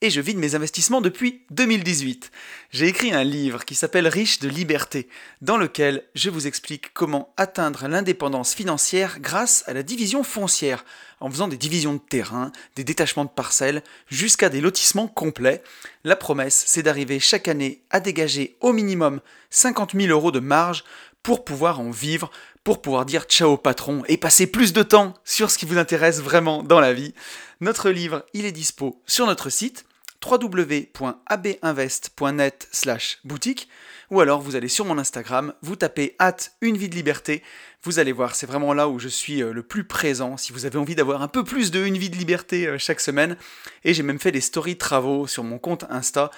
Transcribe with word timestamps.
et 0.00 0.10
je 0.10 0.20
vis 0.20 0.34
de 0.34 0.38
mes 0.38 0.54
investissements 0.54 1.00
depuis 1.00 1.42
2018. 1.50 2.30
J'ai 2.70 2.86
écrit 2.86 3.12
un 3.12 3.24
livre 3.24 3.64
qui 3.64 3.74
s'appelle 3.74 4.06
Riche 4.06 4.38
de 4.38 4.48
liberté, 4.48 5.08
dans 5.42 5.56
lequel 5.56 6.04
je 6.14 6.30
vous 6.30 6.46
explique 6.46 6.92
comment 6.94 7.32
atteindre 7.36 7.88
l'indépendance 7.88 8.54
financière 8.54 9.18
grâce 9.18 9.64
à 9.66 9.72
la 9.72 9.82
division 9.82 10.22
foncière, 10.22 10.84
en 11.18 11.28
faisant 11.30 11.48
des 11.48 11.56
divisions 11.56 11.94
de 11.94 11.98
terrain, 11.98 12.52
des 12.76 12.84
détachements 12.84 13.24
de 13.24 13.30
parcelles, 13.30 13.82
jusqu'à 14.08 14.48
des 14.48 14.60
lotissements 14.60 15.08
complets. 15.08 15.64
La 16.04 16.14
promesse, 16.14 16.62
c'est 16.66 16.84
d'arriver 16.84 17.18
chaque 17.18 17.48
année 17.48 17.82
à 17.90 17.98
dégager 17.98 18.56
au 18.60 18.72
minimum 18.72 19.20
50 19.50 19.94
000 19.96 20.12
euros 20.12 20.30
de 20.30 20.40
marge 20.40 20.84
pour 21.24 21.44
pouvoir 21.44 21.80
en 21.80 21.90
vivre, 21.90 22.30
pour 22.62 22.80
pouvoir 22.82 23.04
dire 23.04 23.24
ciao 23.24 23.56
patron 23.56 24.04
et 24.06 24.16
passer 24.16 24.46
plus 24.46 24.72
de 24.72 24.84
temps 24.84 25.14
sur 25.24 25.50
ce 25.50 25.58
qui 25.58 25.66
vous 25.66 25.78
intéresse 25.78 26.20
vraiment 26.20 26.62
dans 26.62 26.78
la 26.78 26.92
vie. 26.92 27.14
Notre 27.60 27.90
livre, 27.90 28.24
il 28.32 28.44
est 28.44 28.52
dispo 28.52 29.02
sur 29.04 29.26
notre 29.26 29.50
site 29.50 29.84
www.abinvest.net 30.24 32.68
slash 32.72 33.18
boutique 33.24 33.68
ou 34.10 34.20
alors 34.20 34.40
vous 34.40 34.56
allez 34.56 34.68
sur 34.68 34.84
mon 34.84 34.98
Instagram, 34.98 35.52
vous 35.62 35.76
tapez 35.76 36.16
hâte 36.18 36.52
une 36.60 36.76
vie 36.76 36.88
de 36.88 36.94
liberté, 36.94 37.42
vous 37.82 37.98
allez 37.98 38.12
voir, 38.12 38.34
c'est 38.34 38.46
vraiment 38.46 38.72
là 38.72 38.88
où 38.88 38.98
je 38.98 39.08
suis 39.08 39.42
euh, 39.42 39.52
le 39.52 39.62
plus 39.62 39.84
présent 39.84 40.36
si 40.36 40.52
vous 40.52 40.64
avez 40.64 40.78
envie 40.78 40.94
d'avoir 40.94 41.22
un 41.22 41.28
peu 41.28 41.44
plus 41.44 41.70
de 41.70 41.84
une 41.84 41.98
vie 41.98 42.10
de 42.10 42.16
liberté 42.16 42.66
euh, 42.66 42.78
chaque 42.78 43.00
semaine. 43.00 43.36
Et 43.84 43.94
j'ai 43.94 44.02
même 44.02 44.18
fait 44.18 44.32
des 44.32 44.40
stories 44.40 44.78
travaux 44.78 45.26
sur 45.26 45.44
mon 45.44 45.58
compte 45.58 45.84
Insta 45.90 46.30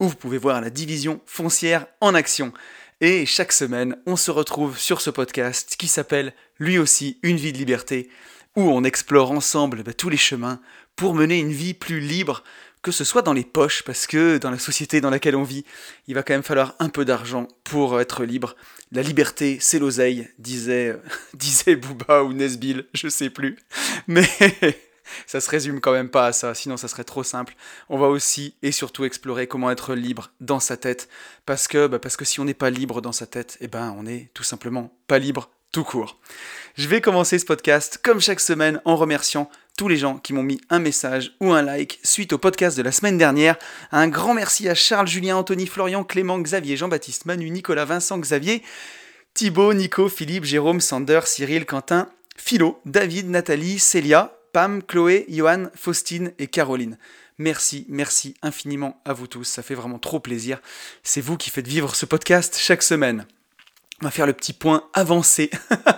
où 0.00 0.08
vous 0.08 0.16
pouvez 0.16 0.38
voir 0.38 0.60
la 0.60 0.70
division 0.70 1.20
foncière 1.24 1.86
en 2.00 2.14
action. 2.14 2.52
Et 3.00 3.26
chaque 3.26 3.52
semaine, 3.52 3.96
on 4.06 4.16
se 4.16 4.30
retrouve 4.30 4.78
sur 4.78 5.00
ce 5.00 5.10
podcast 5.10 5.76
qui 5.78 5.88
s'appelle 5.88 6.32
lui 6.58 6.78
aussi 6.78 7.18
Une 7.22 7.36
vie 7.36 7.52
de 7.52 7.58
liberté, 7.58 8.08
où 8.56 8.62
on 8.62 8.84
explore 8.84 9.30
ensemble 9.30 9.82
bah, 9.82 9.92
tous 9.92 10.08
les 10.08 10.16
chemins 10.16 10.60
pour 10.96 11.14
mener 11.14 11.38
une 11.38 11.52
vie 11.52 11.74
plus 11.74 12.00
libre, 12.00 12.44
que 12.84 12.92
ce 12.92 13.02
soit 13.02 13.22
dans 13.22 13.32
les 13.32 13.44
poches, 13.44 13.82
parce 13.82 14.06
que 14.06 14.36
dans 14.36 14.50
la 14.50 14.58
société 14.58 15.00
dans 15.00 15.08
laquelle 15.08 15.36
on 15.36 15.42
vit, 15.42 15.64
il 16.06 16.14
va 16.14 16.22
quand 16.22 16.34
même 16.34 16.42
falloir 16.42 16.76
un 16.78 16.90
peu 16.90 17.06
d'argent 17.06 17.48
pour 17.64 17.98
être 17.98 18.24
libre. 18.24 18.56
La 18.92 19.00
liberté, 19.00 19.56
c'est 19.58 19.78
l'oseille, 19.78 20.28
disait, 20.38 20.94
disait 21.34 21.76
Booba 21.76 22.22
ou 22.22 22.34
Nesbill, 22.34 22.86
je 22.92 23.08
sais 23.08 23.30
plus. 23.30 23.56
Mais 24.06 24.28
ça 25.26 25.40
se 25.40 25.48
résume 25.48 25.80
quand 25.80 25.92
même 25.92 26.10
pas 26.10 26.26
à 26.26 26.32
ça, 26.32 26.54
sinon 26.54 26.76
ça 26.76 26.86
serait 26.86 27.04
trop 27.04 27.22
simple. 27.22 27.56
On 27.88 27.96
va 27.96 28.08
aussi 28.08 28.54
et 28.62 28.70
surtout 28.70 29.06
explorer 29.06 29.46
comment 29.46 29.70
être 29.70 29.94
libre 29.94 30.30
dans 30.40 30.60
sa 30.60 30.76
tête, 30.76 31.08
parce 31.46 31.66
que, 31.66 31.86
bah 31.86 31.98
parce 31.98 32.18
que 32.18 32.26
si 32.26 32.38
on 32.38 32.44
n'est 32.44 32.52
pas 32.52 32.68
libre 32.68 33.00
dans 33.00 33.12
sa 33.12 33.26
tête, 33.26 33.56
eh 33.62 33.66
ben 33.66 33.96
on 33.98 34.04
est 34.04 34.28
tout 34.34 34.44
simplement 34.44 34.94
pas 35.06 35.18
libre 35.18 35.48
tout 35.72 35.84
court. 35.84 36.20
Je 36.76 36.86
vais 36.86 37.00
commencer 37.00 37.36
ce 37.38 37.44
podcast 37.44 37.98
comme 38.00 38.20
chaque 38.20 38.38
semaine 38.38 38.80
en 38.84 38.94
remerciant 38.94 39.50
tous 39.76 39.88
les 39.88 39.96
gens 39.96 40.18
qui 40.18 40.32
m'ont 40.32 40.42
mis 40.42 40.60
un 40.70 40.78
message 40.78 41.34
ou 41.40 41.52
un 41.52 41.62
like 41.62 41.98
suite 42.02 42.32
au 42.32 42.38
podcast 42.38 42.76
de 42.76 42.82
la 42.82 42.92
semaine 42.92 43.18
dernière. 43.18 43.56
Un 43.90 44.08
grand 44.08 44.34
merci 44.34 44.68
à 44.68 44.74
Charles, 44.74 45.08
Julien, 45.08 45.36
Anthony, 45.36 45.66
Florian, 45.66 46.04
Clément, 46.04 46.38
Xavier, 46.38 46.76
Jean-Baptiste, 46.76 47.26
Manu, 47.26 47.50
Nicolas, 47.50 47.84
Vincent, 47.84 48.18
Xavier, 48.18 48.62
Thibaut, 49.34 49.74
Nico, 49.74 50.08
Philippe, 50.08 50.44
Jérôme, 50.44 50.80
Sander, 50.80 51.20
Cyril, 51.24 51.66
Quentin, 51.66 52.08
Philo, 52.36 52.80
David, 52.84 53.28
Nathalie, 53.28 53.78
Célia, 53.78 54.36
Pam, 54.52 54.82
Chloé, 54.82 55.26
Johan, 55.28 55.66
Faustine 55.74 56.32
et 56.38 56.46
Caroline. 56.46 56.96
Merci, 57.38 57.84
merci 57.88 58.34
infiniment 58.42 59.00
à 59.04 59.12
vous 59.12 59.26
tous, 59.26 59.42
ça 59.42 59.64
fait 59.64 59.74
vraiment 59.74 59.98
trop 59.98 60.20
plaisir. 60.20 60.60
C'est 61.02 61.20
vous 61.20 61.36
qui 61.36 61.50
faites 61.50 61.66
vivre 61.66 61.96
ce 61.96 62.06
podcast 62.06 62.56
chaque 62.56 62.84
semaine. 62.84 63.26
On 64.02 64.06
va 64.06 64.10
faire 64.10 64.26
le 64.26 64.32
petit 64.32 64.52
point 64.52 64.88
avancé 64.92 65.50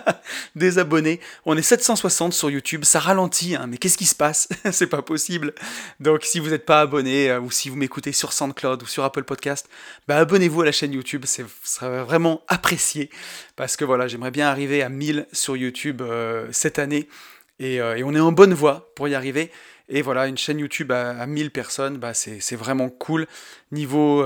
des 0.55 0.77
abonnés. 0.77 1.19
On 1.45 1.57
est 1.57 1.63
760 1.63 2.31
sur 2.31 2.49
YouTube, 2.51 2.85
ça 2.85 2.99
ralentit, 2.99 3.55
hein, 3.55 3.65
mais 3.67 3.77
qu'est-ce 3.77 3.97
qui 3.97 4.05
se 4.05 4.13
passe? 4.13 4.47
C'est 4.71 4.87
pas 4.87 5.01
possible. 5.01 5.53
Donc 5.99 6.23
si 6.23 6.39
vous 6.39 6.49
n'êtes 6.49 6.65
pas 6.65 6.81
abonné 6.81 7.31
euh, 7.31 7.39
ou 7.39 7.49
si 7.49 7.69
vous 7.69 7.75
m'écoutez 7.75 8.11
sur 8.11 8.33
SoundCloud 8.33 8.83
ou 8.83 8.85
sur 8.85 9.03
Apple 9.03 9.23
Podcast, 9.23 9.67
bah, 10.07 10.17
abonnez-vous 10.17 10.61
à 10.61 10.65
la 10.65 10.71
chaîne 10.71 10.93
YouTube, 10.93 11.25
ce 11.25 11.43
sera 11.63 12.03
vraiment 12.03 12.43
apprécié. 12.47 13.09
Parce 13.55 13.75
que 13.75 13.83
voilà, 13.83 14.07
j'aimerais 14.07 14.31
bien 14.31 14.47
arriver 14.47 14.83
à 14.83 14.89
1000 14.89 15.25
sur 15.33 15.57
YouTube 15.57 16.03
euh, 16.03 16.47
cette 16.51 16.77
année. 16.77 17.09
Euh, 17.61 17.95
et, 17.95 18.03
on 18.03 18.13
est 18.13 18.19
en 18.19 18.31
bonne 18.31 18.53
voie 18.53 18.91
pour 18.95 19.07
y 19.07 19.15
arriver. 19.15 19.51
Et 19.89 20.03
voilà, 20.03 20.27
une 20.27 20.37
chaîne 20.37 20.59
YouTube 20.59 20.91
à, 20.91 21.25
1000 21.25 21.49
personnes, 21.49 21.97
bah, 21.97 22.13
c'est 22.13 22.55
vraiment 22.55 22.89
cool. 22.89 23.25
Niveau 23.71 24.23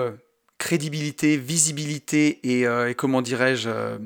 crédibilité, 0.61 1.37
visibilité 1.37 2.39
et, 2.43 2.67
euh, 2.67 2.93
comment 2.93 3.23
dirais-je, 3.23 3.67
euh, 3.67 3.97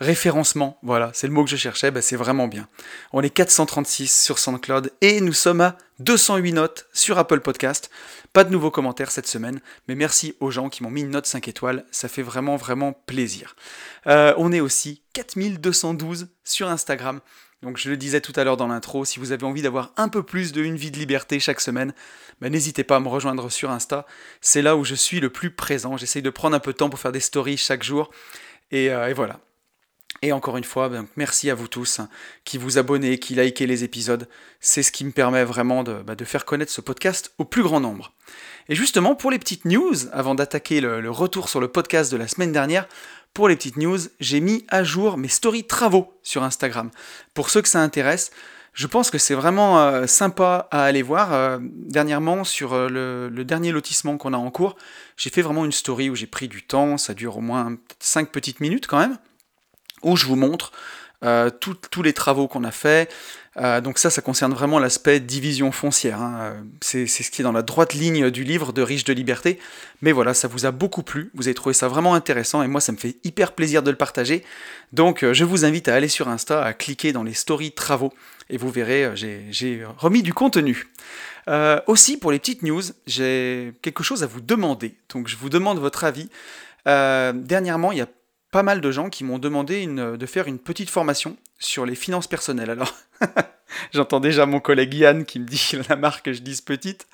référencement. 0.00 0.76
Voilà, 0.82 1.12
c'est 1.14 1.28
le 1.28 1.32
mot 1.32 1.44
que 1.44 1.50
je 1.50 1.56
cherchais, 1.56 1.92
bah, 1.92 2.02
c'est 2.02 2.16
vraiment 2.16 2.48
bien. 2.48 2.66
On 3.12 3.22
est 3.22 3.30
436 3.30 4.12
sur 4.12 4.40
SoundCloud 4.40 4.90
et 5.00 5.20
nous 5.20 5.32
sommes 5.32 5.60
à 5.60 5.78
208 6.00 6.54
notes 6.54 6.88
sur 6.92 7.18
Apple 7.18 7.38
Podcast. 7.38 7.88
Pas 8.32 8.42
de 8.42 8.50
nouveaux 8.50 8.72
commentaires 8.72 9.12
cette 9.12 9.28
semaine, 9.28 9.60
mais 9.86 9.94
merci 9.94 10.34
aux 10.40 10.50
gens 10.50 10.70
qui 10.70 10.82
m'ont 10.82 10.90
mis 10.90 11.02
une 11.02 11.10
note 11.10 11.26
5 11.26 11.46
étoiles, 11.46 11.84
ça 11.92 12.08
fait 12.08 12.22
vraiment 12.22 12.56
vraiment 12.56 12.92
plaisir. 12.92 13.54
Euh, 14.08 14.34
on 14.38 14.50
est 14.50 14.60
aussi 14.60 15.02
4212 15.12 16.30
sur 16.42 16.68
Instagram. 16.68 17.20
Donc 17.62 17.78
je 17.78 17.88
le 17.88 17.96
disais 17.96 18.20
tout 18.20 18.32
à 18.36 18.44
l'heure 18.44 18.56
dans 18.56 18.66
l'intro, 18.66 19.04
si 19.04 19.20
vous 19.20 19.30
avez 19.30 19.44
envie 19.44 19.62
d'avoir 19.62 19.92
un 19.96 20.08
peu 20.08 20.22
plus 20.22 20.52
de 20.52 20.62
une 20.62 20.76
vie 20.76 20.90
de 20.90 20.98
liberté 20.98 21.38
chaque 21.38 21.60
semaine, 21.60 21.92
ben, 22.40 22.50
n'hésitez 22.50 22.82
pas 22.82 22.96
à 22.96 23.00
me 23.00 23.08
rejoindre 23.08 23.50
sur 23.50 23.70
Insta. 23.70 24.04
C'est 24.40 24.62
là 24.62 24.76
où 24.76 24.84
je 24.84 24.96
suis 24.96 25.20
le 25.20 25.30
plus 25.30 25.50
présent. 25.52 25.96
J'essaye 25.96 26.22
de 26.22 26.30
prendre 26.30 26.56
un 26.56 26.60
peu 26.60 26.72
de 26.72 26.78
temps 26.78 26.90
pour 26.90 26.98
faire 26.98 27.12
des 27.12 27.20
stories 27.20 27.56
chaque 27.56 27.84
jour. 27.84 28.10
Et, 28.72 28.90
euh, 28.90 29.12
voilà. 29.14 29.38
Et 30.22 30.32
encore 30.32 30.56
une 30.56 30.64
fois, 30.64 30.88
ben, 30.88 31.06
merci 31.16 31.50
à 31.50 31.54
vous 31.54 31.68
tous 31.68 31.98
hein, 31.98 32.08
qui 32.44 32.56
vous 32.56 32.78
abonnez, 32.78 33.18
qui 33.18 33.34
likez 33.34 33.66
les 33.66 33.84
épisodes. 33.84 34.28
C'est 34.60 34.82
ce 34.82 34.92
qui 34.92 35.04
me 35.04 35.10
permet 35.10 35.44
vraiment 35.44 35.82
de, 35.82 35.94
ben, 35.94 36.16
faire 36.24 36.44
connaître 36.44 36.72
ce 36.72 36.80
podcast 36.80 37.32
au 37.38 37.44
plus 37.44 37.62
grand 37.62 37.80
nombre. 37.80 38.12
Et 38.68 38.76
justement, 38.76 39.16
pour 39.16 39.32
les 39.32 39.40
petites 39.40 39.64
news, 39.64 39.94
avant 40.12 40.36
d'attaquer 40.36 40.80
le 40.80 41.10
retour 41.10 41.48
sur 41.48 41.60
le 41.60 41.68
podcast 41.68 42.12
de 42.12 42.16
la 42.16 42.28
semaine 42.28 42.52
dernière, 42.52 42.86
pour 43.34 43.48
les 43.48 43.56
petites 43.56 43.78
news, 43.78 43.98
j'ai 44.20 44.40
mis 44.40 44.64
à 44.68 44.84
jour 44.84 45.16
mes 45.16 45.28
stories 45.28 45.64
travaux 45.64 46.12
sur 46.22 46.42
Instagram. 46.42 46.90
Pour 47.32 47.48
ceux 47.48 47.62
que 47.62 47.68
ça 47.68 47.80
intéresse, 47.80 48.30
je 48.74 48.86
pense 48.86 49.10
que 49.10 49.16
c'est 49.16 49.34
vraiment 49.34 49.80
euh, 49.80 50.06
sympa 50.06 50.68
à 50.70 50.84
aller 50.84 51.00
voir. 51.00 51.32
Euh, 51.32 51.58
dernièrement, 51.62 52.44
sur 52.44 52.74
euh, 52.74 53.30
le, 53.30 53.44
dernier 53.44 53.72
lotissement 53.72 54.18
qu'on 54.18 54.34
a 54.34 54.36
en 54.36 54.50
cours, 54.50 54.76
j'ai 55.16 55.30
fait 55.30 55.40
vraiment 55.40 55.64
une 55.64 55.72
story 55.72 56.10
où 56.10 56.14
j'ai 56.14 56.26
pris 56.26 56.48
du 56.48 56.62
temps, 56.62 56.98
ça 56.98 57.14
dure 57.14 57.38
au 57.38 57.40
moins 57.40 57.76
5 58.00 58.30
petites 58.30 58.60
minutes 58.60 58.86
quand 58.86 58.98
même, 58.98 59.16
où 60.02 60.16
je 60.16 60.26
vous 60.26 60.36
montre 60.36 60.72
tous 61.60 62.02
les 62.02 62.12
travaux 62.12 62.48
qu'on 62.48 62.64
a 62.64 62.72
fait, 62.72 63.08
euh, 63.58 63.80
donc 63.82 63.98
ça, 63.98 64.08
ça 64.08 64.22
concerne 64.22 64.54
vraiment 64.54 64.78
l'aspect 64.78 65.20
division 65.20 65.72
foncière. 65.72 66.20
Hein. 66.20 66.38
Euh, 66.40 66.62
c'est 66.80 67.06
ce 67.06 67.30
qui 67.30 67.42
est 67.42 67.44
dans 67.44 67.52
la 67.52 67.62
droite 67.62 67.92
ligne 67.92 68.30
du 68.30 68.44
livre 68.44 68.72
de 68.72 68.80
Riche 68.82 69.04
de 69.04 69.12
Liberté. 69.12 69.58
Mais 70.00 70.12
voilà, 70.12 70.32
ça 70.32 70.48
vous 70.48 70.64
a 70.64 70.70
beaucoup 70.70 71.02
plu, 71.02 71.30
vous 71.34 71.48
avez 71.48 71.54
trouvé 71.54 71.74
ça 71.74 71.88
vraiment 71.88 72.14
intéressant 72.14 72.62
et 72.62 72.68
moi, 72.68 72.80
ça 72.80 72.92
me 72.92 72.96
fait 72.96 73.16
hyper 73.24 73.52
plaisir 73.52 73.82
de 73.82 73.90
le 73.90 73.96
partager. 73.96 74.42
Donc 74.92 75.22
euh, 75.22 75.34
je 75.34 75.44
vous 75.44 75.64
invite 75.64 75.88
à 75.88 75.94
aller 75.94 76.08
sur 76.08 76.28
Insta, 76.28 76.64
à 76.64 76.72
cliquer 76.72 77.12
dans 77.12 77.22
les 77.22 77.34
stories 77.34 77.72
travaux 77.72 78.12
et 78.48 78.56
vous 78.56 78.70
verrez, 78.70 79.10
j'ai 79.14 79.84
remis 79.98 80.22
du 80.22 80.34
contenu. 80.34 80.88
aussi, 81.86 82.16
pour 82.18 82.32
les 82.32 82.38
petites 82.38 82.62
news, 82.62 82.82
j'ai 83.06 83.72
quelque 83.82 84.02
chose 84.02 84.22
à 84.22 84.26
vous 84.26 84.40
demander. 84.40 84.94
Donc 85.12 85.28
je 85.28 85.36
vous 85.36 85.48
demande 85.48 85.78
votre 85.78 86.04
avis. 86.04 86.28
dernièrement, 86.84 87.92
il 87.92 87.98
y 87.98 88.02
a 88.02 88.08
pas 88.52 88.62
mal 88.62 88.82
de 88.82 88.90
gens 88.92 89.08
qui 89.08 89.24
m'ont 89.24 89.38
demandé 89.38 89.84
de 89.86 90.26
faire 90.26 90.46
une 90.46 90.58
petite 90.58 90.90
formation 90.90 91.36
sur 91.58 91.86
les 91.86 91.94
finances 91.94 92.26
personnelles. 92.26 92.68
Alors, 92.68 92.94
j'entends 93.94 94.20
déjà 94.20 94.44
mon 94.44 94.60
collègue 94.60 94.92
Yann 94.92 95.24
qui 95.24 95.40
me 95.40 95.46
dit 95.46 95.72
la 95.88 95.96
marque 95.96 96.26
que 96.26 96.34
je 96.34 96.42
dise 96.42 96.60
petite. 96.60 97.06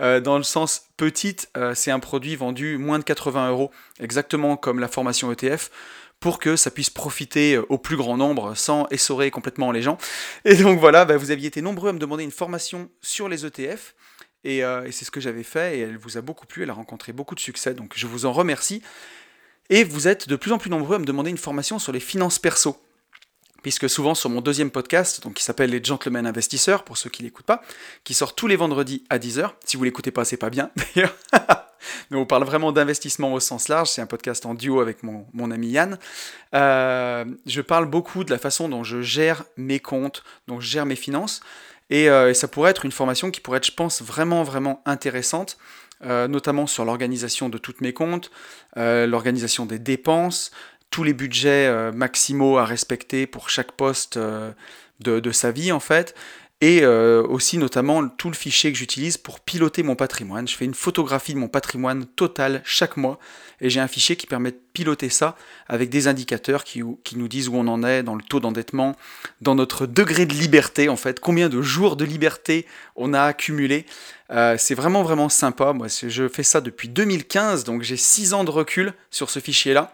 Euh, 0.00 0.20
dans 0.20 0.36
le 0.36 0.42
sens 0.42 0.88
petite, 0.96 1.48
euh, 1.56 1.74
c'est 1.76 1.92
un 1.92 2.00
produit 2.00 2.34
vendu 2.34 2.76
moins 2.76 2.98
de 2.98 3.04
80 3.04 3.50
euros, 3.50 3.70
exactement 4.00 4.56
comme 4.56 4.80
la 4.80 4.88
formation 4.88 5.32
ETF 5.32 5.70
pour 6.18 6.38
que 6.40 6.56
ça 6.56 6.72
puisse 6.72 6.90
profiter 6.90 7.54
euh, 7.54 7.64
au 7.68 7.78
plus 7.78 7.96
grand 7.96 8.16
nombre 8.16 8.56
sans 8.56 8.88
essorer 8.88 9.30
complètement 9.30 9.70
les 9.70 9.82
gens. 9.82 9.96
Et 10.44 10.56
donc 10.56 10.80
voilà, 10.80 11.04
bah, 11.04 11.16
vous 11.16 11.30
aviez 11.30 11.46
été 11.46 11.62
nombreux 11.62 11.90
à 11.90 11.92
me 11.92 12.00
demander 12.00 12.24
une 12.24 12.32
formation 12.32 12.90
sur 13.00 13.28
les 13.28 13.46
ETF. 13.46 13.94
Et, 14.42 14.60
et 14.60 14.90
c'est 14.90 15.04
ce 15.04 15.10
que 15.10 15.20
j'avais 15.20 15.42
fait 15.42 15.76
et 15.76 15.80
elle 15.80 15.98
vous 15.98 16.16
a 16.16 16.22
beaucoup 16.22 16.46
plu, 16.46 16.62
elle 16.62 16.70
a 16.70 16.72
rencontré 16.72 17.12
beaucoup 17.12 17.34
de 17.34 17.40
succès, 17.40 17.74
donc 17.74 17.92
je 17.94 18.06
vous 18.06 18.24
en 18.24 18.32
remercie. 18.32 18.80
Et 19.70 19.84
vous 19.84 20.08
êtes 20.08 20.28
de 20.28 20.34
plus 20.34 20.50
en 20.50 20.58
plus 20.58 20.68
nombreux 20.68 20.96
à 20.96 20.98
me 20.98 21.04
demander 21.04 21.30
une 21.30 21.38
formation 21.38 21.78
sur 21.78 21.92
les 21.92 22.00
finances 22.00 22.38
perso. 22.40 22.76
puisque 23.62 23.90
souvent 23.90 24.14
sur 24.14 24.30
mon 24.30 24.40
deuxième 24.40 24.70
podcast, 24.70 25.22
donc 25.22 25.34
qui 25.34 25.42
s'appelle 25.44 25.70
Les 25.70 25.84
Gentlemen 25.84 26.26
Investisseurs, 26.26 26.82
pour 26.82 26.96
ceux 26.96 27.10
qui 27.10 27.22
l'écoutent 27.22 27.44
pas, 27.44 27.62
qui 28.04 28.14
sort 28.14 28.34
tous 28.34 28.46
les 28.46 28.56
vendredis 28.56 29.04
à 29.10 29.18
10h. 29.18 29.50
Si 29.66 29.76
vous 29.76 29.84
l'écoutez 29.84 30.10
pas, 30.10 30.24
c'est 30.24 30.38
pas 30.38 30.50
bien 30.50 30.70
d'ailleurs. 30.94 31.14
Mais 32.10 32.16
on 32.16 32.26
parle 32.26 32.44
vraiment 32.44 32.72
d'investissement 32.72 33.32
au 33.32 33.38
sens 33.38 33.68
large. 33.68 33.90
C'est 33.90 34.00
un 34.00 34.06
podcast 34.06 34.44
en 34.44 34.54
duo 34.54 34.80
avec 34.80 35.02
mon, 35.02 35.50
ami 35.50 35.68
Yann. 35.68 35.98
Euh, 36.54 37.24
je 37.46 37.60
parle 37.60 37.86
beaucoup 37.86 38.24
de 38.24 38.30
la 38.30 38.38
façon 38.38 38.68
dont 38.68 38.82
je 38.82 39.02
gère 39.02 39.44
mes 39.56 39.78
comptes, 39.78 40.24
dont 40.48 40.58
je 40.58 40.68
gère 40.68 40.86
mes 40.86 40.96
finances. 40.96 41.42
Et, 41.90 42.08
euh, 42.08 42.32
ça 42.34 42.48
pourrait 42.48 42.70
être 42.70 42.84
une 42.84 42.92
formation 42.92 43.30
qui 43.30 43.40
pourrait 43.40 43.58
être, 43.58 43.66
je 43.66 43.72
pense, 43.72 44.02
vraiment, 44.02 44.42
vraiment 44.42 44.82
intéressante. 44.86 45.58
Euh, 46.02 46.28
notamment 46.28 46.66
sur 46.66 46.86
l'organisation 46.86 47.50
de 47.50 47.58
toutes 47.58 47.82
mes 47.82 47.92
comptes, 47.92 48.30
l'organisation 48.74 49.66
des 49.66 49.78
dépenses, 49.78 50.50
tous 50.90 51.04
les 51.04 51.14
budgets 51.14 51.66
euh, 51.66 51.92
maximaux 51.92 52.58
à 52.58 52.64
respecter 52.64 53.26
pour 53.26 53.48
chaque 53.48 53.72
poste 53.72 54.16
euh, 54.16 54.52
de, 55.00 55.32
sa 55.32 55.50
vie 55.50 55.72
en 55.72 55.80
fait, 55.80 56.14
et 56.60 56.82
euh, 56.82 57.22
aussi 57.22 57.56
notamment 57.56 58.06
tout 58.08 58.28
le 58.28 58.34
fichier 58.34 58.70
que 58.70 58.78
j'utilise 58.78 59.16
pour 59.16 59.40
piloter 59.40 59.82
mon 59.82 59.96
patrimoine. 59.96 60.46
Je 60.46 60.56
fais 60.56 60.66
une 60.66 60.74
photographie 60.74 61.32
de 61.32 61.38
mon 61.38 61.48
patrimoine 61.48 62.04
total 62.04 62.60
chaque 62.64 62.96
mois 62.96 63.18
et 63.60 63.70
j'ai 63.70 63.80
un 63.80 63.88
fichier 63.88 64.16
qui 64.16 64.26
permet 64.26 64.50
de 64.50 64.58
piloter 64.72 65.08
ça 65.08 65.36
avec 65.68 65.88
des 65.88 66.06
indicateurs 66.06 66.64
qui, 66.64 66.82
nous 66.82 67.28
disent 67.28 67.48
où 67.48 67.56
on 67.56 67.66
en 67.66 67.82
est 67.82 68.02
dans 68.02 68.14
le 68.14 68.22
taux 68.22 68.40
d'endettement, 68.40 68.96
dans 69.40 69.54
notre 69.54 69.86
degré 69.86 70.26
de 70.26 70.34
liberté 70.34 70.88
en 70.88 70.96
fait, 70.96 71.20
combien 71.20 71.48
de 71.48 71.62
jours 71.62 71.96
de 71.96 72.04
liberté 72.04 72.66
on 72.96 73.14
a 73.14 73.22
accumulé. 73.22 73.86
c'est 74.30 74.74
vraiment 74.74 75.02
vraiment 75.02 75.28
sympa. 75.28 75.72
Moi, 75.72 75.88
je 75.88 76.28
fais 76.28 76.42
ça 76.42 76.60
depuis 76.60 76.88
2015, 76.88 77.64
donc 77.64 77.82
j'ai 77.82 77.96
6 77.96 78.34
ans 78.34 78.44
de 78.44 78.50
recul 78.50 78.94
sur 79.10 79.30
ce 79.30 79.40
fichier-là. 79.40 79.92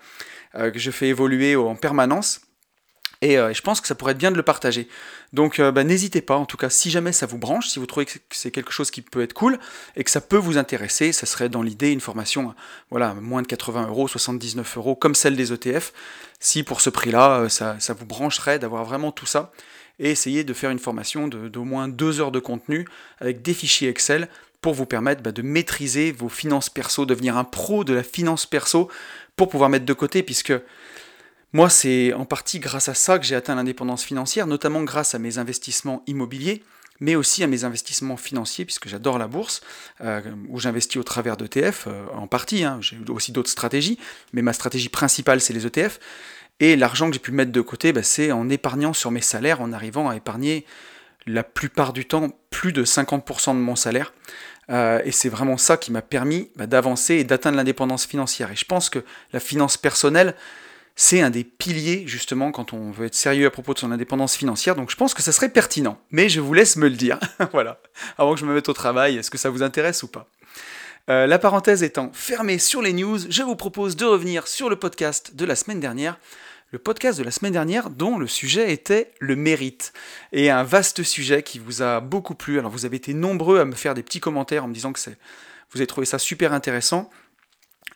Euh, 0.58 0.70
que 0.70 0.78
je 0.78 0.90
fais 0.90 1.08
évoluer 1.08 1.56
en 1.56 1.74
permanence. 1.74 2.40
Euh, 3.24 3.48
et 3.48 3.54
je 3.54 3.62
pense 3.62 3.80
que 3.80 3.86
ça 3.86 3.94
pourrait 3.94 4.12
être 4.12 4.18
bien 4.18 4.30
de 4.30 4.36
le 4.36 4.42
partager. 4.42 4.88
Donc 5.32 5.58
euh, 5.58 5.72
bah, 5.72 5.84
n'hésitez 5.84 6.20
pas, 6.20 6.36
en 6.36 6.46
tout 6.46 6.56
cas, 6.56 6.70
si 6.70 6.90
jamais 6.90 7.12
ça 7.12 7.26
vous 7.26 7.38
branche, 7.38 7.68
si 7.68 7.78
vous 7.78 7.86
trouvez 7.86 8.06
que 8.06 8.12
c'est 8.30 8.50
quelque 8.50 8.72
chose 8.72 8.90
qui 8.90 9.02
peut 9.02 9.22
être 9.22 9.32
cool 9.32 9.58
et 9.96 10.04
que 10.04 10.10
ça 10.10 10.20
peut 10.20 10.36
vous 10.36 10.58
intéresser, 10.58 11.12
ça 11.12 11.26
serait 11.26 11.48
dans 11.48 11.62
l'idée 11.62 11.92
une 11.92 12.00
formation, 12.00 12.54
voilà, 12.90 13.14
moins 13.14 13.42
de 13.42 13.46
80 13.46 13.88
euros, 13.88 14.08
79 14.08 14.76
euros, 14.76 14.94
comme 14.94 15.14
celle 15.14 15.36
des 15.36 15.52
ETF. 15.52 15.92
Si 16.40 16.62
pour 16.62 16.80
ce 16.80 16.90
prix-là, 16.90 17.48
ça, 17.48 17.76
vous 17.98 18.06
brancherait 18.06 18.58
d'avoir 18.58 18.84
vraiment 18.84 19.12
tout 19.12 19.26
ça 19.26 19.52
et 19.98 20.10
essayer 20.10 20.44
de 20.44 20.52
faire 20.52 20.70
une 20.70 20.78
formation 20.78 21.26
d'au 21.26 21.64
moins 21.64 21.88
deux 21.88 22.20
heures 22.20 22.32
de 22.32 22.38
contenu 22.38 22.86
avec 23.18 23.40
des 23.40 23.54
fichiers 23.54 23.88
Excel 23.88 24.28
pour 24.60 24.74
vous 24.74 24.84
permettre 24.84 25.22
bah, 25.22 25.32
de 25.32 25.42
maîtriser 25.42 26.12
vos 26.12 26.28
finances 26.28 26.68
perso, 26.68 27.06
devenir 27.06 27.36
un 27.36 27.44
pro 27.44 27.84
de 27.84 27.94
la 27.94 28.02
finance 28.02 28.46
perso 28.46 28.90
pour 29.36 29.48
pouvoir 29.48 29.70
mettre 29.70 29.86
de 29.86 29.92
côté, 29.92 30.22
puisque 30.22 30.52
moi, 31.56 31.70
c'est 31.70 32.12
en 32.12 32.26
partie 32.26 32.58
grâce 32.58 32.90
à 32.90 32.94
ça 32.94 33.18
que 33.18 33.24
j'ai 33.24 33.34
atteint 33.34 33.54
l'indépendance 33.54 34.04
financière, 34.04 34.46
notamment 34.46 34.82
grâce 34.82 35.14
à 35.14 35.18
mes 35.18 35.38
investissements 35.38 36.02
immobiliers, 36.06 36.62
mais 37.00 37.16
aussi 37.16 37.42
à 37.42 37.46
mes 37.46 37.64
investissements 37.64 38.18
financiers, 38.18 38.66
puisque 38.66 38.88
j'adore 38.88 39.16
la 39.16 39.26
bourse, 39.26 39.62
euh, 40.02 40.20
où 40.50 40.60
j'investis 40.60 40.98
au 40.98 41.02
travers 41.02 41.38
d'ETF, 41.38 41.86
euh, 41.86 42.04
en 42.12 42.26
partie, 42.26 42.62
hein. 42.62 42.76
j'ai 42.82 42.98
aussi 43.08 43.32
d'autres 43.32 43.48
stratégies, 43.48 43.98
mais 44.34 44.42
ma 44.42 44.52
stratégie 44.52 44.90
principale, 44.90 45.40
c'est 45.40 45.54
les 45.54 45.66
ETF. 45.66 45.98
Et 46.60 46.76
l'argent 46.76 47.06
que 47.06 47.14
j'ai 47.14 47.20
pu 47.20 47.32
mettre 47.32 47.52
de 47.52 47.60
côté, 47.62 47.94
bah, 47.94 48.02
c'est 48.02 48.32
en 48.32 48.50
épargnant 48.50 48.92
sur 48.92 49.10
mes 49.10 49.22
salaires, 49.22 49.62
en 49.62 49.72
arrivant 49.72 50.10
à 50.10 50.16
épargner 50.16 50.66
la 51.26 51.42
plupart 51.42 51.94
du 51.94 52.04
temps 52.04 52.38
plus 52.50 52.74
de 52.74 52.84
50% 52.84 53.54
de 53.54 53.60
mon 53.60 53.76
salaire. 53.76 54.12
Euh, 54.68 55.00
et 55.06 55.10
c'est 55.10 55.30
vraiment 55.30 55.56
ça 55.56 55.78
qui 55.78 55.90
m'a 55.90 56.02
permis 56.02 56.50
bah, 56.56 56.66
d'avancer 56.66 57.14
et 57.14 57.24
d'atteindre 57.24 57.56
l'indépendance 57.56 58.04
financière. 58.04 58.50
Et 58.50 58.56
je 58.56 58.66
pense 58.66 58.90
que 58.90 59.02
la 59.32 59.40
finance 59.40 59.78
personnelle, 59.78 60.34
c'est 60.96 61.20
un 61.20 61.30
des 61.30 61.44
piliers 61.44 62.04
justement 62.06 62.50
quand 62.50 62.72
on 62.72 62.90
veut 62.90 63.06
être 63.06 63.14
sérieux 63.14 63.46
à 63.46 63.50
propos 63.50 63.74
de 63.74 63.78
son 63.78 63.92
indépendance 63.92 64.34
financière. 64.34 64.74
Donc 64.74 64.90
je 64.90 64.96
pense 64.96 65.12
que 65.14 65.22
ça 65.22 65.30
serait 65.30 65.50
pertinent. 65.50 66.00
Mais 66.10 66.28
je 66.28 66.40
vous 66.40 66.54
laisse 66.54 66.76
me 66.76 66.88
le 66.88 66.96
dire. 66.96 67.20
voilà. 67.52 67.80
Avant 68.16 68.34
que 68.34 68.40
je 68.40 68.46
me 68.46 68.54
mette 68.54 68.68
au 68.70 68.72
travail, 68.72 69.16
est-ce 69.16 69.30
que 69.30 69.38
ça 69.38 69.50
vous 69.50 69.62
intéresse 69.62 70.02
ou 70.02 70.08
pas? 70.08 70.28
Euh, 71.10 71.26
La 71.26 71.38
parenthèse 71.38 71.82
étant 71.82 72.10
fermée 72.14 72.58
sur 72.58 72.80
les 72.80 72.94
news, 72.94 73.18
je 73.28 73.42
vous 73.42 73.56
propose 73.56 73.94
de 73.94 74.06
revenir 74.06 74.48
sur 74.48 74.70
le 74.70 74.76
podcast 74.76 75.36
de 75.36 75.44
la 75.44 75.54
semaine 75.54 75.80
dernière 75.80 76.18
le 76.72 76.80
podcast 76.80 77.16
de 77.16 77.24
la 77.24 77.30
semaine 77.30 77.52
dernière 77.52 77.90
dont 77.90 78.18
le 78.18 78.26
sujet 78.26 78.72
était 78.72 79.12
le 79.20 79.36
mérite. 79.36 79.92
Et 80.32 80.50
un 80.50 80.64
vaste 80.64 81.04
sujet 81.04 81.44
qui 81.44 81.60
vous 81.60 81.80
a 81.80 82.00
beaucoup 82.00 82.34
plu. 82.34 82.58
Alors 82.58 82.72
vous 82.72 82.84
avez 82.84 82.96
été 82.96 83.14
nombreux 83.14 83.60
à 83.60 83.64
me 83.64 83.74
faire 83.74 83.94
des 83.94 84.02
petits 84.02 84.18
commentaires 84.18 84.64
en 84.64 84.68
me 84.68 84.74
disant 84.74 84.92
que 84.92 84.98
vous 85.70 85.78
avez 85.78 85.86
trouvé 85.86 86.06
ça 86.06 86.18
super 86.18 86.52
intéressant. 86.52 87.08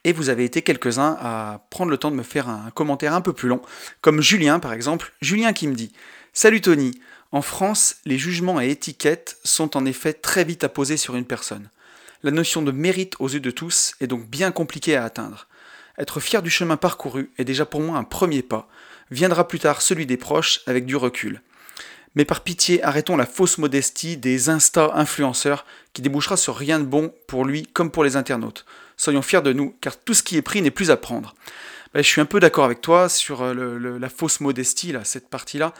Et 0.05 0.13
vous 0.13 0.31
avez 0.31 0.45
été 0.45 0.63
quelques-uns 0.63 1.17
à 1.21 1.67
prendre 1.71 1.91
le 1.91 1.99
temps 1.99 2.11
de 2.11 2.17
me 2.17 2.23
faire 2.23 2.49
un 2.49 2.71
commentaire 2.71 3.15
un 3.15 3.21
peu 3.21 3.33
plus 3.33 3.49
long, 3.49 3.61
comme 4.01 4.23
Julien 4.23 4.59
par 4.59 4.73
exemple. 4.73 5.13
Julien 5.21 5.53
qui 5.53 5.69
me 5.69 5.75
dit 5.75 5.93
Salut 6.33 6.61
Tony, 6.61 6.99
en 7.33 7.43
France, 7.43 7.97
les 8.07 8.19
jugements 8.19 8.61
et 8.61 8.71
étiquettes 8.71 9.39
sont 9.45 9.77
en 9.77 9.85
effet 9.85 10.13
très 10.13 10.45
vite 10.45 10.65
à 10.65 10.69
poser 10.69 10.97
sur 10.97 11.17
une 11.17 11.25
personne. 11.25 11.69
La 12.23 12.31
notion 12.31 12.63
de 12.63 12.73
mérite 12.73 13.15
aux 13.19 13.29
yeux 13.29 13.41
de 13.41 13.51
tous 13.51 13.95
est 14.01 14.07
donc 14.07 14.27
bien 14.29 14.53
compliquée 14.53 14.97
à 14.97 15.05
atteindre. 15.05 15.47
Être 15.99 16.19
fier 16.19 16.43
du 16.43 16.51
chemin 16.51 16.77
parcouru 16.77 17.31
est 17.39 17.45
déjà 17.45 17.67
pour 17.67 17.81
moi 17.81 17.99
un 17.99 18.05
premier 18.05 18.43
pas. 18.43 18.69
Viendra 19.11 19.47
plus 19.47 19.59
tard 19.59 19.83
celui 19.83 20.07
des 20.07 20.17
proches 20.17 20.61
avec 20.67 20.87
du 20.87 20.97
recul. 20.97 21.43
Mais 22.15 22.25
par 22.25 22.43
pitié, 22.43 22.83
arrêtons 22.83 23.17
la 23.17 23.27
fausse 23.27 23.59
modestie 23.59 24.17
des 24.17 24.49
insta-influenceurs 24.49 25.65
qui 25.93 26.03
débouchera 26.03 26.37
sur 26.37 26.57
rien 26.57 26.81
de 26.81 26.85
bon 26.85 27.15
pour 27.27 27.45
lui 27.45 27.67
comme 27.67 27.91
pour 27.91 28.05
les 28.05 28.17
internautes. 28.17 28.65
Soyons 28.97 29.23
fiers 29.23 29.43
de 29.43 29.53
nous, 29.53 29.75
car 29.81 29.99
tout 29.99 30.15
ce 30.15 30.23
qui 30.23 30.37
est 30.37 30.43
pris 30.43 30.61
n'est 30.61 30.71
plus 30.71 30.91
à 30.91 30.97
prendre. 30.97 31.35
Ben, 31.95 32.03
je 32.03 32.09
suis 32.09 32.21
un 32.21 32.27
peu 32.27 32.41
d'accord 32.41 32.65
avec 32.65 32.81
toi 32.81 33.09
sur 33.09 33.43
euh, 33.43 33.99
la 33.99 34.09
fausse 34.09 34.41
modestie, 34.41 34.93
là, 34.93 35.05
cette 35.05 35.29
partie-là. 35.29 35.73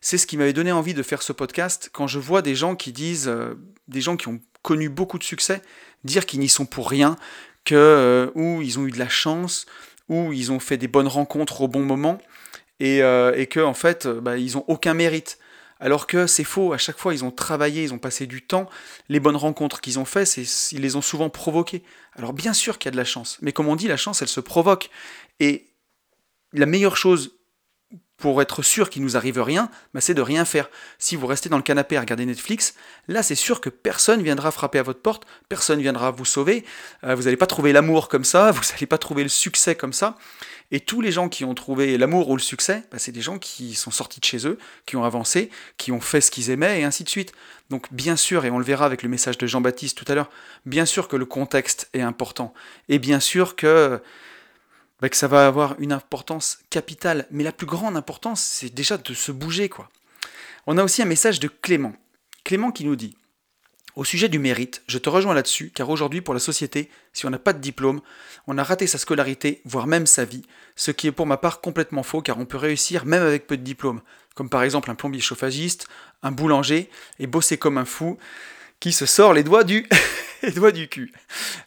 C'est 0.00 0.18
ce 0.18 0.26
qui 0.26 0.36
m'avait 0.36 0.52
donné 0.52 0.72
envie 0.72 0.94
de 0.94 1.02
faire 1.02 1.22
ce 1.22 1.32
podcast 1.32 1.90
quand 1.92 2.06
je 2.06 2.18
vois 2.18 2.42
des 2.42 2.54
gens 2.54 2.76
qui 2.76 2.92
disent, 2.92 3.28
euh, 3.28 3.54
des 3.88 4.00
gens 4.00 4.16
qui 4.16 4.28
ont 4.28 4.40
connu 4.62 4.88
beaucoup 4.88 5.18
de 5.18 5.24
succès, 5.24 5.62
dire 6.04 6.26
qu'ils 6.26 6.40
n'y 6.40 6.48
sont 6.48 6.66
pour 6.66 6.88
rien, 6.88 7.16
que 7.64 7.74
euh, 7.74 8.30
où 8.34 8.62
ils 8.62 8.78
ont 8.78 8.86
eu 8.86 8.92
de 8.92 8.98
la 8.98 9.08
chance, 9.08 9.66
où 10.08 10.32
ils 10.32 10.52
ont 10.52 10.60
fait 10.60 10.76
des 10.76 10.88
bonnes 10.88 11.08
rencontres 11.08 11.62
au 11.62 11.68
bon 11.68 11.84
moment, 11.84 12.18
et, 12.80 13.02
euh, 13.02 13.44
que 13.46 13.60
en 13.60 13.74
fait, 13.74 14.06
bah, 14.06 14.36
ils 14.36 14.56
ont 14.56 14.64
aucun 14.68 14.94
mérite. 14.94 15.38
Alors 15.80 16.06
que 16.06 16.26
c'est 16.26 16.44
faux, 16.44 16.72
à 16.72 16.78
chaque 16.78 16.98
fois 16.98 17.14
ils 17.14 17.24
ont 17.24 17.30
travaillé, 17.30 17.84
ils 17.84 17.94
ont 17.94 17.98
passé 17.98 18.26
du 18.26 18.42
temps, 18.42 18.68
les 19.08 19.20
bonnes 19.20 19.36
rencontres 19.36 19.80
qu'ils 19.80 19.98
ont 19.98 20.04
faites, 20.04 20.36
ils 20.72 20.80
les 20.80 20.96
ont 20.96 21.02
souvent 21.02 21.30
provoquées. 21.30 21.82
Alors 22.14 22.32
bien 22.32 22.52
sûr 22.52 22.78
qu'il 22.78 22.86
y 22.86 22.90
a 22.90 22.92
de 22.92 22.96
la 22.96 23.04
chance, 23.04 23.38
mais 23.42 23.52
comme 23.52 23.68
on 23.68 23.76
dit, 23.76 23.88
la 23.88 23.96
chance 23.96 24.22
elle 24.22 24.28
se 24.28 24.40
provoque. 24.40 24.90
Et 25.40 25.66
la 26.52 26.66
meilleure 26.66 26.96
chose 26.96 27.37
pour 28.18 28.42
être 28.42 28.62
sûr 28.62 28.90
qu'il 28.90 29.02
nous 29.02 29.16
arrive 29.16 29.40
rien, 29.40 29.70
bah, 29.94 30.00
c'est 30.00 30.12
de 30.12 30.20
rien 30.20 30.44
faire. 30.44 30.68
Si 30.98 31.14
vous 31.16 31.26
restez 31.26 31.48
dans 31.48 31.56
le 31.56 31.62
canapé 31.62 31.96
à 31.96 32.00
regarder 32.00 32.26
Netflix, 32.26 32.74
là 33.06 33.22
c'est 33.22 33.36
sûr 33.36 33.60
que 33.60 33.70
personne 33.70 34.22
viendra 34.22 34.50
frapper 34.50 34.80
à 34.80 34.82
votre 34.82 35.00
porte, 35.00 35.24
personne 35.48 35.80
viendra 35.80 36.10
vous 36.10 36.24
sauver, 36.24 36.64
euh, 37.04 37.14
vous 37.14 37.22
n'allez 37.22 37.36
pas 37.36 37.46
trouver 37.46 37.72
l'amour 37.72 38.08
comme 38.08 38.24
ça, 38.24 38.50
vous 38.52 38.62
n'allez 38.72 38.86
pas 38.86 38.98
trouver 38.98 39.22
le 39.22 39.28
succès 39.28 39.76
comme 39.76 39.92
ça. 39.92 40.16
Et 40.70 40.80
tous 40.80 41.00
les 41.00 41.12
gens 41.12 41.28
qui 41.28 41.44
ont 41.44 41.54
trouvé 41.54 41.96
l'amour 41.96 42.28
ou 42.28 42.36
le 42.36 42.42
succès, 42.42 42.82
bah, 42.90 42.98
c'est 42.98 43.12
des 43.12 43.22
gens 43.22 43.38
qui 43.38 43.74
sont 43.74 43.92
sortis 43.92 44.20
de 44.20 44.24
chez 44.24 44.46
eux, 44.46 44.58
qui 44.84 44.96
ont 44.96 45.04
avancé, 45.04 45.50
qui 45.78 45.92
ont 45.92 46.00
fait 46.00 46.20
ce 46.20 46.30
qu'ils 46.32 46.50
aimaient, 46.50 46.80
et 46.80 46.84
ainsi 46.84 47.04
de 47.04 47.08
suite. 47.08 47.32
Donc 47.70 47.86
bien 47.92 48.16
sûr, 48.16 48.44
et 48.44 48.50
on 48.50 48.58
le 48.58 48.64
verra 48.64 48.84
avec 48.84 49.04
le 49.04 49.08
message 49.08 49.38
de 49.38 49.46
Jean-Baptiste 49.46 49.96
tout 49.96 50.10
à 50.10 50.16
l'heure, 50.16 50.30
bien 50.66 50.86
sûr 50.86 51.06
que 51.06 51.16
le 51.16 51.24
contexte 51.24 51.88
est 51.94 52.00
important, 52.00 52.52
et 52.88 52.98
bien 52.98 53.20
sûr 53.20 53.54
que 53.54 54.00
bah, 55.00 55.08
que 55.08 55.16
ça 55.16 55.28
va 55.28 55.46
avoir 55.46 55.76
une 55.78 55.92
importance 55.92 56.58
capitale. 56.70 57.26
Mais 57.30 57.44
la 57.44 57.52
plus 57.52 57.66
grande 57.66 57.96
importance, 57.96 58.42
c'est 58.42 58.74
déjà 58.74 58.96
de 58.96 59.14
se 59.14 59.32
bouger, 59.32 59.68
quoi. 59.68 59.88
On 60.66 60.76
a 60.76 60.84
aussi 60.84 61.02
un 61.02 61.06
message 61.06 61.40
de 61.40 61.48
Clément. 61.48 61.94
Clément 62.44 62.72
qui 62.72 62.84
nous 62.84 62.96
dit 62.96 63.16
Au 63.96 64.04
sujet 64.04 64.28
du 64.28 64.38
mérite, 64.38 64.82
je 64.86 64.98
te 64.98 65.08
rejoins 65.08 65.34
là-dessus, 65.34 65.70
car 65.74 65.88
aujourd'hui, 65.88 66.20
pour 66.20 66.34
la 66.34 66.40
société, 66.40 66.90
si 67.12 67.26
on 67.26 67.30
n'a 67.30 67.38
pas 67.38 67.52
de 67.52 67.60
diplôme, 67.60 68.00
on 68.46 68.58
a 68.58 68.62
raté 68.62 68.86
sa 68.86 68.98
scolarité, 68.98 69.62
voire 69.64 69.86
même 69.86 70.06
sa 70.06 70.24
vie, 70.24 70.42
ce 70.76 70.90
qui 70.90 71.06
est 71.06 71.12
pour 71.12 71.26
ma 71.26 71.36
part 71.36 71.60
complètement 71.60 72.02
faux, 72.02 72.20
car 72.20 72.38
on 72.38 72.44
peut 72.44 72.58
réussir 72.58 73.06
même 73.06 73.22
avec 73.22 73.46
peu 73.46 73.56
de 73.56 73.62
diplôme, 73.62 74.02
comme 74.34 74.50
par 74.50 74.62
exemple 74.62 74.90
un 74.90 74.94
plombier 74.94 75.20
chauffagiste, 75.20 75.88
un 76.22 76.32
boulanger, 76.32 76.90
et 77.18 77.26
bosser 77.26 77.56
comme 77.56 77.78
un 77.78 77.84
fou, 77.84 78.18
qui 78.80 78.92
se 78.92 79.06
sort 79.06 79.32
les 79.32 79.44
doigts 79.44 79.64
du, 79.64 79.88
les 80.42 80.52
doigts 80.52 80.72
du 80.72 80.88
cul. 80.88 81.12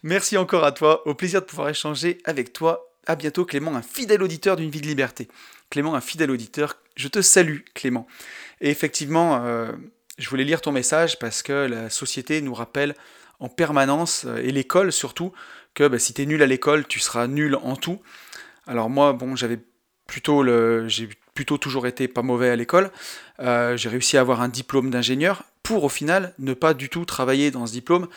Merci 0.04 0.38
encore 0.38 0.64
à 0.64 0.74
toi, 0.74 1.08
au 1.08 1.16
plaisir 1.16 1.42
de 1.42 1.46
pouvoir 1.46 1.70
échanger 1.70 2.20
avec 2.26 2.54
toi 2.54 2.91
à 3.08 3.16
bientôt 3.16 3.46
Clément, 3.46 3.76
un 3.76 3.82
fidèle 3.82 4.24
auditeur 4.24 4.56
d'une 4.56 4.70
vie 4.70 4.82
de 4.82 4.88
liberté. 4.88 5.28
Clément, 5.70 5.96
un 5.96 6.02
fidèle 6.02 6.32
auditeur, 6.32 6.78
je 6.96 7.08
te 7.08 7.22
salue 7.22 7.60
Clément. 7.74 8.08
Et 8.60 8.70
effectivement, 8.70 9.44
euh, 9.44 9.72
je 10.18 10.30
voulais 10.30 10.44
lire 10.44 10.62
ton 10.62 10.72
message 10.72 11.20
parce 11.20 11.42
que 11.42 11.54
la 11.54 11.90
société 11.90 12.42
nous 12.42 12.54
rappelle 12.54 12.96
en 13.40 13.50
permanence, 13.50 14.26
euh, 14.26 14.38
et 14.38 14.52
l'école 14.52 14.92
surtout, 14.92 15.34
que 15.74 15.88
bah, 15.88 16.00
si 16.00 16.14
tu 16.14 16.22
es 16.22 16.26
nul 16.26 16.42
à 16.44 16.48
l'école, 16.48 16.88
tu 16.88 17.00
seras 17.00 17.28
nul 17.28 17.56
en 17.56 17.76
tout. 17.76 18.02
Alors 18.68 18.90
moi, 18.90 19.14
bon, 19.14 19.36
j'avais 19.36 19.60
plutôt 20.06 20.44
le, 20.44 20.88
j'ai 20.88 21.10
plutôt 21.34 21.58
toujours 21.58 21.88
été 21.88 22.08
pas 22.08 22.22
mauvais 22.22 22.50
à 22.50 22.56
l'école. 22.56 22.92
Euh, 23.40 23.78
j'ai 23.78 23.90
réussi 23.90 24.18
à 24.18 24.22
avoir 24.22 24.42
un 24.42 24.50
diplôme 24.50 24.90
d'ingénieur 24.90 25.44
pour 25.64 25.84
au 25.84 25.90
final 25.90 26.34
ne 26.40 26.54
pas 26.54 26.74
du 26.74 26.90
tout 26.90 27.06
travailler 27.06 27.52
dans 27.52 27.68
ce 27.68 27.72
diplôme 27.72 28.08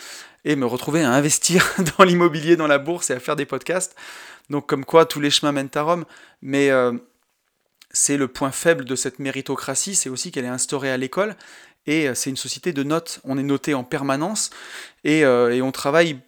et 0.45 0.57
me 0.57 0.67
retrouver 0.67 1.03
à 1.03 1.11
investir 1.11 1.65
dans 1.99 2.05
l'immobilier, 2.05 2.57
dans 2.57 2.67
la 2.67 2.79
bourse 2.79 3.11
et 3.11 3.15
à 3.15 3.21
faire 3.21 3.37
des 3.37 3.47
podcasts. 3.47 3.95
Donc 4.51 4.67
comme 4.67 4.85
quoi 4.85 5.07
tous 5.07 5.21
les 5.21 5.31
chemins 5.31 5.53
mènent 5.53 5.71
à 5.75 5.83
Rome. 5.83 6.05
Mais 6.43 6.71
euh, 6.71 6.93
c'est 7.91 8.17
le 8.17 8.29
point 8.29 8.51
faible 8.51 8.85
de 8.85 8.97
cette 8.97 9.19
méritocratie, 9.19 9.95
c'est 9.95 10.09
aussi 10.09 10.31
qu'elle 10.31 10.45
est 10.45 10.49
instaurée 10.49 10.91
à 10.91 10.97
l'école, 10.97 11.37
et 11.87 12.13
c'est 12.15 12.31
une 12.31 12.37
société 12.37 12.73
de 12.73 12.83
notes, 12.83 13.21
on 13.25 13.39
est 13.39 13.43
noté 13.43 13.75
en 13.75 13.85
permanence, 13.85 14.51
et, 15.05 15.21
et 15.21 15.63
on 15.63 15.71
travaille 15.71 16.19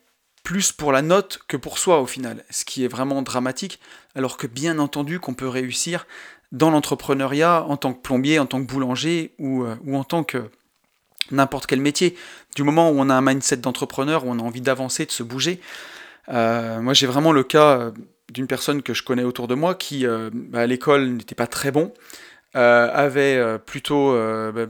plus 0.47 0.71
pour 0.71 0.93
la 0.93 1.03
note 1.03 1.41
que 1.49 1.57
pour 1.57 1.77
soi 1.77 2.01
au 2.01 2.07
final, 2.07 2.45
ce 2.51 2.65
qui 2.65 2.85
est 2.85 2.89
vraiment 2.89 3.21
dramatique, 3.23 3.81
alors 4.15 4.37
que 4.37 4.47
bien 4.47 4.79
entendu 4.79 5.19
qu'on 5.19 5.35
peut 5.35 5.49
réussir 5.49 6.07
dans 6.53 6.71
l'entrepreneuriat 6.71 7.65
en 7.65 7.77
tant 7.77 7.93
que 7.93 8.01
plombier, 8.01 8.39
en 8.39 8.47
tant 8.47 8.65
que 8.65 8.71
boulanger 8.71 9.35
ou, 9.41 9.65
euh, 9.65 9.75
ou 9.85 9.97
en 9.97 10.05
tant 10.05 10.23
que 10.23 10.49
n'importe 11.31 11.67
quel 11.67 11.81
métier. 11.81 12.17
Du 12.55 12.63
moment 12.63 12.91
où 12.91 12.95
on 12.99 13.11
a 13.11 13.15
un 13.15 13.21
mindset 13.21 13.59
d'entrepreneur, 13.59 14.27
où 14.27 14.31
on 14.31 14.39
a 14.39 14.43
envie 14.43 14.61
d'avancer, 14.61 15.07
de 15.07 15.11
se 15.11 15.23
bouger. 15.23 15.61
Euh, 16.29 16.81
moi 16.81 16.95
j'ai 16.95 17.07
vraiment 17.07 17.33
le 17.33 17.45
cas 17.45 17.79
euh, 17.79 17.91
d'une 18.33 18.47
personne 18.47 18.83
que 18.83 18.95
je 18.95 19.03
connais 19.03 19.23
autour 19.23 19.47
de 19.49 19.55
moi 19.55 19.75
qui 19.75 20.05
bah, 20.05 20.61
à 20.61 20.67
l'école 20.67 21.11
n'était 21.11 21.37
pas 21.37 21.47
très 21.47 21.71
bon, 21.71 21.93
avait 22.55 23.59
plutôt, 23.65 24.13
bah, 24.53 24.67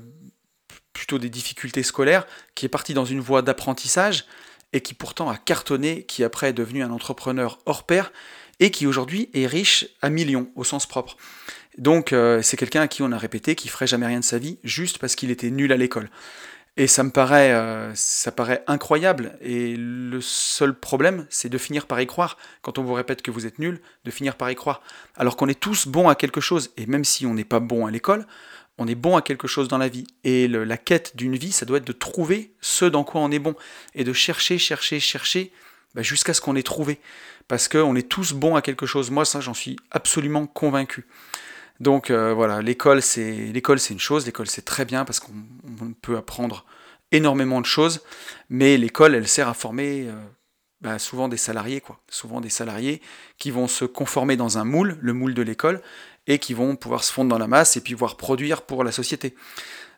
plutôt 0.92 1.18
des 1.18 1.30
difficultés 1.30 1.82
scolaires, 1.82 2.26
qui 2.54 2.66
est 2.66 2.68
parti 2.68 2.92
dans 2.92 3.06
une 3.06 3.20
voie 3.20 3.40
d'apprentissage 3.40 4.26
et 4.72 4.82
qui 4.82 4.92
pourtant 4.92 5.30
a 5.30 5.36
cartonné, 5.36 6.02
qui 6.02 6.22
après 6.22 6.50
est 6.50 6.52
devenu 6.52 6.82
un 6.82 6.90
entrepreneur 6.90 7.58
hors 7.64 7.84
pair 7.84 8.12
et 8.60 8.70
qui 8.70 8.86
aujourd'hui 8.86 9.30
est 9.34 9.46
riche 9.46 9.86
à 10.02 10.10
millions 10.10 10.50
au 10.54 10.64
sens 10.64 10.86
propre. 10.86 11.16
Donc 11.78 12.12
euh, 12.12 12.40
c'est 12.42 12.56
quelqu'un 12.56 12.82
à 12.82 12.88
qui 12.88 13.02
on 13.02 13.12
a 13.12 13.18
répété 13.18 13.54
qu'il 13.54 13.70
ferait 13.70 13.86
jamais 13.86 14.06
rien 14.06 14.20
de 14.20 14.24
sa 14.24 14.38
vie 14.38 14.58
juste 14.64 14.98
parce 14.98 15.14
qu'il 15.14 15.30
était 15.30 15.50
nul 15.50 15.72
à 15.72 15.76
l'école. 15.76 16.08
Et 16.78 16.86
ça 16.86 17.02
me 17.02 17.10
paraît, 17.10 17.52
euh, 17.52 17.94
ça 17.94 18.30
paraît 18.30 18.62
incroyable. 18.66 19.38
Et 19.40 19.76
le 19.76 20.20
seul 20.20 20.78
problème, 20.78 21.26
c'est 21.30 21.48
de 21.48 21.56
finir 21.56 21.86
par 21.86 22.00
y 22.00 22.06
croire. 22.06 22.36
Quand 22.60 22.78
on 22.78 22.82
vous 22.82 22.92
répète 22.92 23.22
que 23.22 23.30
vous 23.30 23.46
êtes 23.46 23.58
nul, 23.58 23.80
de 24.04 24.10
finir 24.10 24.36
par 24.36 24.50
y 24.50 24.54
croire. 24.54 24.82
Alors 25.16 25.36
qu'on 25.36 25.48
est 25.48 25.58
tous 25.58 25.88
bons 25.88 26.08
à 26.08 26.14
quelque 26.14 26.40
chose. 26.40 26.72
Et 26.76 26.84
même 26.84 27.04
si 27.04 27.24
on 27.24 27.32
n'est 27.32 27.44
pas 27.44 27.60
bon 27.60 27.86
à 27.86 27.90
l'école, 27.90 28.26
on 28.76 28.86
est 28.86 28.94
bon 28.94 29.16
à 29.16 29.22
quelque 29.22 29.48
chose 29.48 29.68
dans 29.68 29.78
la 29.78 29.88
vie. 29.88 30.06
Et 30.24 30.48
la 30.48 30.76
quête 30.76 31.16
d'une 31.16 31.36
vie, 31.36 31.52
ça 31.52 31.64
doit 31.64 31.78
être 31.78 31.86
de 31.86 31.92
trouver 31.92 32.52
ce 32.60 32.84
dans 32.84 33.04
quoi 33.04 33.22
on 33.22 33.30
est 33.30 33.38
bon. 33.38 33.54
Et 33.94 34.04
de 34.04 34.12
chercher, 34.12 34.58
chercher, 34.58 35.00
chercher, 35.00 35.52
bah, 35.94 36.02
jusqu'à 36.02 36.34
ce 36.34 36.42
qu'on 36.42 36.56
ait 36.56 36.62
trouvé. 36.62 37.00
Parce 37.48 37.68
qu'on 37.68 37.96
est 37.96 38.06
tous 38.06 38.34
bons 38.34 38.54
à 38.54 38.60
quelque 38.60 38.84
chose. 38.84 39.10
Moi, 39.10 39.24
ça, 39.24 39.40
j'en 39.40 39.54
suis 39.54 39.76
absolument 39.92 40.46
convaincu. 40.46 41.06
Donc 41.80 42.10
euh, 42.10 42.32
voilà, 42.32 42.62
l'école 42.62 43.02
c'est 43.02 43.50
une 43.50 43.98
chose, 43.98 44.26
l'école 44.26 44.46
c'est 44.46 44.64
très 44.64 44.84
bien 44.84 45.04
parce 45.04 45.20
qu'on 45.20 45.32
peut 46.00 46.16
apprendre 46.16 46.64
énormément 47.12 47.60
de 47.60 47.66
choses, 47.66 48.00
mais 48.48 48.76
l'école 48.76 49.14
elle 49.14 49.28
sert 49.28 49.48
à 49.48 49.54
former 49.54 50.06
euh, 50.08 50.12
bah, 50.80 50.98
souvent 50.98 51.28
des 51.28 51.36
salariés 51.36 51.80
quoi, 51.80 52.00
souvent 52.08 52.40
des 52.40 52.48
salariés 52.48 53.00
qui 53.38 53.50
vont 53.50 53.68
se 53.68 53.84
conformer 53.84 54.36
dans 54.36 54.58
un 54.58 54.64
moule, 54.64 54.96
le 55.00 55.12
moule 55.12 55.34
de 55.34 55.42
l'école, 55.42 55.82
et 56.26 56.38
qui 56.38 56.54
vont 56.54 56.76
pouvoir 56.76 57.04
se 57.04 57.12
fondre 57.12 57.30
dans 57.30 57.38
la 57.38 57.46
masse 57.46 57.76
et 57.76 57.80
puis 57.80 57.94
pouvoir 57.94 58.16
produire 58.16 58.62
pour 58.62 58.82
la 58.82 58.92
société. 58.92 59.34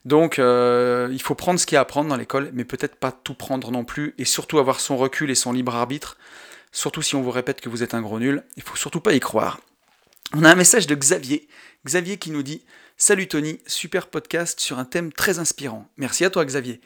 Donc 0.04 0.38
euh, 0.38 1.08
il 1.12 1.22
faut 1.22 1.34
prendre 1.34 1.60
ce 1.60 1.66
qu'il 1.66 1.76
y 1.76 1.78
a 1.78 1.82
à 1.82 1.84
prendre 1.84 2.08
dans 2.08 2.16
l'école, 2.16 2.50
mais 2.52 2.64
peut-être 2.64 2.96
pas 2.96 3.12
tout 3.12 3.34
prendre 3.34 3.70
non 3.70 3.84
plus, 3.84 4.14
et 4.18 4.24
surtout 4.24 4.58
avoir 4.58 4.80
son 4.80 4.96
recul 4.96 5.30
et 5.30 5.34
son 5.34 5.52
libre 5.52 5.74
arbitre. 5.74 6.16
Surtout 6.72 7.02
si 7.02 7.14
on 7.14 7.22
vous 7.22 7.30
répète 7.30 7.60
que 7.60 7.68
vous 7.68 7.82
êtes 7.82 7.94
un 7.94 8.02
gros 8.02 8.18
nul, 8.18 8.44
il 8.56 8.62
faut 8.62 8.76
surtout 8.76 9.00
pas 9.00 9.14
y 9.14 9.20
croire. 9.20 9.60
On 10.34 10.44
a 10.44 10.50
un 10.50 10.54
message 10.54 10.86
de 10.86 10.94
Xavier, 10.94 11.48
Xavier 11.86 12.18
qui 12.18 12.30
nous 12.30 12.42
dit 12.42 12.62
Salut 12.98 13.28
Tony, 13.28 13.60
super 13.66 14.08
podcast 14.08 14.60
sur 14.60 14.78
un 14.78 14.84
thème 14.84 15.10
très 15.10 15.38
inspirant. 15.38 15.88
Merci 15.96 16.22
à 16.22 16.28
toi 16.28 16.44
Xavier. 16.44 16.82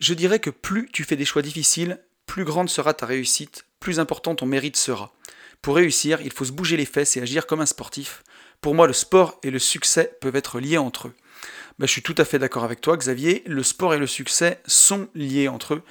Je 0.00 0.14
dirais 0.14 0.38
que 0.38 0.48
plus 0.48 0.88
tu 0.90 1.04
fais 1.04 1.16
des 1.16 1.26
choix 1.26 1.42
difficiles, 1.42 2.00
plus 2.24 2.44
grande 2.44 2.70
sera 2.70 2.94
ta 2.94 3.04
réussite, 3.04 3.66
plus 3.78 4.00
important 4.00 4.34
ton 4.34 4.46
mérite 4.46 4.78
sera. 4.78 5.12
Pour 5.60 5.76
réussir, 5.76 6.22
il 6.22 6.32
faut 6.32 6.46
se 6.46 6.52
bouger 6.52 6.78
les 6.78 6.86
fesses 6.86 7.18
et 7.18 7.20
agir 7.20 7.46
comme 7.46 7.60
un 7.60 7.66
sportif. 7.66 8.22
Pour 8.62 8.74
moi, 8.74 8.86
le 8.86 8.94
sport 8.94 9.38
et 9.42 9.50
le 9.50 9.58
succès 9.58 10.16
peuvent 10.22 10.36
être 10.36 10.58
liés 10.58 10.78
entre 10.78 11.08
eux. 11.08 11.14
Bah, 11.78 11.86
je 11.86 11.92
suis 11.92 12.02
tout 12.02 12.14
à 12.18 12.24
fait 12.24 12.40
d'accord 12.40 12.64
avec 12.64 12.80
toi, 12.80 12.96
Xavier. 12.96 13.44
Le 13.46 13.62
sport 13.62 13.94
et 13.94 13.98
le 13.98 14.08
succès 14.08 14.60
sont 14.66 15.08
liés 15.14 15.46
entre 15.46 15.74
eux. 15.74 15.82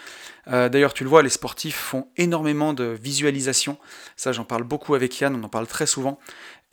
Euh, 0.50 0.68
d'ailleurs, 0.68 0.94
tu 0.94 1.04
le 1.04 1.10
vois, 1.10 1.24
les 1.24 1.30
sportifs 1.30 1.78
font 1.78 2.08
énormément 2.18 2.74
de 2.74 2.84
visualisation. 3.02 3.78
Ça, 4.18 4.34
j'en 4.34 4.44
parle 4.44 4.64
beaucoup 4.64 4.96
avec 4.96 5.18
Yann, 5.20 5.34
on 5.34 5.44
en 5.44 5.50
parle 5.50 5.68
très 5.68 5.86
souvent. 5.86 6.20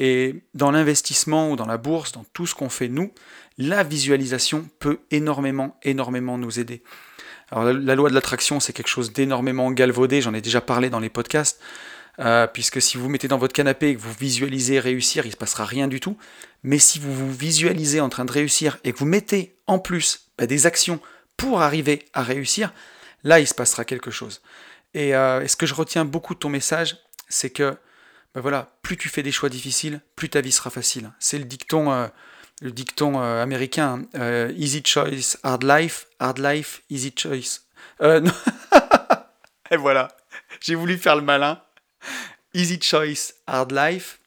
Et 0.00 0.42
dans 0.54 0.72
l'investissement 0.72 1.52
ou 1.52 1.56
dans 1.56 1.66
la 1.66 1.78
bourse, 1.78 2.10
dans 2.10 2.24
tout 2.32 2.46
ce 2.46 2.56
qu'on 2.56 2.68
fait 2.68 2.88
nous, 2.88 3.12
la 3.56 3.84
visualisation 3.84 4.68
peut 4.80 4.98
énormément, 5.12 5.78
énormément 5.84 6.36
nous 6.36 6.58
aider. 6.58 6.82
Alors 7.50 7.72
la 7.72 7.94
loi 7.94 8.08
de 8.08 8.14
l'attraction, 8.14 8.58
c'est 8.58 8.72
quelque 8.72 8.88
chose 8.88 9.12
d'énormément 9.12 9.70
galvaudé, 9.70 10.20
j'en 10.22 10.34
ai 10.34 10.40
déjà 10.40 10.60
parlé 10.60 10.90
dans 10.90 10.98
les 10.98 11.10
podcasts. 11.10 11.60
Euh, 12.20 12.46
puisque 12.46 12.80
si 12.80 12.96
vous 12.96 13.04
vous 13.04 13.08
mettez 13.08 13.28
dans 13.28 13.38
votre 13.38 13.52
canapé 13.52 13.88
et 13.88 13.96
que 13.96 14.00
vous 14.00 14.12
visualisez 14.12 14.78
réussir, 14.78 15.24
il 15.24 15.28
ne 15.28 15.32
se 15.32 15.36
passera 15.36 15.64
rien 15.64 15.88
du 15.88 16.00
tout. 16.00 16.16
Mais 16.62 16.78
si 16.78 16.98
vous 16.98 17.12
vous 17.12 17.32
visualisez 17.32 18.00
en 18.00 18.08
train 18.08 18.24
de 18.24 18.32
réussir 18.32 18.78
et 18.84 18.92
que 18.92 18.98
vous 18.98 19.06
mettez 19.06 19.56
en 19.66 19.78
plus 19.78 20.30
bah, 20.38 20.46
des 20.46 20.66
actions 20.66 21.00
pour 21.36 21.62
arriver 21.62 22.06
à 22.12 22.22
réussir, 22.22 22.72
là, 23.24 23.40
il 23.40 23.46
se 23.46 23.54
passera 23.54 23.84
quelque 23.84 24.10
chose. 24.10 24.42
Et, 24.94 25.14
euh, 25.14 25.46
ce 25.48 25.56
que 25.56 25.66
je 25.66 25.74
retiens 25.74 26.04
beaucoup 26.04 26.34
de 26.34 26.38
ton 26.38 26.48
message, 26.48 26.96
c'est 27.28 27.50
que 27.50 27.76
bah, 28.34 28.40
voilà, 28.40 28.76
plus 28.82 28.96
tu 28.96 29.08
fais 29.08 29.22
des 29.22 29.32
choix 29.32 29.48
difficiles, 29.48 30.00
plus 30.14 30.28
ta 30.28 30.40
vie 30.40 30.52
sera 30.52 30.70
facile. 30.70 31.12
C'est 31.18 31.38
le 31.38 31.44
dicton, 31.44 31.90
euh, 31.90 32.06
le 32.62 32.70
dicton 32.70 33.18
américain 33.18 34.02
easy 34.56 34.82
choice, 34.84 35.36
hard 35.42 35.64
life, 35.64 36.06
hard 36.20 36.38
life, 36.38 36.82
easy 36.90 37.12
choice. 37.16 37.62
et 39.70 39.76
voilà, 39.76 40.08
j'ai 40.60 40.76
voulu 40.76 40.96
faire 40.96 41.16
le 41.16 41.22
malin. 41.22 41.60
Easy 42.54 42.80
choice, 42.80 43.34
hard 43.46 43.72
life. 43.72 44.18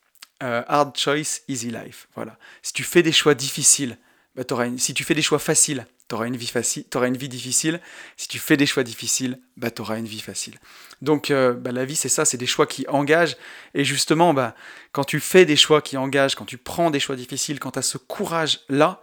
Euh, 0.43 0.63
hard 0.67 0.95
choice, 0.97 1.41
easy 1.47 1.71
life. 1.71 2.07
Voilà. 2.15 2.37
Si 2.61 2.73
tu 2.73 2.83
fais 2.83 3.01
des 3.01 3.11
choix 3.11 3.33
difficiles, 3.33 3.97
bah, 4.35 4.43
une... 4.65 4.77
si 4.77 4.93
tu 4.93 5.03
fais 5.03 5.15
des 5.15 5.23
choix 5.23 5.39
faciles, 5.39 5.87
tu 6.07 6.15
auras 6.15 6.27
une 6.27 6.37
vie 6.37 6.47
facile, 6.47 6.85
auras 6.93 7.07
une 7.07 7.17
vie 7.17 7.27
difficile. 7.27 7.81
Si 8.15 8.27
tu 8.27 8.37
fais 8.37 8.55
des 8.55 8.67
choix 8.67 8.83
difficiles, 8.83 9.39
bah, 9.57 9.71
tu 9.71 9.81
auras 9.81 9.97
une 9.97 10.05
vie 10.05 10.19
facile. 10.19 10.59
Donc 11.01 11.31
euh, 11.31 11.53
bah, 11.53 11.71
la 11.71 11.85
vie, 11.85 11.95
c'est 11.95 12.09
ça, 12.09 12.23
c'est 12.23 12.37
des 12.37 12.45
choix 12.45 12.67
qui 12.67 12.87
engagent. 12.87 13.35
Et 13.73 13.83
justement, 13.83 14.33
bah, 14.33 14.55
quand 14.91 15.03
tu 15.03 15.19
fais 15.19 15.45
des 15.45 15.55
choix 15.55 15.81
qui 15.81 15.97
engagent, 15.97 16.35
quand 16.35 16.45
tu 16.45 16.57
prends 16.57 16.91
des 16.91 16.99
choix 16.99 17.15
difficiles, 17.15 17.59
quand 17.59 17.71
tu 17.71 17.79
as 17.79 17.83
ce 17.83 17.97
courage-là, 17.97 19.01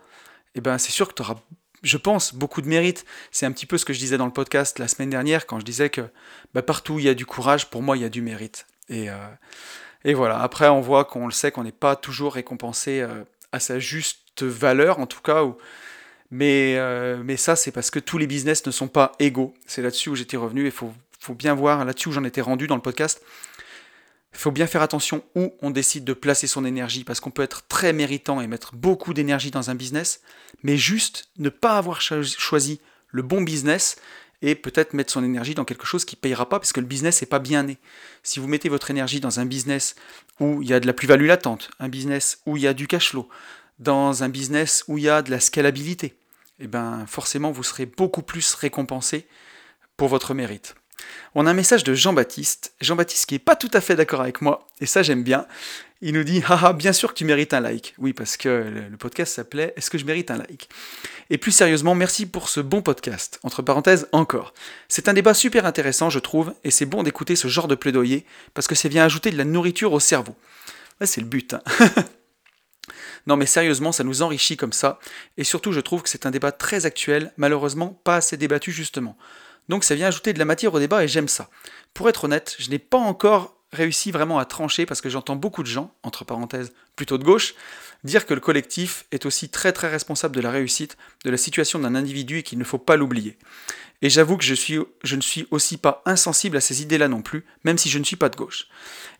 eh 0.54 0.60
ben, 0.60 0.78
c'est 0.78 0.92
sûr 0.92 1.08
que 1.08 1.14
tu 1.14 1.22
auras, 1.22 1.36
je 1.84 1.96
pense, 1.98 2.34
beaucoup 2.34 2.62
de 2.62 2.66
mérite. 2.66 3.04
C'est 3.30 3.46
un 3.46 3.52
petit 3.52 3.66
peu 3.66 3.78
ce 3.78 3.84
que 3.84 3.92
je 3.92 3.98
disais 3.98 4.16
dans 4.16 4.26
le 4.26 4.32
podcast 4.32 4.78
la 4.78 4.88
semaine 4.88 5.10
dernière, 5.10 5.46
quand 5.46 5.60
je 5.60 5.64
disais 5.64 5.90
que 5.90 6.00
bah, 6.54 6.62
partout 6.62 6.94
où 6.94 6.98
il 6.98 7.04
y 7.04 7.08
a 7.08 7.14
du 7.14 7.26
courage, 7.26 7.70
pour 7.70 7.82
moi, 7.82 7.96
il 7.96 8.02
y 8.02 8.06
a 8.06 8.08
du 8.08 8.22
mérite. 8.22 8.66
Et, 8.88 9.10
euh, 9.10 10.14
voilà, 10.14 10.40
après 10.40 10.68
on 10.68 10.80
voit 10.80 11.04
qu'on 11.04 11.26
le 11.26 11.32
sait 11.32 11.50
qu'on 11.50 11.64
n'est 11.64 11.72
pas 11.72 11.96
toujours 11.96 12.34
récompensé 12.34 13.00
euh, 13.00 13.22
à 13.52 13.60
sa 13.60 13.78
juste 13.78 14.42
valeur, 14.42 14.98
en 14.98 15.06
tout 15.06 15.20
cas. 15.20 15.44
Mais, 16.30 16.76
euh, 16.78 17.22
mais 17.22 17.36
ça, 17.36 17.54
c'est 17.54 17.70
parce 17.70 17.90
que 17.90 17.98
tous 17.98 18.18
les 18.18 18.26
business 18.26 18.66
ne 18.66 18.70
sont 18.70 18.88
pas 18.88 19.12
égaux. 19.18 19.54
C'est 19.66 19.82
là-dessus 19.82 20.08
où 20.08 20.16
j'étais 20.16 20.36
revenu 20.36 20.62
et 20.62 20.66
il 20.66 20.72
faut, 20.72 20.92
faut 21.20 21.34
bien 21.34 21.54
voir, 21.54 21.84
là-dessus 21.84 22.08
où 22.08 22.12
j'en 22.12 22.24
étais 22.24 22.40
rendu 22.40 22.66
dans 22.66 22.76
le 22.76 22.82
podcast. 22.82 23.22
Il 24.34 24.38
faut 24.40 24.50
bien 24.50 24.66
faire 24.66 24.82
attention 24.82 25.24
où 25.36 25.54
on 25.62 25.70
décide 25.70 26.04
de 26.04 26.12
placer 26.12 26.46
son 26.46 26.64
énergie, 26.64 27.04
parce 27.04 27.20
qu'on 27.20 27.30
peut 27.30 27.42
être 27.42 27.66
très 27.66 27.92
méritant 27.92 28.40
et 28.40 28.46
mettre 28.46 28.74
beaucoup 28.74 29.14
d'énergie 29.14 29.50
dans 29.50 29.70
un 29.70 29.74
business, 29.74 30.20
mais 30.62 30.76
juste 30.76 31.28
ne 31.38 31.48
pas 31.48 31.78
avoir 31.78 32.00
choisi 32.00 32.80
le 33.08 33.22
bon 33.22 33.42
business 33.42 33.96
et 34.42 34.54
peut-être 34.56 34.92
mettre 34.92 35.12
son 35.12 35.24
énergie 35.24 35.54
dans 35.54 35.64
quelque 35.64 35.86
chose 35.86 36.04
qui 36.04 36.16
ne 36.16 36.20
payera 36.20 36.48
pas 36.48 36.58
parce 36.58 36.72
que 36.72 36.80
le 36.80 36.86
business 36.86 37.22
n'est 37.22 37.28
pas 37.28 37.38
bien 37.38 37.62
né. 37.62 37.78
Si 38.22 38.40
vous 38.40 38.48
mettez 38.48 38.68
votre 38.68 38.90
énergie 38.90 39.20
dans 39.20 39.40
un 39.40 39.46
business 39.46 39.94
où 40.40 40.60
il 40.62 40.68
y 40.68 40.74
a 40.74 40.80
de 40.80 40.86
la 40.86 40.92
plus-value 40.92 41.26
latente, 41.26 41.70
un 41.78 41.88
business 41.88 42.40
où 42.44 42.56
il 42.56 42.64
y 42.64 42.66
a 42.66 42.74
du 42.74 42.86
cash 42.86 43.10
flow, 43.10 43.28
dans 43.78 44.22
un 44.22 44.28
business 44.28 44.84
où 44.88 44.98
il 44.98 45.04
y 45.04 45.08
a 45.08 45.22
de 45.22 45.30
la 45.30 45.40
scalabilité, 45.40 46.14
eh 46.58 46.66
ben 46.66 47.06
forcément 47.06 47.52
vous 47.52 47.62
serez 47.62 47.86
beaucoup 47.86 48.22
plus 48.22 48.54
récompensé 48.54 49.26
pour 49.96 50.08
votre 50.08 50.34
mérite. 50.34 50.74
On 51.34 51.46
a 51.46 51.50
un 51.50 51.54
message 51.54 51.84
de 51.84 51.94
Jean-Baptiste. 51.94 52.72
Jean-Baptiste 52.80 53.26
qui 53.26 53.34
n'est 53.34 53.40
pas 53.40 53.56
tout 53.56 53.70
à 53.72 53.80
fait 53.80 53.96
d'accord 53.96 54.20
avec 54.20 54.40
moi, 54.40 54.66
et 54.80 54.86
ça 54.86 55.02
j'aime 55.02 55.22
bien. 55.22 55.46
Il 56.00 56.14
nous 56.14 56.24
dit 56.24 56.42
Haha, 56.46 56.72
bien 56.72 56.92
sûr 56.92 57.10
que 57.10 57.18
tu 57.18 57.24
mérites 57.24 57.54
un 57.54 57.60
like. 57.60 57.94
Oui, 57.98 58.12
parce 58.12 58.36
que 58.36 58.88
le 58.90 58.96
podcast 58.96 59.34
s'appelait 59.34 59.72
Est-ce 59.76 59.90
que 59.90 59.98
je 59.98 60.04
mérite 60.04 60.30
un 60.30 60.36
like? 60.36 60.68
Et 61.30 61.38
plus 61.38 61.52
sérieusement, 61.52 61.94
merci 61.94 62.26
pour 62.26 62.48
ce 62.48 62.60
bon 62.60 62.82
podcast. 62.82 63.40
Entre 63.42 63.62
parenthèses, 63.62 64.08
encore. 64.12 64.52
C'est 64.88 65.08
un 65.08 65.14
débat 65.14 65.34
super 65.34 65.66
intéressant, 65.66 66.10
je 66.10 66.18
trouve, 66.18 66.54
et 66.62 66.70
c'est 66.70 66.86
bon 66.86 67.02
d'écouter 67.02 67.36
ce 67.36 67.48
genre 67.48 67.68
de 67.68 67.74
plaidoyer, 67.74 68.26
parce 68.52 68.66
que 68.66 68.74
ça 68.74 68.88
vient 68.88 69.04
ajouter 69.04 69.30
de 69.30 69.38
la 69.38 69.44
nourriture 69.44 69.92
au 69.92 70.00
cerveau. 70.00 70.36
c'est 71.00 71.20
le 71.20 71.26
but. 71.26 71.54
Hein. 71.54 71.62
Non 73.26 73.36
mais 73.36 73.46
sérieusement, 73.46 73.92
ça 73.92 74.04
nous 74.04 74.22
enrichit 74.22 74.56
comme 74.56 74.72
ça, 74.72 74.98
et 75.38 75.44
surtout 75.44 75.72
je 75.72 75.80
trouve 75.80 76.02
que 76.02 76.08
c'est 76.08 76.26
un 76.26 76.30
débat 76.30 76.52
très 76.52 76.84
actuel, 76.84 77.32
malheureusement 77.36 77.98
pas 78.04 78.16
assez 78.16 78.36
débattu 78.36 78.70
justement. 78.70 79.16
Donc 79.68 79.84
ça 79.84 79.94
vient 79.94 80.08
ajouter 80.08 80.32
de 80.32 80.38
la 80.38 80.44
matière 80.44 80.74
au 80.74 80.78
débat 80.78 81.04
et 81.04 81.08
j'aime 81.08 81.28
ça. 81.28 81.48
Pour 81.94 82.08
être 82.08 82.24
honnête, 82.24 82.56
je 82.58 82.70
n'ai 82.70 82.78
pas 82.78 82.98
encore 82.98 83.56
réussi 83.72 84.10
vraiment 84.10 84.38
à 84.38 84.44
trancher 84.44 84.86
parce 84.86 85.00
que 85.00 85.08
j'entends 85.08 85.36
beaucoup 85.36 85.62
de 85.62 85.68
gens, 85.68 85.94
entre 86.02 86.24
parenthèses, 86.24 86.72
plutôt 86.96 87.18
de 87.18 87.24
gauche, 87.24 87.54
dire 88.04 88.26
que 88.26 88.34
le 88.34 88.40
collectif 88.40 89.04
est 89.10 89.26
aussi 89.26 89.48
très 89.48 89.72
très 89.72 89.88
responsable 89.88 90.36
de 90.36 90.40
la 90.40 90.50
réussite 90.50 90.96
de 91.24 91.30
la 91.30 91.36
situation 91.36 91.78
d'un 91.78 91.94
individu 91.94 92.38
et 92.38 92.42
qu'il 92.42 92.58
ne 92.58 92.64
faut 92.64 92.78
pas 92.78 92.96
l'oublier. 92.96 93.36
Et 94.02 94.10
j'avoue 94.10 94.36
que 94.36 94.44
je, 94.44 94.54
je 95.02 95.16
ne 95.16 95.20
suis 95.20 95.46
aussi 95.50 95.76
pas 95.76 96.02
insensible 96.04 96.56
à 96.56 96.60
ces 96.60 96.82
idées-là 96.82 97.08
non 97.08 97.22
plus, 97.22 97.44
même 97.64 97.78
si 97.78 97.88
je 97.88 97.98
ne 97.98 98.04
suis 98.04 98.16
pas 98.16 98.28
de 98.28 98.36
gauche. 98.36 98.68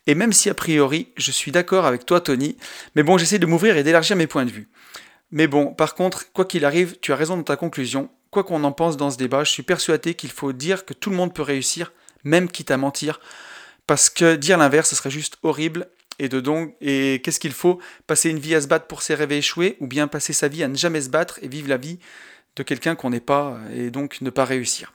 Et 0.07 0.15
même 0.15 0.33
si 0.33 0.49
a 0.49 0.53
priori 0.53 1.09
je 1.17 1.31
suis 1.31 1.51
d'accord 1.51 1.85
avec 1.85 2.05
toi 2.05 2.21
Tony, 2.21 2.55
mais 2.95 3.03
bon 3.03 3.17
j'essaie 3.17 3.39
de 3.39 3.45
m'ouvrir 3.45 3.77
et 3.77 3.83
d'élargir 3.83 4.15
mes 4.15 4.27
points 4.27 4.45
de 4.45 4.51
vue. 4.51 4.69
Mais 5.31 5.47
bon, 5.47 5.73
par 5.73 5.95
contre, 5.95 6.31
quoi 6.31 6.45
qu'il 6.45 6.65
arrive, 6.65 6.97
tu 7.01 7.11
as 7.11 7.15
raison 7.15 7.35
dans 7.35 7.43
ta 7.43 7.57
conclusion, 7.57 8.09
quoi 8.35 8.43
qu'on 8.43 8.65
en 8.65 8.73
pense 8.73 8.97
dans 8.97 9.11
ce 9.11 9.17
débat, 9.17 9.45
je 9.45 9.51
suis 9.51 9.63
persuadé 9.63 10.13
qu'il 10.13 10.29
faut 10.29 10.51
dire 10.51 10.83
que 10.83 10.93
tout 10.93 11.09
le 11.09 11.15
monde 11.15 11.33
peut 11.33 11.41
réussir, 11.41 11.93
même 12.25 12.49
quitte 12.49 12.69
à 12.69 12.75
mentir, 12.75 13.21
parce 13.87 14.09
que 14.09 14.35
dire 14.35 14.57
l'inverse, 14.57 14.89
ce 14.89 14.95
serait 14.97 15.09
juste 15.09 15.37
horrible. 15.41 15.87
Et 16.19 16.27
de 16.27 16.41
donc, 16.41 16.75
et 16.81 17.21
qu'est-ce 17.23 17.39
qu'il 17.39 17.53
faut? 17.53 17.79
Passer 18.07 18.29
une 18.29 18.39
vie 18.39 18.53
à 18.53 18.59
se 18.59 18.67
battre 18.67 18.87
pour 18.87 19.03
ses 19.03 19.15
rêves 19.15 19.31
échoués, 19.31 19.77
ou 19.79 19.87
bien 19.87 20.09
passer 20.09 20.33
sa 20.33 20.49
vie 20.49 20.63
à 20.63 20.67
ne 20.67 20.75
jamais 20.75 20.99
se 20.99 21.09
battre 21.09 21.39
et 21.41 21.47
vivre 21.47 21.69
la 21.69 21.77
vie 21.77 21.99
de 22.57 22.63
quelqu'un 22.63 22.95
qu'on 22.95 23.09
n'est 23.09 23.21
pas, 23.21 23.57
et 23.73 23.89
donc 23.89 24.19
ne 24.19 24.29
pas 24.29 24.43
réussir. 24.43 24.91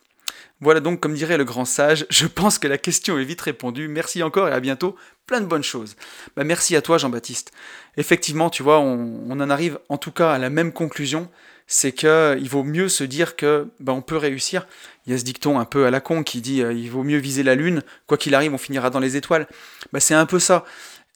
Voilà 0.60 0.80
donc, 0.80 1.00
comme 1.00 1.14
dirait 1.14 1.38
le 1.38 1.44
grand 1.44 1.64
sage, 1.64 2.04
je 2.10 2.26
pense 2.26 2.58
que 2.58 2.68
la 2.68 2.76
question 2.76 3.18
est 3.18 3.24
vite 3.24 3.40
répondue. 3.40 3.88
Merci 3.88 4.22
encore 4.22 4.48
et 4.48 4.52
à 4.52 4.60
bientôt. 4.60 4.96
Plein 5.24 5.40
de 5.40 5.46
bonnes 5.46 5.64
choses. 5.64 5.96
Bah, 6.36 6.44
merci 6.44 6.76
à 6.76 6.82
toi, 6.82 6.98
Jean-Baptiste. 6.98 7.52
Effectivement, 7.96 8.50
tu 8.50 8.62
vois, 8.62 8.80
on, 8.80 9.30
en 9.30 9.50
arrive 9.50 9.78
en 9.88 9.96
tout 9.96 10.12
cas 10.12 10.32
à 10.32 10.38
la 10.38 10.50
même 10.50 10.72
conclusion. 10.74 11.30
C'est 11.72 11.92
qu'il 11.92 12.48
vaut 12.48 12.64
mieux 12.64 12.88
se 12.88 13.04
dire 13.04 13.36
que 13.36 13.68
bah, 13.78 13.92
on 13.92 14.02
peut 14.02 14.16
réussir. 14.16 14.66
Il 15.06 15.12
y 15.12 15.14
a 15.14 15.18
ce 15.18 15.24
dicton 15.24 15.60
un 15.60 15.64
peu 15.64 15.86
à 15.86 15.90
la 15.90 16.00
con 16.00 16.24
qui 16.24 16.40
dit 16.40 16.62
euh, 16.62 16.72
il 16.72 16.90
vaut 16.90 17.04
mieux 17.04 17.18
viser 17.18 17.44
la 17.44 17.54
lune. 17.54 17.82
Quoi 18.06 18.18
qu'il 18.18 18.34
arrive, 18.34 18.52
on 18.52 18.58
finira 18.58 18.90
dans 18.90 18.98
les 18.98 19.16
étoiles. 19.16 19.46
Bah, 19.92 20.00
c'est 20.00 20.14
un 20.14 20.26
peu 20.26 20.40
ça. 20.40 20.64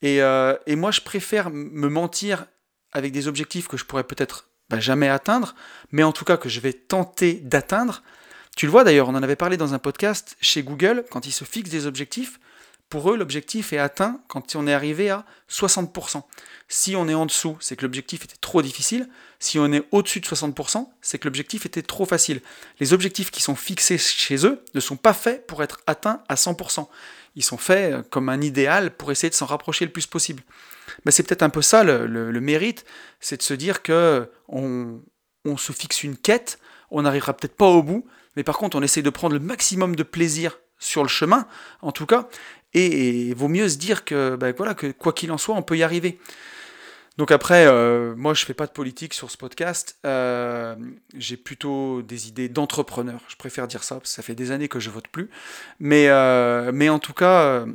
Et, 0.00 0.22
euh, 0.22 0.54
et 0.66 0.76
moi, 0.76 0.92
je 0.92 1.00
préfère 1.00 1.50
me 1.50 1.88
mentir 1.88 2.46
avec 2.92 3.12
des 3.12 3.26
objectifs 3.26 3.66
que 3.66 3.76
je 3.76 3.84
pourrais 3.84 4.04
peut-être 4.04 4.48
jamais 4.78 5.08
atteindre, 5.08 5.54
mais 5.90 6.02
en 6.04 6.12
tout 6.12 6.24
cas 6.24 6.36
que 6.36 6.48
je 6.48 6.60
vais 6.60 6.72
tenter 6.72 7.34
d'atteindre 7.34 8.02
tu 8.56 8.66
le 8.66 8.72
vois 8.72 8.84
d'ailleurs, 8.84 9.08
on 9.08 9.14
en 9.14 9.22
avait 9.22 9.36
parlé 9.36 9.56
dans 9.56 9.74
un 9.74 9.80
podcast 9.80 10.36
chez 10.40 10.62
Google, 10.62 11.04
quand 11.10 11.26
ils 11.26 11.32
se 11.32 11.44
fixent 11.44 11.70
des 11.70 11.86
objectifs, 11.86 12.38
pour 12.88 13.10
eux, 13.10 13.16
l'objectif 13.16 13.72
est 13.72 13.78
atteint 13.78 14.20
quand 14.28 14.54
on 14.54 14.66
est 14.66 14.72
arrivé 14.72 15.10
à 15.10 15.24
60%. 15.50 16.22
Si 16.68 16.96
on 16.96 17.08
est 17.08 17.14
en 17.14 17.26
dessous, 17.26 17.56
c'est 17.60 17.76
que 17.76 17.82
l'objectif 17.82 18.24
était 18.24 18.36
trop 18.40 18.62
difficile. 18.62 19.08
Si 19.38 19.58
on 19.58 19.72
est 19.72 19.86
au-dessus 19.90 20.20
de 20.20 20.26
60%, 20.26 20.88
c'est 21.00 21.18
que 21.18 21.24
l'objectif 21.24 21.66
était 21.66 21.82
trop 21.82 22.04
facile. 22.04 22.40
Les 22.80 22.92
objectifs 22.92 23.30
qui 23.30 23.42
sont 23.42 23.56
fixés 23.56 23.98
chez 23.98 24.46
eux 24.46 24.62
ne 24.74 24.80
sont 24.80 24.96
pas 24.96 25.12
faits 25.12 25.46
pour 25.46 25.62
être 25.62 25.80
atteints 25.86 26.22
à 26.28 26.36
100%. 26.36 26.86
Ils 27.36 27.42
sont 27.42 27.58
faits 27.58 27.92
euh, 27.92 28.02
comme 28.02 28.28
un 28.28 28.40
idéal 28.40 28.94
pour 28.96 29.10
essayer 29.10 29.30
de 29.30 29.34
s'en 29.34 29.46
rapprocher 29.46 29.84
le 29.84 29.92
plus 29.92 30.06
possible. 30.06 30.42
Mais 31.04 31.10
c'est 31.10 31.22
peut-être 31.22 31.42
un 31.42 31.50
peu 31.50 31.62
ça 31.62 31.82
le, 31.82 32.40
mérite, 32.40 32.84
c'est 33.20 33.38
de 33.38 33.42
se 33.42 33.54
dire 33.54 33.82
que 33.82 34.30
on, 34.48 35.00
on 35.44 35.56
se 35.56 35.72
fixe 35.72 36.02
une 36.02 36.16
quête, 36.16 36.58
on 36.90 37.02
n'arrivera 37.02 37.34
peut-être 37.34 37.56
pas 37.56 37.66
au 37.66 37.82
bout, 37.82 38.06
mais 38.36 38.44
par 38.44 38.58
contre, 38.58 38.76
on 38.76 38.82
essaie 38.82 39.02
de 39.02 39.10
prendre 39.10 39.34
le 39.34 39.40
maximum 39.40 39.96
de 39.96 40.02
plaisir 40.02 40.58
sur 40.78 41.02
le 41.02 41.08
chemin, 41.08 41.46
en 41.82 41.92
tout 41.92 42.06
cas, 42.06 42.28
et, 42.74 43.28
il 43.28 43.34
vaut 43.34 43.48
mieux 43.48 43.68
se 43.68 43.76
dire 43.76 44.04
que, 44.04 44.36
ben 44.36 44.52
voilà, 44.56 44.74
que 44.74 44.90
quoi 44.92 45.12
qu'il 45.12 45.30
en 45.32 45.38
soit, 45.38 45.54
on 45.54 45.62
peut 45.62 45.76
y 45.76 45.82
arriver. 45.82 46.18
Donc 47.16 47.30
après, 47.30 47.66
euh, 47.66 48.14
moi 48.16 48.34
je 48.34 48.44
fais 48.44 48.54
pas 48.54 48.66
de 48.66 48.72
politique 48.72 49.14
sur 49.14 49.30
ce 49.30 49.36
podcast, 49.36 49.98
euh, 50.04 50.74
j'ai 51.16 51.36
plutôt 51.36 52.02
des 52.02 52.26
idées 52.26 52.48
d'entrepreneur, 52.48 53.20
je 53.28 53.36
préfère 53.36 53.68
dire 53.68 53.84
ça, 53.84 53.96
parce 53.96 54.10
que 54.10 54.14
ça 54.16 54.22
fait 54.22 54.34
des 54.34 54.50
années 54.50 54.66
que 54.66 54.80
je 54.80 54.90
vote 54.90 55.06
plus, 55.06 55.30
mais, 55.78 56.08
euh, 56.08 56.72
mais 56.74 56.88
en 56.88 56.98
tout 56.98 57.12
cas, 57.12 57.66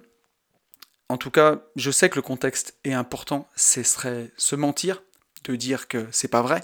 en 1.08 1.18
tout 1.18 1.32
cas, 1.32 1.62
je 1.78 1.90
sais 1.90 2.10
que 2.10 2.18
le 2.18 2.22
contexte 2.22 2.78
est 2.84 2.92
important, 2.92 3.48
ce 3.56 3.82
serait 3.82 4.30
se 4.36 4.58
mentir, 4.58 5.04
de 5.46 5.56
dire 5.56 5.88
que 5.88 6.06
c'est 6.12 6.28
pas 6.28 6.42
vrai, 6.42 6.62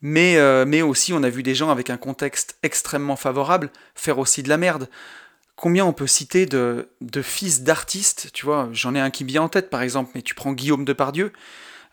mais, 0.00 0.36
mais 0.66 0.82
aussi 0.82 1.12
on 1.12 1.22
a 1.22 1.30
vu 1.30 1.44
des 1.44 1.54
gens 1.54 1.70
avec 1.70 1.88
un 1.88 1.98
contexte 1.98 2.58
extrêmement 2.64 3.14
favorable 3.14 3.70
faire 3.94 4.18
aussi 4.18 4.42
de 4.42 4.48
la 4.48 4.56
merde. 4.56 4.88
Combien 5.56 5.84
on 5.84 5.92
peut 5.92 6.06
citer 6.06 6.46
de, 6.46 6.88
fils 7.22 7.62
d'artistes, 7.62 8.30
tu 8.32 8.44
vois, 8.44 8.68
j'en 8.72 8.94
ai 8.94 9.00
un 9.00 9.10
qui 9.10 9.24
vient 9.24 9.42
en 9.42 9.48
tête 9.48 9.70
par 9.70 9.82
exemple, 9.82 10.10
mais 10.14 10.22
tu 10.22 10.34
prends 10.34 10.52
Guillaume 10.52 10.84
Depardieu, 10.84 11.32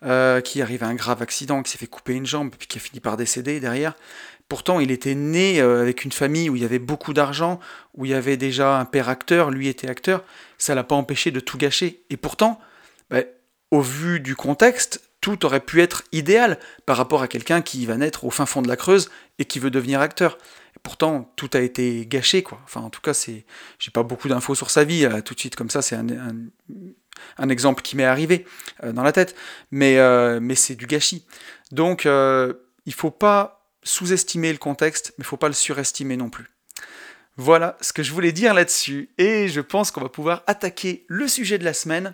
euh, 0.03 0.41
qui 0.41 0.61
arrive 0.61 0.83
à 0.83 0.87
un 0.87 0.95
grave 0.95 1.21
accident, 1.21 1.61
qui 1.61 1.71
s'est 1.71 1.77
fait 1.77 1.87
couper 1.87 2.13
une 2.13 2.25
jambe, 2.25 2.51
puis 2.57 2.67
qui 2.67 2.77
a 2.77 2.81
fini 2.81 2.99
par 2.99 3.17
décéder 3.17 3.59
derrière. 3.59 3.95
Pourtant, 4.47 4.79
il 4.79 4.89
était 4.89 5.13
né 5.13 5.61
euh, 5.61 5.81
avec 5.81 6.05
une 6.05 6.11
famille 6.11 6.49
où 6.49 6.55
il 6.55 6.61
y 6.61 6.65
avait 6.65 6.79
beaucoup 6.79 7.13
d'argent, 7.13 7.59
où 7.95 8.05
il 8.05 8.11
y 8.11 8.15
avait 8.15 8.37
déjà 8.37 8.79
un 8.79 8.85
père 8.85 9.09
acteur, 9.09 9.51
lui 9.51 9.67
était 9.67 9.89
acteur, 9.89 10.23
ça 10.57 10.73
l'a 10.73 10.83
pas 10.83 10.95
empêché 10.95 11.29
de 11.29 11.39
tout 11.39 11.57
gâcher. 11.57 12.01
Et 12.09 12.17
pourtant, 12.17 12.59
bah, 13.11 13.21
au 13.71 13.81
vu 13.81 14.19
du 14.19 14.35
contexte, 14.35 15.01
tout 15.21 15.45
aurait 15.45 15.59
pu 15.59 15.81
être 15.81 16.03
idéal 16.11 16.57
par 16.85 16.97
rapport 16.97 17.21
à 17.21 17.27
quelqu'un 17.27 17.61
qui 17.61 17.85
va 17.85 17.97
naître 17.97 18.23
au 18.23 18.31
fin 18.31 18.45
fond 18.45 18.61
de 18.61 18.67
la 18.67 18.75
Creuse 18.75 19.11
et 19.37 19.45
qui 19.45 19.59
veut 19.59 19.69
devenir 19.69 20.01
acteur. 20.01 20.37
Pourtant, 20.83 21.31
tout 21.35 21.49
a 21.53 21.59
été 21.59 22.05
gâché, 22.05 22.43
quoi. 22.43 22.59
Enfin, 22.63 22.81
en 22.81 22.89
tout 22.89 23.01
cas, 23.01 23.13
c'est, 23.13 23.45
j'ai 23.79 23.91
pas 23.91 24.03
beaucoup 24.03 24.29
d'infos 24.29 24.55
sur 24.55 24.69
sa 24.69 24.83
vie 24.83 25.07
tout 25.25 25.33
de 25.33 25.39
suite 25.39 25.55
comme 25.55 25.69
ça. 25.69 25.81
C'est 25.81 25.95
un, 25.95 27.49
exemple 27.49 27.81
qui 27.81 27.97
m'est 27.97 28.05
arrivé 28.05 28.45
euh, 28.83 28.93
dans 28.93 29.03
la 29.03 29.11
tête, 29.11 29.35
mais 29.71 29.97
euh, 29.97 30.39
mais 30.41 30.55
c'est 30.55 30.75
du 30.75 30.87
gâchis. 30.87 31.25
Donc, 31.71 32.05
euh, 32.05 32.53
il 32.85 32.93
faut 32.93 33.11
pas 33.11 33.67
sous-estimer 33.83 34.51
le 34.51 34.57
contexte, 34.57 35.13
mais 35.17 35.23
il 35.23 35.25
faut 35.25 35.37
pas 35.37 35.47
le 35.47 35.53
surestimer 35.53 36.17
non 36.17 36.29
plus. 36.29 36.49
Voilà 37.37 37.77
ce 37.79 37.93
que 37.93 38.03
je 38.03 38.11
voulais 38.11 38.31
dire 38.31 38.53
là-dessus, 38.53 39.09
et 39.17 39.47
je 39.47 39.61
pense 39.61 39.91
qu'on 39.91 40.01
va 40.01 40.09
pouvoir 40.09 40.43
attaquer 40.47 41.05
le 41.07 41.27
sujet 41.27 41.57
de 41.57 41.63
la 41.63 41.73
semaine. 41.73 42.13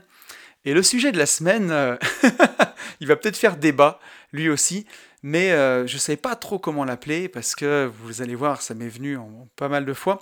Et 0.65 0.73
le 0.73 0.83
sujet 0.83 1.11
de 1.11 1.17
la 1.17 1.25
semaine, 1.25 1.71
euh, 1.71 1.95
il 2.99 3.07
va 3.07 3.15
peut-être 3.15 3.37
faire 3.37 3.57
débat, 3.57 3.99
lui 4.33 4.49
aussi, 4.49 4.85
mais 5.27 5.53
euh, 5.53 5.87
je 5.87 5.95
ne 5.95 5.99
sais 5.99 6.17
pas 6.17 6.35
trop 6.35 6.59
comment 6.59 6.85
l'appeler, 6.85 7.27
parce 7.29 7.55
que 7.55 7.91
vous 8.03 8.21
allez 8.21 8.35
voir, 8.35 8.61
ça 8.61 8.75
m'est 8.75 8.87
venu 8.87 9.17
en, 9.17 9.47
pas 9.55 9.69
mal 9.69 9.83
de 9.83 9.93
fois, 9.95 10.21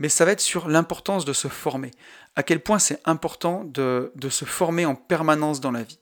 mais 0.00 0.08
ça 0.08 0.24
va 0.24 0.32
être 0.32 0.40
sur 0.40 0.66
l'importance 0.66 1.24
de 1.24 1.32
se 1.32 1.46
former. 1.46 1.92
À 2.34 2.42
quel 2.42 2.58
point 2.58 2.80
c'est 2.80 3.00
important 3.04 3.62
de, 3.62 4.10
de 4.16 4.28
se 4.28 4.44
former 4.44 4.86
en 4.86 4.96
permanence 4.96 5.60
dans 5.60 5.70
la 5.70 5.84
vie. 5.84 6.00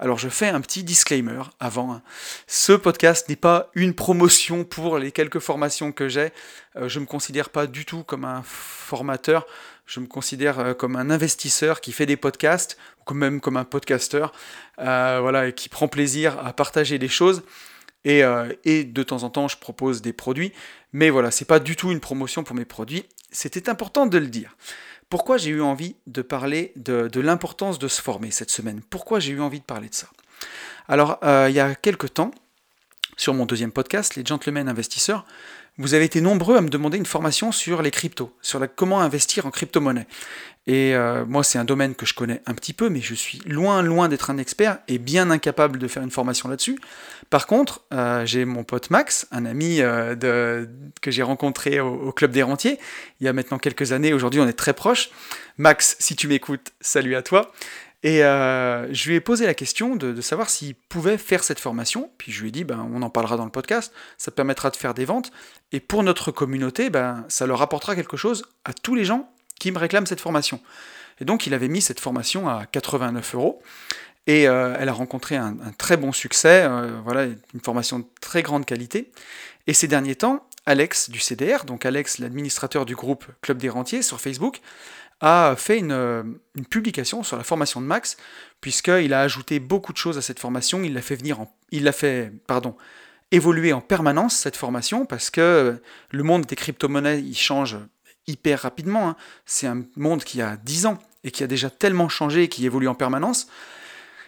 Alors 0.00 0.18
je 0.18 0.28
fais 0.28 0.48
un 0.48 0.60
petit 0.60 0.82
disclaimer 0.82 1.40
avant. 1.60 1.94
Hein. 1.94 2.02
Ce 2.48 2.72
podcast 2.72 3.28
n'est 3.28 3.36
pas 3.36 3.70
une 3.74 3.94
promotion 3.94 4.64
pour 4.64 4.98
les 4.98 5.12
quelques 5.12 5.38
formations 5.38 5.92
que 5.92 6.08
j'ai. 6.08 6.32
Euh, 6.74 6.88
je 6.88 6.98
ne 6.98 7.04
me 7.04 7.06
considère 7.06 7.48
pas 7.48 7.68
du 7.68 7.84
tout 7.84 8.02
comme 8.02 8.24
un 8.24 8.42
formateur. 8.42 9.46
Je 9.86 10.00
me 10.00 10.06
considère 10.06 10.58
euh, 10.58 10.74
comme 10.74 10.96
un 10.96 11.10
investisseur 11.10 11.80
qui 11.80 11.92
fait 11.92 12.06
des 12.06 12.16
podcasts, 12.16 12.76
ou 13.08 13.14
même 13.14 13.40
comme 13.40 13.56
un 13.56 13.64
podcasteur, 13.64 14.32
voilà, 14.78 15.46
et 15.46 15.52
qui 15.52 15.68
prend 15.68 15.86
plaisir 15.86 16.44
à 16.44 16.52
partager 16.52 16.98
des 16.98 17.06
choses. 17.06 17.44
Et, 18.04 18.22
et, 18.64 18.84
de 18.84 19.02
temps 19.02 19.22
en 19.22 19.30
temps, 19.30 19.48
je 19.48 19.56
propose 19.56 20.02
des 20.02 20.12
produits. 20.12 20.52
Mais 20.92 21.08
voilà, 21.08 21.30
c'est 21.30 21.46
pas 21.46 21.58
du 21.58 21.74
tout 21.74 21.90
une 21.90 22.00
promotion 22.00 22.44
pour 22.44 22.54
mes 22.54 22.66
produits. 22.66 23.04
C'était 23.30 23.68
important 23.68 24.06
de 24.06 24.18
le 24.18 24.26
dire. 24.26 24.56
Pourquoi 25.14 25.36
j'ai 25.36 25.50
eu 25.50 25.62
envie 25.62 25.96
de 26.06 26.22
parler 26.22 26.72
de, 26.76 27.20
l'importance 27.20 27.78
de 27.78 27.88
se 27.88 28.02
former 28.02 28.30
cette 28.30 28.50
semaine? 28.50 28.80
Pourquoi 28.90 29.20
j'ai 29.20 29.32
eu 29.32 29.40
envie 29.40 29.60
de 29.60 29.64
parler 29.64 29.88
de 29.88 29.94
ça? 29.94 30.08
Alors, 30.88 31.18
euh, 31.22 31.46
il 31.48 31.54
y 31.54 31.60
a 31.60 31.74
quelques 31.74 32.14
temps, 32.14 32.30
sur 33.16 33.34
mon 33.34 33.46
deuxième 33.46 33.72
podcast, 33.72 34.16
Les 34.16 34.24
Gentlemen 34.24 34.68
Investisseurs, 34.68 35.24
vous 35.78 35.94
avez 35.94 36.04
été 36.04 36.20
nombreux 36.20 36.56
à 36.56 36.60
me 36.60 36.68
demander 36.68 36.98
une 36.98 37.06
formation 37.06 37.50
sur 37.50 37.82
les 37.82 37.90
cryptos, 37.90 38.32
sur 38.40 38.58
la, 38.60 38.68
comment 38.68 39.00
investir 39.00 39.46
en 39.46 39.50
crypto-monnaie. 39.50 40.06
Et 40.66 40.94
euh, 40.94 41.26
moi, 41.26 41.44
c'est 41.44 41.58
un 41.58 41.64
domaine 41.64 41.94
que 41.94 42.06
je 42.06 42.14
connais 42.14 42.40
un 42.46 42.54
petit 42.54 42.72
peu, 42.72 42.88
mais 42.88 43.00
je 43.02 43.14
suis 43.14 43.38
loin, 43.44 43.82
loin 43.82 44.08
d'être 44.08 44.30
un 44.30 44.38
expert 44.38 44.78
et 44.88 44.98
bien 44.98 45.30
incapable 45.30 45.78
de 45.78 45.88
faire 45.88 46.02
une 46.02 46.10
formation 46.10 46.48
là-dessus. 46.48 46.78
Par 47.28 47.46
contre, 47.46 47.82
euh, 47.92 48.24
j'ai 48.24 48.46
mon 48.46 48.64
pote 48.64 48.88
Max, 48.90 49.26
un 49.30 49.44
ami 49.44 49.80
euh, 49.80 50.64
que 51.02 51.10
j'ai 51.10 51.22
rencontré 51.22 51.80
au, 51.80 52.12
Club 52.12 52.30
des 52.30 52.42
Rentiers, 52.42 52.78
il 53.20 53.24
y 53.24 53.28
a 53.28 53.32
maintenant 53.32 53.58
quelques 53.58 53.92
années, 53.92 54.14
aujourd'hui 54.14 54.40
on 54.40 54.48
est 54.48 54.54
très 54.54 54.72
proches. 54.72 55.10
Max, 55.58 55.96
si 55.98 56.16
tu 56.16 56.28
m'écoutes, 56.28 56.72
salut 56.80 57.14
à 57.14 57.22
toi. 57.22 57.52
Et 58.04 58.18
je 58.18 59.08
lui 59.08 59.16
ai 59.16 59.20
posé 59.20 59.46
la 59.46 59.54
question 59.54 59.96
de, 59.96 60.20
savoir 60.20 60.50
s'il 60.50 60.74
pouvait 60.74 61.16
faire 61.16 61.42
cette 61.42 61.58
formation. 61.58 62.10
Puis 62.18 62.32
je 62.32 62.42
lui 62.42 62.50
ai 62.50 62.52
dit, 62.52 62.62
ben, 62.62 62.86
on 62.92 63.00
en 63.00 63.08
parlera 63.08 63.38
dans 63.38 63.46
le 63.46 63.50
podcast, 63.50 63.92
ça 64.18 64.30
permettra 64.30 64.68
de 64.68 64.76
faire 64.76 64.92
des 64.92 65.06
ventes. 65.06 65.32
Et 65.72 65.80
pour 65.80 66.02
notre 66.02 66.30
communauté, 66.30 66.90
ben, 66.90 67.24
ça 67.28 67.46
leur 67.46 67.62
apportera 67.62 67.96
quelque 67.96 68.18
chose 68.18 68.44
à 68.66 68.74
tous 68.74 68.94
les 68.94 69.06
gens 69.06 69.32
qui 69.58 69.72
me 69.72 69.78
réclament 69.78 70.06
cette 70.06 70.20
formation. 70.20 70.60
Et 71.20 71.24
donc 71.24 71.46
il 71.46 71.54
avait 71.54 71.68
mis 71.68 71.80
cette 71.80 71.98
formation 72.00 72.46
à 72.48 72.66
89 72.66 73.34
euros. 73.34 73.62
Et 74.26 74.48
euh, 74.48 74.74
elle 74.78 74.88
a 74.88 74.92
rencontré 74.92 75.36
un, 75.36 75.56
très 75.76 75.96
bon 75.96 76.12
succès, 76.12 76.64
euh, 76.64 76.98
voilà, 77.04 77.24
une 77.24 77.60
formation 77.62 77.98
de 77.98 78.06
très 78.20 78.42
grande 78.42 78.64
qualité. 78.64 79.12
Et 79.66 79.74
ces 79.74 79.86
derniers 79.86 80.16
temps, 80.16 80.46
Alex 80.66 81.10
du 81.10 81.20
CDR, 81.20 81.64
donc 81.66 81.84
Alex, 81.84 82.18
l'administrateur 82.18 82.86
du 82.86 82.94
groupe 82.94 83.26
Club 83.42 83.58
des 83.58 83.68
Rentiers 83.68 84.02
sur 84.02 84.20
Facebook, 84.20 84.60
a 85.20 85.54
fait 85.56 85.78
une, 85.78 85.92
euh, 85.92 86.22
une, 86.54 86.66
publication 86.66 87.22
sur 87.22 87.36
la 87.36 87.44
formation 87.44 87.80
de 87.80 87.86
Max, 87.86 88.16
puisqu'il 88.60 89.14
a 89.14 89.20
ajouté 89.20 89.58
beaucoup 89.58 89.92
de 89.92 89.98
choses 89.98 90.18
à 90.18 90.22
cette 90.22 90.38
formation. 90.38 90.82
Il 90.82 90.94
l'a 90.94 91.02
fait 91.02 91.16
venir 91.16 91.40
en, 91.40 91.54
il 91.70 91.84
l'a 91.84 91.92
fait, 91.92 92.32
pardon, 92.46 92.76
évoluer 93.30 93.72
en 93.72 93.80
permanence 93.80 94.36
cette 94.36 94.56
formation, 94.56 95.06
parce 95.06 95.30
que 95.30 95.80
le 96.10 96.22
monde 96.22 96.46
des 96.46 96.56
crypto-monnaies, 96.56 97.20
il 97.20 97.36
change 97.36 97.78
hyper 98.26 98.60
rapidement. 98.60 99.08
Hein. 99.08 99.16
C'est 99.46 99.66
un 99.66 99.84
monde 99.96 100.24
qui 100.24 100.40
a 100.40 100.56
10 100.56 100.86
ans 100.86 100.98
et 101.24 101.30
qui 101.30 101.42
a 101.42 101.46
déjà 101.46 101.70
tellement 101.70 102.08
changé 102.08 102.44
et 102.44 102.48
qui 102.48 102.64
évolue 102.66 102.88
en 102.88 102.94
permanence. 102.94 103.48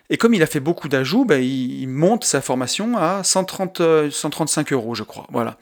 Et 0.08 0.16
comme 0.16 0.34
il 0.34 0.42
a 0.42 0.46
fait 0.46 0.60
beaucoup 0.60 0.88
d'ajouts, 0.88 1.24
ben, 1.24 1.42
il, 1.42 1.88
monte 1.88 2.24
sa 2.24 2.40
formation 2.40 2.96
à 2.96 3.24
130, 3.24 4.10
135 4.10 4.72
euros, 4.72 4.94
je 4.94 5.02
crois. 5.02 5.26
Voilà. 5.30 5.58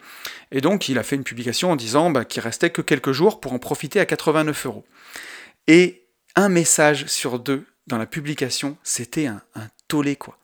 Et 0.54 0.60
donc, 0.60 0.88
il 0.88 0.98
a 0.98 1.02
fait 1.02 1.16
une 1.16 1.24
publication 1.24 1.72
en 1.72 1.76
disant 1.76 2.10
ben, 2.10 2.24
qu'il 2.24 2.40
restait 2.40 2.70
que 2.70 2.80
quelques 2.80 3.10
jours 3.10 3.40
pour 3.40 3.52
en 3.52 3.58
profiter 3.58 3.98
à 3.98 4.06
89 4.06 4.66
euros. 4.66 4.84
Et 5.66 6.04
un 6.36 6.48
message 6.48 7.06
sur 7.06 7.40
deux 7.40 7.66
dans 7.88 7.98
la 7.98 8.06
publication, 8.06 8.78
c'était 8.84 9.26
un, 9.26 9.42
un 9.56 9.68
tollé, 9.88 10.16
quoi. 10.16 10.38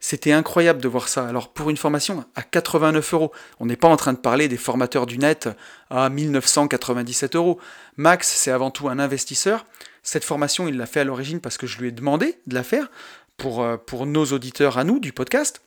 C'était 0.00 0.32
incroyable 0.32 0.82
de 0.82 0.88
voir 0.88 1.08
ça. 1.08 1.26
Alors 1.26 1.54
pour 1.54 1.70
une 1.70 1.78
formation 1.78 2.26
à 2.34 2.42
89 2.42 3.14
euros, 3.14 3.32
on 3.58 3.64
n'est 3.64 3.76
pas 3.76 3.88
en 3.88 3.96
train 3.96 4.12
de 4.12 4.18
parler 4.18 4.48
des 4.48 4.58
formateurs 4.58 5.06
du 5.06 5.16
net 5.16 5.48
à 5.88 6.10
1997 6.10 7.36
euros. 7.36 7.58
Max, 7.96 8.28
c'est 8.28 8.50
avant 8.50 8.70
tout 8.70 8.88
un 8.90 8.98
investisseur. 8.98 9.64
Cette 10.02 10.24
formation, 10.24 10.68
il 10.68 10.76
l'a 10.76 10.84
fait 10.84 11.00
à 11.00 11.04
l'origine 11.04 11.40
parce 11.40 11.56
que 11.56 11.66
je 11.66 11.78
lui 11.78 11.88
ai 11.88 11.90
demandé 11.90 12.38
de 12.46 12.54
la 12.54 12.64
faire 12.64 12.90
pour, 13.38 13.62
euh, 13.62 13.78
pour 13.78 14.04
nos 14.04 14.26
auditeurs 14.26 14.76
à 14.76 14.84
nous 14.84 14.98
du 14.98 15.14
podcast. 15.14 15.62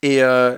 Et, 0.00 0.22
euh, 0.22 0.56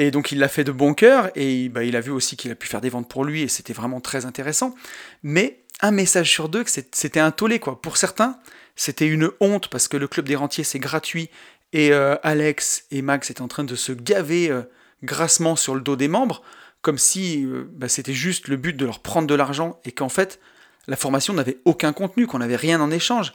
et 0.00 0.10
donc 0.10 0.32
il 0.32 0.38
l'a 0.38 0.48
fait 0.48 0.64
de 0.64 0.72
bon 0.72 0.94
cœur 0.94 1.30
et 1.34 1.68
bah, 1.68 1.84
il 1.84 1.94
a 1.94 2.00
vu 2.00 2.10
aussi 2.10 2.34
qu'il 2.34 2.50
a 2.50 2.54
pu 2.54 2.66
faire 2.66 2.80
des 2.80 2.88
ventes 2.88 3.06
pour 3.06 3.22
lui 3.22 3.42
et 3.42 3.48
c'était 3.48 3.74
vraiment 3.74 4.00
très 4.00 4.24
intéressant. 4.24 4.74
Mais 5.22 5.60
un 5.82 5.90
message 5.90 6.30
sur 6.30 6.48
deux, 6.48 6.64
c'était 6.66 7.20
un 7.20 7.30
tollé 7.30 7.58
quoi. 7.58 7.82
Pour 7.82 7.98
certains, 7.98 8.38
c'était 8.76 9.06
une 9.06 9.30
honte 9.40 9.68
parce 9.68 9.88
que 9.88 9.98
le 9.98 10.08
club 10.08 10.26
des 10.26 10.36
rentiers 10.36 10.64
c'est 10.64 10.78
gratuit 10.78 11.28
et 11.74 11.92
euh, 11.92 12.16
Alex 12.22 12.86
et 12.90 13.02
Max 13.02 13.30
étaient 13.30 13.42
en 13.42 13.48
train 13.48 13.64
de 13.64 13.74
se 13.74 13.92
gaver 13.92 14.50
euh, 14.50 14.62
grassement 15.04 15.54
sur 15.54 15.74
le 15.74 15.82
dos 15.82 15.96
des 15.96 16.08
membres, 16.08 16.40
comme 16.80 16.96
si 16.96 17.44
euh, 17.44 17.68
bah, 17.70 17.90
c'était 17.90 18.14
juste 18.14 18.48
le 18.48 18.56
but 18.56 18.74
de 18.74 18.86
leur 18.86 19.00
prendre 19.00 19.28
de 19.28 19.34
l'argent 19.34 19.80
et 19.84 19.92
qu'en 19.92 20.08
fait 20.08 20.40
la 20.88 20.96
formation 20.96 21.34
n'avait 21.34 21.58
aucun 21.66 21.92
contenu, 21.92 22.26
qu'on 22.26 22.38
n'avait 22.38 22.56
rien 22.56 22.80
en 22.80 22.90
échange. 22.90 23.34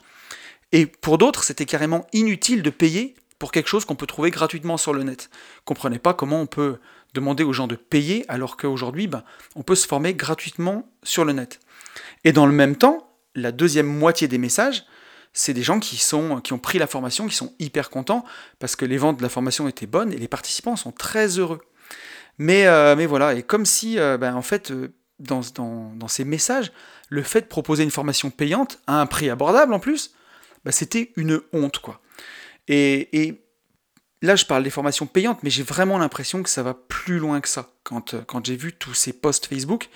Et 0.72 0.88
pour 0.88 1.20
d'autres, 1.20 1.44
c'était 1.44 1.66
carrément 1.66 2.08
inutile 2.12 2.64
de 2.64 2.72
payer 2.72 3.14
pour 3.40 3.52
quelque 3.52 3.68
chose 3.68 3.86
qu'on 3.86 3.96
peut 3.96 4.08
trouver 4.08 4.32
gratuitement 4.32 4.78
sur 4.78 4.94
le 4.94 5.04
net. 5.04 5.30
Comprenez 5.66 6.00
pas 6.00 6.14
comment 6.14 6.42
on 6.42 6.48
peut 6.48 6.78
demander 7.14 7.44
aux 7.44 7.54
gens 7.54 7.68
de 7.68 7.76
payer 7.76 8.26
alors 8.28 8.58
qu'aujourd'hui, 8.58 9.08
bah, 9.08 9.24
on 9.56 9.64
peut 9.64 9.76
se 9.76 9.88
former 9.88 10.14
gratuitement 10.14 10.90
sur 11.04 11.26
le 11.26 11.34
net. 11.34 11.60
Et 12.24 12.32
dans 12.32 12.46
le 12.46 12.52
même 12.52 12.76
temps, 12.76 13.18
la 13.36 13.52
deuxième 13.52 13.88
moitié 13.88 14.28
des 14.28 14.38
messages, 14.38 14.86
c'est 15.34 15.54
des 15.54 15.64
gens 15.64 15.80
qui, 15.80 15.98
sont, 15.98 16.40
qui 16.40 16.54
ont 16.54 16.60
pris 16.60 16.80
la 16.80 16.88
formation, 16.88 17.28
qui 17.28 17.36
sont 17.36 17.54
hyper 17.60 17.90
contents 17.90 18.24
parce 18.60 18.76
que 18.76 18.86
les 18.86 18.98
ventes 18.98 19.18
de 19.18 19.24
la 19.24 19.30
formation 19.30 19.68
étaient 19.68 19.86
bonnes 19.86 20.14
et 20.14 20.18
les 20.18 20.30
participants 20.30 20.78
sont 20.78 20.92
très 20.92 21.28
heureux. 21.40 21.62
Mais, 22.38 22.68
euh, 22.68 22.96
voilà, 23.08 23.34
et 23.34 23.44
comme 23.44 23.66
si, 23.66 24.00
euh, 24.00 24.18
ben, 24.18 24.36
en 24.36 24.42
fait, 24.42 24.72
euh, 24.72 24.94
dans, 25.20 25.42
dans, 25.56 26.08
ces 26.08 26.26
messages, 26.26 26.72
le 27.10 27.24
fait 27.24 27.42
de 27.42 27.48
proposer 27.48 27.84
une 27.84 27.92
formation 27.92 28.30
payante 28.30 28.80
à 28.88 29.00
un 29.00 29.06
prix 29.06 29.30
abordable 29.30 29.74
en 29.74 29.80
plus, 29.80 30.14
ben, 30.64 30.72
c'était 30.72 31.12
une 31.16 31.42
honte, 31.54 31.80
quoi. 31.80 32.02
Et, 32.68 33.42
là, 34.22 34.36
je 34.36 34.46
parle 34.46 34.64
des 34.64 34.70
formations 34.70 35.06
payantes, 35.06 35.44
mais 35.44 35.50
j'ai 35.50 35.64
vraiment 35.64 35.98
l'impression 35.98 36.44
que 36.44 36.50
ça 36.50 36.64
va 36.64 36.74
plus 36.74 37.20
loin 37.20 37.42
que 37.42 37.50
ça 37.50 37.72
quand, 37.84 38.16
quand 38.26 38.46
j'ai 38.46 38.56
vu 38.56 38.74
tous 38.74 38.94
ces 38.94 39.14
posts 39.14 39.48
Facebook. 39.48 39.90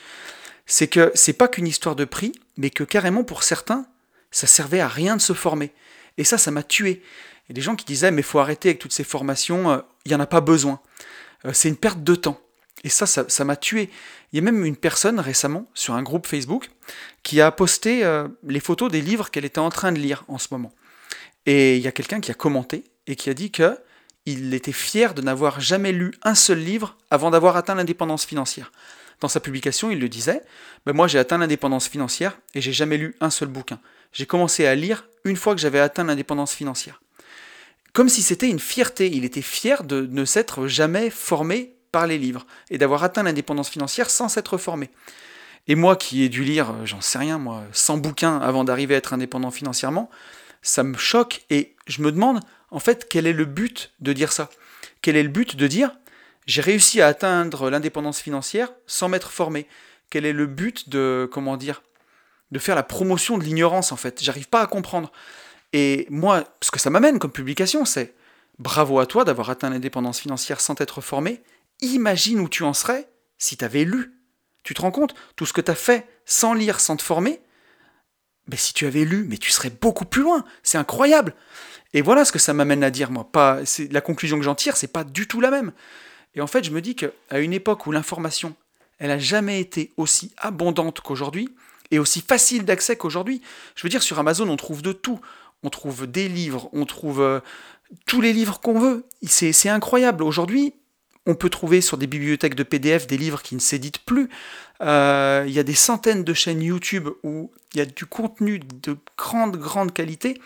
C'est 0.66 0.88
que 0.88 1.12
c'est 1.16 1.34
pas 1.34 1.48
qu'une 1.48 1.68
histoire 1.68 1.96
de 1.96 2.06
prix, 2.06 2.32
mais 2.58 2.70
que 2.70 2.84
carrément 2.84 3.24
pour 3.24 3.44
certains, 3.44 3.88
ça 4.32 4.46
servait 4.46 4.82
à 4.82 4.88
rien 4.88 5.16
de 5.16 5.22
se 5.22 5.34
former. 5.34 5.72
Et 6.18 6.24
ça, 6.24 6.38
ça 6.38 6.52
m'a 6.52 6.64
tué. 6.64 7.02
Et 7.50 7.54
des 7.54 7.62
gens 7.62 7.76
qui 7.76 7.86
disaient, 7.86 8.12
mais 8.12 8.22
faut 8.22 8.40
arrêter 8.40 8.70
avec 8.70 8.80
toutes 8.80 8.94
ces 8.94 9.04
formations, 9.04 9.72
euh, 9.72 9.80
il 10.06 10.10
n'y 10.10 10.16
en 10.16 10.20
a 10.20 10.28
pas 10.28 10.42
besoin. 10.42 10.80
Euh, 11.46 11.54
c'est 11.54 11.70
une 11.70 11.78
perte 11.78 12.04
de 12.04 12.16
temps. 12.16 12.40
Et 12.84 12.90
ça, 12.90 13.06
ça 13.06 13.44
m'a 13.44 13.56
tué. 13.56 13.90
Il 14.32 14.38
y 14.38 14.40
a 14.40 14.42
même 14.42 14.64
une 14.64 14.78
personne 14.78 15.20
récemment 15.20 15.66
sur 15.74 15.96
un 15.96 16.04
groupe 16.04 16.28
Facebook 16.28 16.70
qui 17.24 17.42
a 17.42 17.52
posté 17.52 18.06
euh, 18.06 18.28
les 18.44 18.60
photos 18.60 18.92
des 18.92 19.02
livres 19.02 19.32
qu'elle 19.32 19.46
était 19.46 19.60
en 19.60 19.70
train 19.70 19.92
de 19.92 20.00
lire 20.00 20.24
en 20.28 20.38
ce 20.38 20.48
moment. 20.52 20.72
Et 21.46 21.78
il 21.78 21.82
y 21.82 21.88
a 21.88 21.92
quelqu'un 21.92 22.20
qui 22.20 22.32
a 22.32 22.36
commenté 22.36 22.84
et 23.08 23.16
qui 23.16 23.30
a 23.30 23.34
dit 23.34 23.52
que 23.52 23.78
il 24.26 24.54
était 24.54 24.72
fier 24.72 25.14
de 25.14 25.22
n'avoir 25.22 25.60
jamais 25.60 25.92
lu 25.92 26.12
un 26.24 26.36
seul 26.36 26.60
livre 26.60 26.98
avant 27.10 27.32
d'avoir 27.32 27.58
atteint 27.58 27.76
l'indépendance 27.76 28.26
financière. 28.26 28.72
Dans 29.22 29.28
sa 29.28 29.40
publication, 29.40 29.90
il 29.92 30.00
le 30.00 30.10
disait 30.10 30.42
ben 30.86 30.94
Moi, 30.94 31.08
j'ai 31.08 31.20
atteint 31.20 31.38
l'indépendance 31.38 31.88
financière 31.88 32.40
et 32.54 32.62
j'ai 32.62 32.74
jamais 32.74 32.98
lu 32.98 33.16
un 33.22 33.30
seul 33.30 33.48
bouquin 33.48 33.80
j'ai 34.12 34.26
commencé 34.26 34.66
à 34.66 34.76
lire 34.76 35.08
une 35.24 35.36
fois 35.36 35.56
que 35.56 35.62
j'avais 35.62 35.80
atteint 35.80 36.04
l'indépendance 36.04 36.54
financière. 36.54 37.02
Comme 37.94 38.10
si 38.10 38.22
c'était 38.22 38.50
une 38.50 38.60
fierté, 38.60 39.10
il 39.12 39.26
était 39.26 39.42
fier 39.42 39.84
de 39.84 40.08
ne 40.10 40.26
s'être 40.26 40.68
jamais 40.68 41.10
formé 41.10 41.76
par 41.92 42.08
les 42.08 42.18
livres 42.18 42.46
et 42.70 42.78
d'avoir 42.78 43.04
atteint 43.04 43.24
l'indépendance 43.24 43.70
financière 43.70 44.10
sans 44.10 44.30
s'être 44.30 44.58
formé. 44.58 44.90
Et 45.68 45.76
moi 45.76 45.96
qui 45.96 46.24
ai 46.24 46.30
dû 46.30 46.44
lire, 46.44 46.74
j'en 46.86 47.02
sais 47.02 47.18
rien, 47.18 47.38
moi, 47.38 47.64
100 47.72 47.98
bouquins 47.98 48.38
avant 48.38 48.64
d'arriver 48.64 48.96
à 48.96 48.98
être 48.98 49.14
indépendant 49.14 49.52
financièrement, 49.52 50.10
ça 50.62 50.84
me 50.84 50.98
choque 50.98 51.44
et 51.50 51.76
je 51.88 52.02
me 52.02 52.12
demande 52.12 52.40
en 52.72 52.80
fait 52.80 53.08
quel 53.10 53.28
est 53.28 53.34
le 53.34 53.46
but 53.46 53.94
de 54.00 54.14
dire 54.14 54.32
ça? 54.32 54.50
Quel 55.02 55.16
est 55.16 55.24
le 55.24 55.30
but 55.30 55.56
de 55.56 55.68
dire 55.68 55.96
j'ai 56.46 56.62
réussi 56.62 57.02
à 57.02 57.08
atteindre 57.08 57.70
l'indépendance 57.70 58.20
financière 58.22 58.72
sans 58.88 59.10
m'être 59.10 59.32
formé? 59.32 59.68
Quel 60.10 60.26
est 60.26 60.34
le 60.34 60.48
but 60.48 60.90
de 60.90 61.30
comment 61.32 61.58
dire 61.58 61.84
de 62.52 62.58
faire 62.58 62.76
la 62.76 62.84
promotion 62.84 63.38
de 63.38 63.44
l'ignorance 63.44 63.92
en 63.92 63.96
fait? 63.96 64.24
J'arrive 64.24 64.50
pas 64.50 64.62
à 64.62 64.68
comprendre. 64.68 65.12
Et 65.74 66.08
moi, 66.10 66.44
ce 66.62 66.72
que 66.72 66.80
ça 66.80 66.90
m'amène 66.90 67.20
comme 67.20 67.32
publication, 67.32 67.86
c'est 67.86 68.16
bravo 68.58 69.00
à 69.00 69.06
toi 69.06 69.24
d'avoir 69.24 69.50
atteint 69.52 69.70
l'indépendance 69.70 70.20
financière 70.20 70.60
sans 70.60 70.76
t'être 70.76 71.02
formé. 71.02 71.44
Imagine 71.82 72.40
où 72.40 72.50
tu 72.50 72.64
en 72.64 72.74
serais 72.74 73.08
si 73.38 73.56
tu 73.56 73.64
avais 73.64 73.86
lu. 73.86 74.16
Tu 74.64 74.74
te 74.74 74.82
rends 74.82 74.92
compte? 74.92 75.14
Tout 75.36 75.46
ce 75.46 75.54
que 75.54 75.62
tu 75.62 75.72
as 75.72 75.76
fait 75.76 76.08
sans 76.26 76.54
lire, 76.54 76.80
sans 76.80 76.96
te 76.96 77.04
former, 77.04 77.42
si 78.58 78.74
tu 78.74 78.86
avais 78.86 79.06
lu, 79.06 79.26
mais 79.28 79.38
tu 79.38 79.52
serais 79.52 79.70
beaucoup 79.70 80.06
plus 80.06 80.22
loin. 80.22 80.44
C'est 80.64 80.78
incroyable. 80.78 81.34
Et 81.94 82.02
voilà 82.02 82.26
ce 82.26 82.32
que 82.32 82.40
ça 82.40 82.54
m'amène 82.54 82.84
à 82.84 82.92
dire, 82.92 83.12
moi. 83.12 83.30
Pas, 83.32 83.60
la 83.92 84.02
conclusion 84.02 84.38
que 84.38 84.44
j'en 84.44 84.56
tire, 84.56 84.78
c'est 84.78 84.92
pas 84.92 85.04
du 85.04 85.28
tout 85.28 85.42
la 85.42 85.52
même. 85.52 85.72
Et 86.36 86.42
en 86.42 86.48
fait, 86.48 86.64
je 86.64 86.72
me 86.72 86.82
dis 86.82 86.96
qu'à 86.96 87.40
une 87.40 87.54
époque 87.54 87.88
où 87.88 87.92
l'information, 87.92 88.56
elle 89.00 89.12
a 89.12 89.18
jamais 89.18 89.60
été 89.60 89.92
aussi 89.98 90.32
abondante 90.38 91.02
qu'aujourd'hui, 91.02 91.50
et 91.92 92.00
aussi 92.00 92.22
facile 92.22 92.66
d'accès 92.66 92.96
qu'aujourd'hui. 92.96 93.42
Je 93.76 93.84
veux 93.84 93.90
dire, 93.90 94.04
sur 94.04 94.20
Amazon, 94.20 94.48
on 94.48 94.58
trouve 94.58 94.82
de 94.82 94.92
tout. 94.92 95.20
On 95.64 95.70
trouve 95.70 96.08
des 96.08 96.30
livres, 96.30 96.70
on 96.72 96.86
trouve 96.86 97.22
euh, 97.22 97.40
tous 98.06 98.22
les 98.22 98.32
livres 98.32 98.60
qu'on 98.60 98.80
veut. 98.80 99.06
C'est 99.24 99.70
incroyable. 99.70 100.24
Aujourd'hui, 100.24 100.74
on 101.30 101.36
peut 101.36 101.50
trouver 101.50 101.82
sur 101.82 101.98
des 101.98 102.08
bibliothèques 102.08 102.56
de 102.56 102.64
PDF 102.64 103.08
des 103.08 103.18
livres 103.18 103.42
qui 103.42 103.56
ne 103.56 103.60
s'éditent 103.60 104.00
plus. 104.00 104.30
Euh, 104.82 105.44
il 105.48 105.54
y 105.54 105.60
a 105.60 105.64
des 105.64 105.74
centaines 105.74 106.24
de 106.24 106.34
chaînes 106.34 106.62
YouTube 106.62 107.10
où 107.24 107.52
il 107.74 107.78
y 107.78 107.82
a 107.82 107.86
du 107.86 108.06
contenu 108.06 108.60
de 108.60 108.98
grande, 109.18 109.58
grande 109.58 109.94
qualité. 109.94 110.42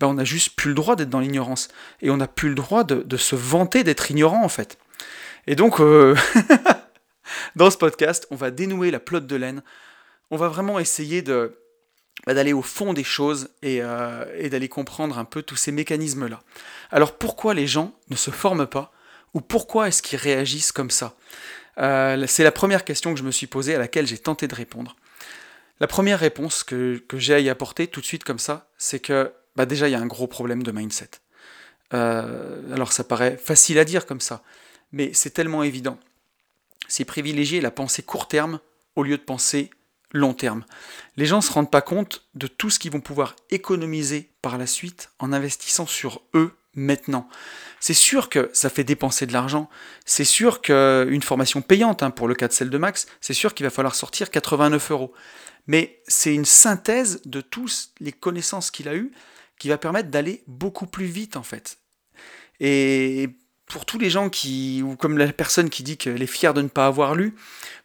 Ben, 0.00 0.08
on 0.08 0.14
n'a 0.14 0.24
juste 0.24 0.56
plus 0.56 0.70
le 0.70 0.74
droit 0.74 0.96
d'être 0.96 1.10
dans 1.10 1.20
l'ignorance. 1.20 1.68
Et 2.02 2.10
on 2.10 2.16
n'a 2.16 2.28
plus 2.28 2.48
le 2.50 2.54
droit 2.54 2.84
de, 2.84 3.16
se 3.16 3.36
vanter 3.36 3.84
d'être 3.84 4.10
ignorant, 4.10 4.44
en 4.44 4.48
fait. 4.48 4.78
Et 5.46 5.54
donc, 5.54 5.80
euh, 5.80 6.16
dans 7.56 7.70
ce 7.70 7.76
podcast, 7.76 8.26
on 8.30 8.36
va 8.36 8.50
dénouer 8.50 8.90
la 8.90 9.00
plotte 9.00 9.26
de 9.26 9.36
laine 9.36 9.62
on 10.30 10.36
va 10.36 10.48
vraiment 10.48 10.78
essayer 10.78 11.22
bah, 11.22 12.34
d'aller 12.34 12.52
au 12.52 12.62
fond 12.62 12.92
des 12.92 13.04
choses 13.04 13.50
euh, 13.64 14.24
et, 14.36 14.48
d'aller 14.50 14.68
comprendre 14.68 15.18
un 15.18 15.24
peu 15.24 15.42
tous 15.42 15.56
ces 15.56 15.72
mécanismes-là. 15.72 16.42
Alors 16.90 17.16
pourquoi 17.16 17.54
les 17.54 17.66
gens 17.66 17.92
ne 18.10 18.16
se 18.16 18.30
forment 18.30 18.66
pas 18.66 18.92
ou 19.36 19.42
pourquoi 19.42 19.88
est-ce 19.88 20.00
qu'ils 20.00 20.18
réagissent 20.18 20.72
comme 20.72 20.90
ça? 20.90 21.14
Euh, 21.76 22.24
C'est 22.26 22.42
la 22.42 22.52
première 22.52 22.86
question 22.86 23.12
que 23.12 23.18
je 23.18 23.24
me 23.24 23.30
suis 23.30 23.46
posée 23.46 23.74
à 23.74 23.78
laquelle 23.78 24.06
j'ai 24.06 24.16
tenté 24.16 24.48
de 24.48 24.54
répondre. 24.54 24.96
La 25.78 25.86
première 25.86 26.18
réponse 26.18 26.64
que, 26.64 27.02
j'ai 27.12 27.34
à 27.34 27.40
y 27.40 27.50
apporter 27.50 27.86
tout 27.86 28.00
de 28.00 28.06
suite 28.06 28.24
comme 28.24 28.38
ça, 28.38 28.70
c'est 28.78 28.98
que 28.98 29.30
bah, 29.54 29.66
déjà 29.66 29.88
il 29.88 29.92
y 29.92 29.94
a 29.94 30.00
un 30.00 30.06
gros 30.06 30.26
problème 30.26 30.62
de 30.62 30.72
mindset. 30.72 31.10
Euh, 31.92 32.72
alors 32.72 32.94
ça 32.94 33.04
paraît 33.04 33.36
facile 33.36 33.78
à 33.78 33.84
dire 33.84 34.06
comme 34.06 34.22
ça, 34.22 34.42
mais 34.90 35.10
c'est 35.12 35.34
tellement 35.34 35.62
évident. 35.62 35.98
C'est 36.88 37.04
privilégier 37.04 37.60
la 37.60 37.70
pensée 37.70 38.02
court 38.02 38.28
terme 38.28 38.58
au 38.94 39.02
lieu 39.02 39.18
de 39.18 39.22
penser 39.22 39.68
long 40.12 40.32
terme. 40.32 40.64
Les 41.18 41.26
gens 41.26 41.36
ne 41.36 41.42
se 41.42 41.52
rendent 41.52 41.70
pas 41.70 41.82
compte 41.82 42.26
de 42.34 42.46
tout 42.46 42.70
ce 42.70 42.78
qu'ils 42.78 42.92
vont 42.92 43.02
pouvoir 43.02 43.36
économiser 43.50 44.30
par 44.40 44.56
la 44.56 44.66
suite 44.66 45.10
en 45.18 45.30
investissant 45.34 45.86
sur 45.86 46.22
eux 46.32 46.56
maintenant. 46.76 47.28
C'est 47.80 47.94
sûr 47.94 48.28
que 48.28 48.50
ça 48.52 48.70
fait 48.70 48.84
dépenser 48.84 49.26
de 49.26 49.32
l'argent, 49.32 49.68
c'est 50.04 50.24
sûr 50.24 50.60
qu'une 50.62 51.22
formation 51.22 51.62
payante, 51.62 52.02
hein, 52.02 52.10
pour 52.10 52.28
le 52.28 52.34
cas 52.34 52.48
de 52.48 52.52
celle 52.52 52.70
de 52.70 52.78
Max, 52.78 53.06
c'est 53.20 53.34
sûr 53.34 53.54
qu'il 53.54 53.64
va 53.64 53.70
falloir 53.70 53.94
sortir 53.94 54.30
89 54.30 54.90
euros. 54.90 55.12
Mais 55.66 56.00
c'est 56.06 56.34
une 56.34 56.44
synthèse 56.44 57.22
de 57.24 57.40
toutes 57.40 57.90
les 58.00 58.12
connaissances 58.12 58.70
qu'il 58.70 58.88
a 58.88 58.94
eues 58.94 59.12
qui 59.58 59.68
va 59.68 59.78
permettre 59.78 60.10
d'aller 60.10 60.44
beaucoup 60.46 60.86
plus 60.86 61.06
vite 61.06 61.36
en 61.36 61.42
fait. 61.42 61.78
Et 62.60 63.30
pour 63.66 63.84
tous 63.84 63.98
les 63.98 64.10
gens 64.10 64.30
qui, 64.30 64.82
ou 64.84 64.96
comme 64.96 65.18
la 65.18 65.32
personne 65.32 65.70
qui 65.70 65.82
dit 65.82 65.96
qu'elle 65.96 66.22
est 66.22 66.26
fière 66.26 66.54
de 66.54 66.62
ne 66.62 66.68
pas 66.68 66.86
avoir 66.86 67.14
lu, 67.14 67.34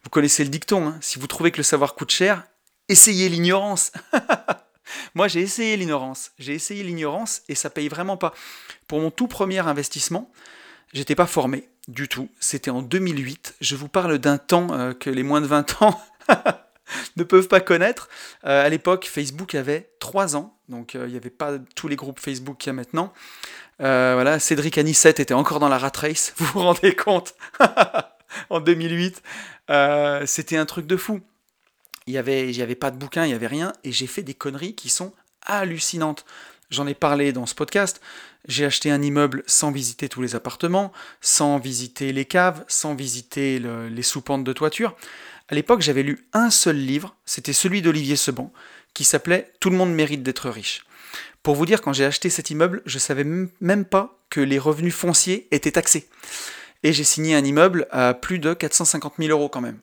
vous 0.04 0.10
connaissez 0.10 0.44
le 0.44 0.50
dicton, 0.50 0.88
hein. 0.88 0.98
si 1.00 1.18
vous 1.18 1.26
trouvez 1.26 1.50
que 1.50 1.56
le 1.56 1.64
savoir 1.64 1.94
coûte 1.94 2.12
cher, 2.12 2.44
essayez 2.88 3.28
l'ignorance. 3.28 3.92
Moi, 5.14 5.28
j'ai 5.28 5.40
essayé 5.40 5.76
l'ignorance. 5.76 6.32
J'ai 6.38 6.54
essayé 6.54 6.82
l'ignorance 6.82 7.42
et 7.48 7.54
ça 7.54 7.70
paye 7.70 7.88
vraiment 7.88 8.16
pas. 8.16 8.34
Pour 8.88 9.00
mon 9.00 9.10
tout 9.10 9.28
premier 9.28 9.60
investissement, 9.60 10.30
j'étais 10.92 11.14
pas 11.14 11.26
formé 11.26 11.68
du 11.88 12.08
tout. 12.08 12.28
C'était 12.40 12.70
en 12.70 12.82
2008. 12.82 13.54
Je 13.60 13.76
vous 13.76 13.88
parle 13.88 14.18
d'un 14.18 14.38
temps 14.38 14.72
euh, 14.72 14.92
que 14.92 15.10
les 15.10 15.22
moins 15.22 15.40
de 15.40 15.46
20 15.46 15.82
ans 15.82 16.00
ne 17.16 17.24
peuvent 17.24 17.48
pas 17.48 17.60
connaître. 17.60 18.08
à 18.42 18.68
l'époque, 18.68 19.08
Facebook 19.10 19.54
avait 19.54 19.90
3 20.00 20.36
ans, 20.36 20.56
donc 20.68 20.94
il 20.94 21.06
n'y 21.06 21.16
avait 21.16 21.30
pas 21.30 21.58
tous 21.74 21.88
les 21.88 21.96
groupes 21.96 22.20
Facebook 22.20 22.58
qu'il 22.58 22.68
y 22.68 22.70
a 22.70 22.74
maintenant. 22.74 23.12
voilà, 23.78 24.38
Cédric 24.38 24.78
Anissette 24.78 25.18
était 25.18 25.34
encore 25.34 25.58
dans 25.58 25.68
la 25.68 25.78
rat 25.78 25.92
race, 25.94 26.34
vous 26.36 26.46
vous 26.46 26.60
rendez 26.60 26.94
compte? 26.94 27.34
En 28.50 28.60
2008, 28.60 29.22
c'était 30.26 30.56
un 30.56 30.66
truc 30.66 30.86
de 30.86 30.96
fou. 30.96 31.20
Il 32.06 32.12
n'y 32.12 32.18
avait, 32.18 32.74
pas 32.74 32.90
de 32.90 32.96
bouquin, 32.96 33.24
il 33.24 33.28
n'y 33.28 33.34
avait 33.34 33.46
rien, 33.46 33.72
et 33.84 33.92
j'ai 33.92 34.06
fait 34.06 34.22
des 34.22 34.34
conneries 34.34 34.74
qui 34.74 34.88
sont 34.88 35.12
hallucinantes. 35.46 36.24
J'en 36.70 36.86
ai 36.86 36.94
parlé 36.94 37.32
dans 37.32 37.46
ce 37.46 37.54
podcast. 37.54 38.00
J'ai 38.48 38.64
acheté 38.64 38.90
un 38.90 39.02
immeuble 39.02 39.44
sans 39.46 39.70
visiter 39.70 40.08
tous 40.08 40.22
les 40.22 40.34
appartements, 40.34 40.92
sans 41.20 41.58
visiter 41.58 42.12
les 42.12 42.24
caves, 42.24 42.64
sans 42.66 42.94
visiter 42.94 43.60
les 43.60 44.02
sous-pentes 44.02 44.44
de 44.44 44.52
toiture. 44.52 44.96
À 45.48 45.54
l'époque, 45.54 45.82
j'avais 45.82 46.02
lu 46.02 46.26
un 46.32 46.50
seul 46.50 46.76
livre, 46.76 47.14
c'était 47.24 47.52
celui 47.52 47.82
d'Olivier 47.82 48.16
Seban, 48.16 48.52
qui 48.94 49.04
s'appelait 49.04 49.52
Tout 49.60 49.70
le 49.70 49.76
monde 49.76 49.92
mérite 49.92 50.22
d'être 50.22 50.48
riche. 50.48 50.84
Pour 51.42 51.56
vous 51.56 51.66
dire, 51.66 51.82
quand 51.82 51.92
j'ai 51.92 52.04
acheté 52.04 52.30
cet 52.30 52.50
immeuble, 52.50 52.82
je 52.86 52.98
savais 52.98 53.24
même 53.24 53.84
pas 53.84 54.18
que 54.30 54.40
les 54.40 54.58
revenus 54.58 54.94
fonciers 54.94 55.48
étaient 55.50 55.72
taxés. 55.72 56.08
Et 56.82 56.92
j'ai 56.92 57.04
signé 57.04 57.34
un 57.34 57.44
immeuble 57.44 57.86
à 57.90 58.14
plus 58.14 58.38
de 58.38 58.54
450 58.54 59.14
000 59.18 59.30
euros 59.30 59.48
quand 59.48 59.60
même. 59.60 59.78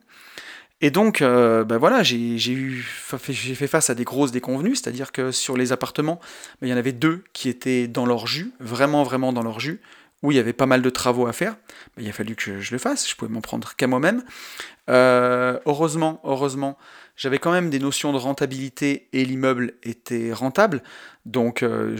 Et 0.82 0.90
donc, 0.90 1.20
euh, 1.20 1.62
ben 1.64 1.76
voilà, 1.76 2.02
j'ai 2.02 2.38
fait 2.38 3.66
face 3.66 3.90
à 3.90 3.94
des 3.94 4.04
grosses 4.04 4.32
déconvenues, 4.32 4.76
c'est-à-dire 4.76 5.12
que 5.12 5.30
sur 5.30 5.56
les 5.56 5.72
appartements, 5.72 6.18
ben, 6.60 6.68
il 6.68 6.70
y 6.70 6.72
en 6.72 6.78
avait 6.78 6.92
deux 6.92 7.22
qui 7.32 7.48
étaient 7.50 7.86
dans 7.86 8.06
leur 8.06 8.26
jus, 8.26 8.52
vraiment, 8.60 9.02
vraiment 9.02 9.32
dans 9.32 9.42
leur 9.42 9.60
jus, 9.60 9.80
où 10.22 10.32
il 10.32 10.36
y 10.36 10.38
avait 10.38 10.54
pas 10.54 10.66
mal 10.66 10.80
de 10.80 10.90
travaux 10.90 11.26
à 11.26 11.32
faire. 11.34 11.56
Ben, 11.96 12.04
il 12.04 12.08
a 12.08 12.12
fallu 12.12 12.34
que 12.34 12.60
je 12.60 12.72
le 12.72 12.78
fasse, 12.78 13.08
je 13.08 13.14
pouvais 13.14 13.30
m'en 13.30 13.42
prendre 13.42 13.74
qu'à 13.76 13.86
moi-même. 13.86 14.24
Euh, 14.88 15.58
heureusement, 15.66 16.20
heureusement, 16.24 16.78
j'avais 17.14 17.38
quand 17.38 17.52
même 17.52 17.68
des 17.68 17.78
notions 17.78 18.12
de 18.14 18.18
rentabilité 18.18 19.08
et 19.12 19.26
l'immeuble 19.26 19.74
était 19.82 20.32
rentable, 20.32 20.82
donc 21.26 21.62
euh, 21.62 21.94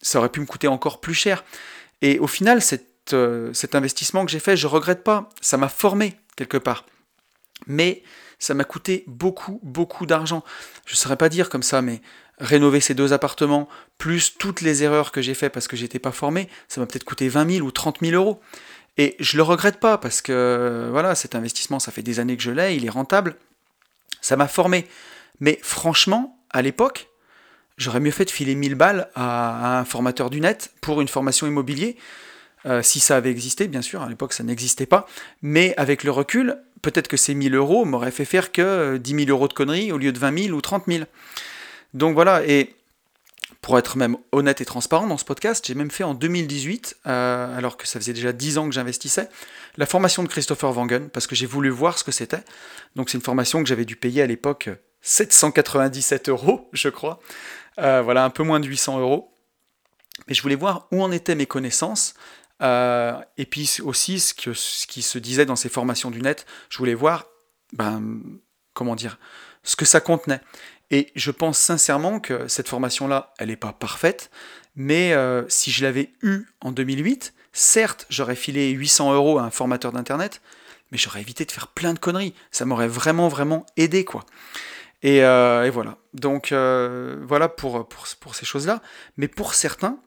ça 0.00 0.18
aurait 0.20 0.30
pu 0.30 0.40
me 0.40 0.46
coûter 0.46 0.68
encore 0.68 1.02
plus 1.02 1.12
cher. 1.12 1.44
Et 2.00 2.18
au 2.18 2.26
final, 2.26 2.62
cet 2.62 3.74
investissement 3.74 4.24
que 4.24 4.30
j'ai 4.30 4.38
fait, 4.38 4.56
je 4.56 4.66
regrette 4.66 5.04
pas, 5.04 5.28
ça 5.42 5.58
m'a 5.58 5.68
formé 5.68 6.16
quelque 6.38 6.56
part. 6.56 6.86
Mais 7.66 8.02
ça 8.38 8.54
m'a 8.54 8.64
coûté 8.64 9.04
beaucoup, 9.06 9.60
beaucoup 9.62 10.06
d'argent. 10.06 10.44
Je 10.86 10.94
ne 10.94 10.96
saurais 10.96 11.16
pas 11.16 11.28
dire 11.28 11.50
comme 11.50 11.64
ça, 11.64 11.82
mais 11.82 12.00
rénover 12.38 12.80
ces 12.80 12.94
deux 12.94 13.12
appartements, 13.12 13.68
plus 13.98 14.38
toutes 14.38 14.60
les 14.60 14.84
erreurs 14.84 15.10
que 15.10 15.20
j'ai 15.20 15.34
faites 15.34 15.52
parce 15.52 15.66
que 15.66 15.76
j'étais 15.76 15.98
pas 15.98 16.12
formé, 16.12 16.48
ça 16.68 16.80
m'a 16.80 16.86
peut-être 16.86 17.04
coûté 17.04 17.28
20 17.28 17.56
000 17.56 17.66
ou 17.66 17.72
30 17.72 17.98
000 18.00 18.12
euros. 18.12 18.40
Et 18.96 19.16
je 19.18 19.36
le 19.36 19.42
regrette 19.42 19.80
pas 19.80 19.98
parce 19.98 20.22
que 20.22 20.88
voilà, 20.90 21.14
cet 21.14 21.34
investissement, 21.34 21.80
ça 21.80 21.92
fait 21.92 22.02
des 22.02 22.20
années 22.20 22.36
que 22.36 22.42
je 22.42 22.50
l'ai, 22.50 22.76
il 22.76 22.84
est 22.84 22.90
rentable. 22.90 23.36
Ça 24.20 24.36
m'a 24.36 24.48
formé. 24.48 24.86
Mais 25.40 25.58
franchement, 25.62 26.40
à 26.50 26.62
l'époque, 26.62 27.08
j'aurais 27.76 28.00
mieux 28.00 28.10
fait 28.10 28.24
de 28.24 28.30
filer 28.30 28.54
1000 28.54 28.74
balles 28.76 29.10
à 29.14 29.78
un 29.80 29.84
formateur 29.84 30.30
du 30.30 30.40
net 30.40 30.72
pour 30.80 31.00
une 31.00 31.08
formation 31.08 31.46
immobilier 31.46 31.96
euh, 32.66 32.82
si 32.82 33.00
ça 33.00 33.16
avait 33.16 33.30
existé, 33.30 33.68
bien 33.68 33.82
sûr, 33.82 34.02
à 34.02 34.08
l'époque 34.08 34.32
ça 34.32 34.44
n'existait 34.44 34.86
pas, 34.86 35.06
mais 35.42 35.74
avec 35.76 36.04
le 36.04 36.10
recul, 36.10 36.56
peut-être 36.82 37.08
que 37.08 37.16
ces 37.16 37.34
1000 37.34 37.54
euros 37.54 37.84
m'auraient 37.84 38.10
fait 38.10 38.24
faire 38.24 38.52
que 38.52 38.96
10 38.96 39.14
euh, 39.14 39.18
000 39.26 39.30
euros 39.30 39.48
de 39.48 39.52
conneries 39.52 39.92
au 39.92 39.98
lieu 39.98 40.12
de 40.12 40.18
20 40.18 40.46
000 40.46 40.56
ou 40.56 40.60
30 40.60 40.84
000. 40.88 41.04
Donc 41.94 42.14
voilà, 42.14 42.44
et 42.46 42.74
pour 43.62 43.78
être 43.78 43.96
même 43.96 44.16
honnête 44.32 44.60
et 44.60 44.64
transparent 44.64 45.06
dans 45.06 45.18
ce 45.18 45.24
podcast, 45.24 45.64
j'ai 45.66 45.74
même 45.74 45.90
fait 45.90 46.04
en 46.04 46.14
2018, 46.14 46.98
euh, 47.06 47.56
alors 47.56 47.76
que 47.76 47.86
ça 47.86 47.98
faisait 47.98 48.12
déjà 48.12 48.32
10 48.32 48.58
ans 48.58 48.68
que 48.68 48.74
j'investissais, 48.74 49.28
la 49.76 49.86
formation 49.86 50.22
de 50.22 50.28
Christopher 50.28 50.76
Wangen, 50.76 51.08
parce 51.10 51.26
que 51.26 51.34
j'ai 51.34 51.46
voulu 51.46 51.70
voir 51.70 51.98
ce 51.98 52.04
que 52.04 52.12
c'était. 52.12 52.42
Donc 52.96 53.10
c'est 53.10 53.18
une 53.18 53.24
formation 53.24 53.62
que 53.62 53.68
j'avais 53.68 53.84
dû 53.84 53.96
payer 53.96 54.22
à 54.22 54.26
l'époque 54.26 54.68
797 55.02 56.28
euros, 56.28 56.68
je 56.72 56.88
crois. 56.88 57.20
voilà, 57.76 58.24
un 58.24 58.30
peu 58.30 58.42
moins 58.42 58.60
de 58.60 58.66
800 58.66 58.98
euros. 58.98 59.32
Mais 60.26 60.34
je 60.34 60.42
voulais 60.42 60.56
voir 60.56 60.88
où 60.90 61.02
en 61.02 61.12
étaient 61.12 61.34
mes 61.34 61.46
connaissances, 61.46 62.14
euh, 62.62 63.20
et 63.36 63.46
puis 63.46 63.78
aussi 63.84 64.18
ce, 64.20 64.34
qui 64.34 65.02
se 65.02 65.18
disait 65.18 65.46
dans 65.46 65.56
ces 65.56 65.68
formations 65.68 66.10
du 66.10 66.20
net, 66.22 66.46
je 66.70 66.78
voulais 66.78 66.94
voir, 66.94 67.26
ben, 67.72 68.20
comment 68.74 68.96
dire, 68.96 69.18
ce 69.62 69.76
que 69.76 69.84
ça 69.84 70.00
contenait. 70.00 70.40
Et 70.90 71.12
je 71.14 71.30
pense 71.30 71.58
sincèrement 71.58 72.18
que 72.20 72.48
cette 72.48 72.68
formation-là, 72.68 73.34
elle 73.38 73.48
n'est 73.48 73.56
pas 73.56 73.72
parfaite, 73.72 74.30
mais 74.74 75.12
euh, 75.12 75.44
si 75.48 75.70
je 75.70 75.84
l'avais 75.84 76.12
eue 76.22 76.46
en 76.60 76.72
2008, 76.72 77.34
certes, 77.52 78.06
j'aurais 78.08 78.36
filé 78.36 78.70
800 78.70 79.12
euros 79.12 79.38
à 79.38 79.42
un 79.42 79.50
formateur 79.50 79.92
d'Internet, 79.92 80.40
mais 80.90 80.98
j'aurais 80.98 81.20
évité 81.20 81.44
de 81.44 81.52
faire 81.52 81.68
plein 81.68 81.92
de 81.92 81.98
conneries. 81.98 82.34
Ça 82.50 82.64
m'aurait 82.64 82.88
vraiment, 82.88 83.28
vraiment 83.28 83.66
aidé, 83.76 84.04
quoi. 84.04 84.24
Et, 85.02 85.22
euh, 85.22 85.70
voilà. 85.72 85.98
Donc, 86.14 86.48
voilà 86.52 87.48
pour, 87.48 87.86
pour, 87.86 88.06
pour 88.18 88.34
ces 88.34 88.46
choses-là. 88.46 88.80
Mais 89.18 89.28
pour 89.28 89.52
certains, 89.52 89.98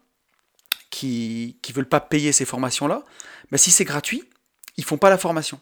qui 0.91 1.57
ne 1.67 1.73
veulent 1.73 1.89
pas 1.89 1.99
payer 1.99 2.31
ces 2.31 2.45
formations-là, 2.45 3.03
mais 3.49 3.57
si 3.57 3.71
c'est 3.71 3.85
gratuit, 3.85 4.23
ils 4.77 4.83
font 4.83 4.97
pas 4.97 5.09
la 5.09 5.17
formation. 5.17 5.59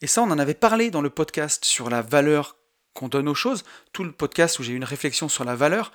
Et 0.00 0.06
ça, 0.06 0.22
on 0.22 0.30
en 0.30 0.38
avait 0.38 0.54
parlé 0.54 0.90
dans 0.90 1.02
le 1.02 1.10
podcast 1.10 1.64
sur 1.64 1.90
la 1.90 2.02
valeur 2.02 2.56
qu'on 2.94 3.08
donne 3.08 3.28
aux 3.28 3.34
choses, 3.34 3.64
tout 3.92 4.04
le 4.04 4.12
podcast 4.12 4.58
où 4.58 4.62
j'ai 4.62 4.72
eu 4.72 4.76
une 4.76 4.84
réflexion 4.84 5.28
sur 5.28 5.44
la 5.44 5.54
valeur. 5.54 5.92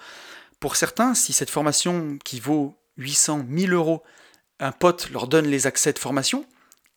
Pour 0.60 0.76
certains, 0.76 1.15
si 1.15 1.34
cette 1.34 1.50
formation 1.50 2.17
qui 2.24 2.39
vaut 2.39 2.76
800, 2.98 3.46
1000 3.48 3.74
euros, 3.74 4.04
un 4.60 4.72
pote 4.72 5.10
leur 5.10 5.28
donne 5.28 5.48
les 5.48 5.65
accès 5.65 5.94
de 5.94 6.00
formation, 6.00 6.46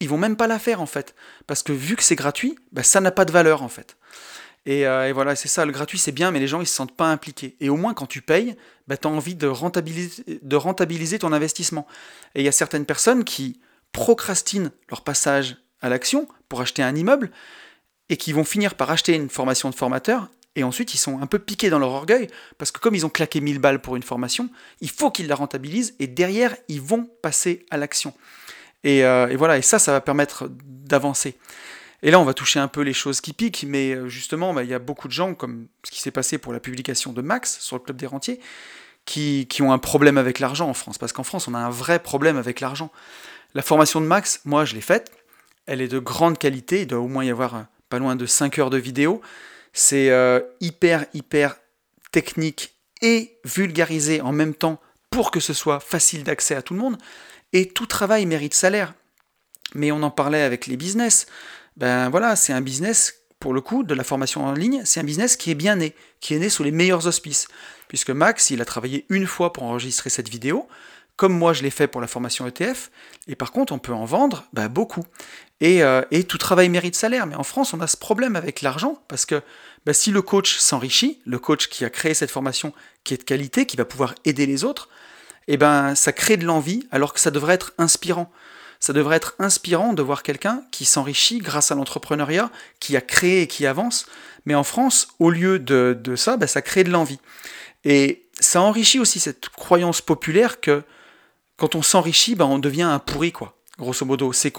ils 0.01 0.09
vont 0.09 0.19
même 0.19 0.37
pas 0.37 0.47
la 0.47 0.59
faire 0.59 0.81
en 0.81 0.87
fait. 0.87 1.15
Parce 1.47 1.63
que 1.63 1.73
vu 1.73 1.97
que 1.97 2.03
c'est 2.03 2.17
gratuit, 2.17 2.59
bah, 2.73 2.83
ça 2.83 3.01
n'a 3.01 3.11
pas 3.11 3.25
de 3.25 3.33
valeur 3.33 3.63
en 3.63 3.69
fait. 3.69 3.97
Euh, 4.69 5.07
et, 5.09 5.13
voilà, 5.13 5.37
c'est 5.37 5.49
ça, 5.49 5.67
le 5.67 5.73
gratuit 5.73 5.99
c'est 5.99 6.13
bien, 6.13 6.31
mais 6.31 6.41
les 6.41 6.49
gens 6.49 6.61
ils 6.61 6.67
se 6.67 6.75
sentent 6.75 6.97
pas 6.97 7.11
impliqués. 7.11 7.57
Et 7.61 7.69
au 7.69 7.77
moins 7.77 7.95
quand 7.95 8.07
tu 8.07 8.23
payes, 8.23 8.57
bah, 8.89 8.97
tu 8.97 9.07
as 9.07 9.11
envie 9.11 9.35
de 9.35 9.47
rentabiliser, 9.47 11.19
ton 11.19 11.33
investissement. 11.33 11.87
Et 12.35 12.41
il 12.41 12.45
y 12.45 12.49
a 12.49 12.53
certaines 12.53 12.87
personnes 12.87 13.25
qui 13.25 13.61
procrastinent 13.93 14.71
leur 14.91 15.03
passage 15.03 15.57
à 15.81 15.89
l'action 15.89 16.29
pour 16.49 16.61
acheter 16.61 16.83
un 16.83 16.95
immeuble 16.97 17.31
et 18.09 18.17
qui 18.17 18.33
vont 18.33 18.45
finir 18.45 18.75
par 18.75 18.91
acheter 18.91 19.15
une 19.15 19.31
formation 19.31 19.71
de 19.71 19.75
formateur 19.75 20.29
et 20.57 20.63
ensuite 20.63 20.95
ils 20.95 20.99
sont 20.99 21.21
un 21.21 21.27
peu 21.27 21.39
piqués 21.39 21.71
dans 21.71 21.79
leur 21.79 21.91
orgueil 21.91 22.29
parce 22.59 22.71
que 22.71 22.81
comme 22.81 22.95
ils 22.95 23.05
ont 23.05 23.11
claqué 23.11 23.41
1000 23.41 23.59
balles 23.59 23.81
pour 23.81 23.97
une 23.97 24.03
formation, 24.03 24.51
il 24.81 24.91
faut 24.91 25.11
qu'ils 25.11 25.27
la 25.27 25.35
rentabilisent 25.35 25.95
et 25.99 26.07
derrière 26.07 26.57
ils 26.69 26.81
vont 26.81 27.09
passer 27.23 27.67
à 27.71 27.77
l'action. 27.77 28.15
Et, 28.85 29.05
euh, 29.05 29.29
et, 29.29 29.37
voilà, 29.37 29.57
et 29.57 29.63
ça, 29.63 29.79
ça 29.79 29.93
va 29.93 30.01
permettre 30.01 30.51
d'avancer. 30.51 31.39
Et 32.05 32.11
là, 32.11 32.21
on 32.21 32.25
va 32.25 32.35
toucher 32.35 32.61
un 32.61 32.69
peu 32.69 32.83
les 32.83 32.93
choses 32.93 33.23
qui 33.23 33.33
piquent, 33.33 33.65
mais 33.67 33.95
euh, 33.95 34.09
justement, 34.09 34.53
bah, 34.53 34.63
il 34.63 34.69
y 34.69 34.75
a 34.75 34.79
beaucoup 34.79 35.09
de 35.09 35.13
gens, 35.13 35.35
comme 35.35 35.69
ce 35.85 35.91
qui 35.91 36.03
s'est 36.03 36.11
passé 36.11 36.37
pour 36.37 36.53
la 36.53 36.61
publication 36.61 37.15
de 37.15 37.23
Max 37.23 37.59
sur 37.61 37.77
le 37.77 37.81
Club 37.81 37.97
des 37.97 38.07
Rentiers, 38.07 38.41
qui, 39.07 39.47
ont 39.63 39.73
un 39.73 39.79
problème 39.79 40.19
avec 40.19 40.39
l'argent 40.39 40.69
en 40.69 40.75
France. 40.75 40.99
Parce 40.99 41.15
qu'en 41.15 41.23
France, 41.23 41.49
on 41.49 41.55
a 41.55 41.59
un 41.59 41.71
vrai 41.71 41.99
problème 41.99 42.37
avec 42.37 42.61
l'argent. 42.61 42.93
La 43.55 43.63
formation 43.63 44.03
de 44.03 44.07
Max, 44.07 44.43
moi, 44.45 44.67
je 44.67 44.75
l'ai 44.75 44.83
faite. 44.83 45.13
Elle 45.65 45.81
est 45.81 45.89
de 45.89 45.99
grande 45.99 46.37
qualité. 46.37 46.83
Il 46.83 46.89
doit 46.89 46.99
au 46.99 47.09
moins 47.09 47.25
y 47.25 47.31
avoir 47.31 47.55
euh, 47.55 47.63
pas 47.89 47.99
loin 47.99 48.17
de 48.17 48.27
5 48.27 48.59
heures 48.59 48.71
de 48.71 48.77
vidéo. 48.77 49.23
C'est 49.73 50.11
euh, 50.11 50.41
hyper, 50.61 51.07
hyper 51.15 51.57
technique 52.13 52.75
et 53.01 53.39
vulgarisé 53.47 54.21
en 54.21 54.33
même 54.33 54.55
temps 54.55 54.79
pour 55.09 55.31
que 55.31 55.41
ce 55.41 55.55
soit 55.55 55.81
facile 55.81 56.23
d'accès 56.23 56.55
à 56.55 56.61
tout 56.61 56.75
le 56.75 56.81
monde. 56.81 56.99
Et 57.55 57.67
tout 57.67 57.87
travail 57.87 58.27
mérite 58.27 58.53
salaire. 58.53 58.93
Mais 59.75 59.91
on 59.91 60.03
en 60.03 60.11
parlait 60.11 60.43
avec 60.43 60.67
les 60.67 60.77
business 60.77 61.27
ben 61.77 62.09
voilà, 62.09 62.37
c'est 62.37 62.53
un 62.53 62.61
business, 62.61 63.23
pour 63.41 63.53
le 63.53 63.61
coup, 63.61 63.83
de 63.83 63.95
la 63.95 64.05
formation 64.05 64.45
en 64.45 64.53
ligne, 64.53 64.83
c'est 64.85 65.01
un 65.01 65.05
business 65.05 65.37
qui 65.37 65.51
est 65.51 65.57
bien 65.57 65.77
né, 65.77 65.95
qui 66.21 66.35
est 66.35 66.39
né 66.39 66.49
sous 66.49 66.63
les 66.63 66.71
meilleurs 66.71 67.07
auspices. 67.07 67.49
Puisque 67.89 68.11
Max, 68.11 68.51
il 68.51 68.61
a 68.61 68.65
travaillé 68.65 69.07
une 69.09 69.27
fois 69.27 69.53
pour 69.53 69.65
enregistrer 69.65 70.11
cette 70.11 70.29
vidéo, 70.29 70.69
comme 71.17 71.37
moi 71.37 71.53
je 71.53 71.63
l'ai 71.63 71.71
fait 71.71 71.87
pour 71.87 72.01
la 72.01 72.07
formation 72.07 72.47
ETF, 72.47 72.91
et 73.29 73.37
par 73.37 73.53
contre 73.53 73.73
on 73.73 73.79
peut 73.79 73.93
en 73.93 74.05
vendre 74.05 74.45
ben, 74.53 74.69
beaucoup. 74.69 75.05
Euh, 75.63 76.05
et, 76.11 76.25
tout 76.25 76.37
travail 76.37 76.69
mérite 76.69 76.97
salaire, 76.97 77.27
mais 77.27 77.37
en 77.37 77.43
France 77.43 77.73
on 77.73 77.81
a 77.81 77.87
ce 77.87 77.97
problème 77.97 78.37
avec 78.37 78.63
l'argent, 78.63 79.03
parce 79.09 79.25
que 79.27 79.43
ben, 79.87 79.93
si 79.93 80.11
le 80.11 80.23
coach 80.23 80.59
s'enrichit, 80.59 81.21
le 81.25 81.39
coach 81.39 81.69
qui 81.69 81.85
a 81.85 81.91
créé 81.91 82.15
cette 82.15 82.31
formation 82.31 82.73
qui 83.05 83.15
est 83.15 83.19
de 83.19 83.23
qualité, 83.23 83.67
qui 83.67 83.77
va 83.77 83.85
pouvoir 83.85 84.15
aider 84.25 84.47
les 84.47 84.65
autres, 84.65 84.89
et 85.47 85.55
eh 85.55 85.57
ben 85.59 85.95
ça 85.95 86.13
crée 86.13 86.39
de 86.39 86.47
l'envie 86.47 86.89
alors 86.91 87.13
que 87.13 87.21
ça 87.21 87.31
devrait 87.31 87.53
être 87.53 87.75
inspirant 87.77 88.33
ça 88.81 88.93
devrait 88.93 89.17
être 89.17 89.35
inspirant 89.39 89.93
de 89.93 90.03
voir 90.03 90.23
quelqu'un 90.23 90.63
qui 90.71 90.85
s'enrichit 90.85 91.39
grâce 91.39 91.71
à 91.71 91.75
l'entrepreneuriat, 91.75 92.51
qui 92.81 92.97
a 92.97 93.01
créé 93.01 93.43
et 93.43 93.47
qui 93.47 93.67
avance. 93.67 94.07
Mais 94.47 94.55
en 94.55 94.65
France, 94.65 95.09
au 95.19 95.31
lieu 95.31 95.59
de, 95.59 96.17
ça, 96.17 96.37
bah, 96.37 96.47
ça 96.47 96.63
crée 96.63 96.85
de 96.85 96.91
l'envie. 96.91 97.19
Et 97.85 98.27
ça 98.39 98.61
enrichit 98.61 98.99
aussi 98.99 99.21
cette 99.21 99.49
croyance 99.49 100.01
populaire 100.01 100.61
que 100.61 100.83
quand 101.57 101.75
on 101.75 101.83
s'enrichit, 101.83 102.35
bah, 102.35 102.47
on 102.47 102.59
devient 102.59 102.83
un 102.83 102.99
pourri, 102.99 103.33
quoi. 103.33 103.57
Grosso 103.79 104.05
modo, 104.05 104.33
c'est 104.33 104.51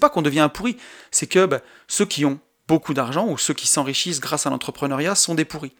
pas 0.00 0.10
qu'on 0.10 0.22
devient 0.22 0.40
un 0.40 0.48
pourri, 0.48 0.76
c'est 1.10 1.28
que 1.28 1.46
bah, 1.46 1.60
ceux 1.86 2.06
qui 2.06 2.24
ont 2.24 2.40
beaucoup 2.66 2.92
d'argent 2.92 3.26
ou 3.28 3.38
ceux 3.38 3.54
qui 3.54 3.66
s'enrichissent 3.66 4.20
grâce 4.20 4.46
à 4.46 4.50
l'entrepreneuriat 4.50 5.14
sont 5.14 5.34
des 5.34 5.44
pourris. 5.44 5.74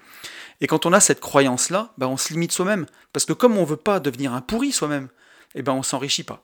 Et 0.61 0.67
quand 0.67 0.87
on 0.87 0.93
a 0.93 1.01
cette 1.01 1.21
croyance-là, 1.21 1.93
on 2.01 2.17
se 2.17 2.33
limite 2.33 2.53
soi-même. 2.53 2.87
Parce 3.13 3.25
que 3.25 3.33
comme 3.33 3.57
on 3.57 3.63
ne 3.63 3.67
veut 3.67 3.77
pas 3.77 4.01
devenir 4.01 4.33
un 4.33 4.41
pourri 4.41 4.73
soi-même, 4.73 5.09
eh 5.55 5.63
ben 5.63 5.73
on 5.73 5.83
s'enrichit 5.83 6.25
pas. 6.25 6.43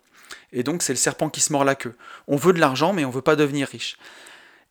Et 0.53 0.63
donc 0.63 0.83
c'est 0.83 0.93
le 0.93 0.99
serpent 0.99 1.29
qui 1.31 1.41
se 1.41 1.53
mord 1.53 1.65
la 1.65 1.75
queue. 1.75 1.97
On 2.27 2.37
veut 2.37 2.53
de 2.53 2.61
l'argent, 2.61 2.93
mais 2.93 3.05
on 3.05 3.09
ne 3.09 3.15
veut 3.15 3.23
pas 3.23 3.37
devenir 3.37 3.69
riche. 3.69 3.97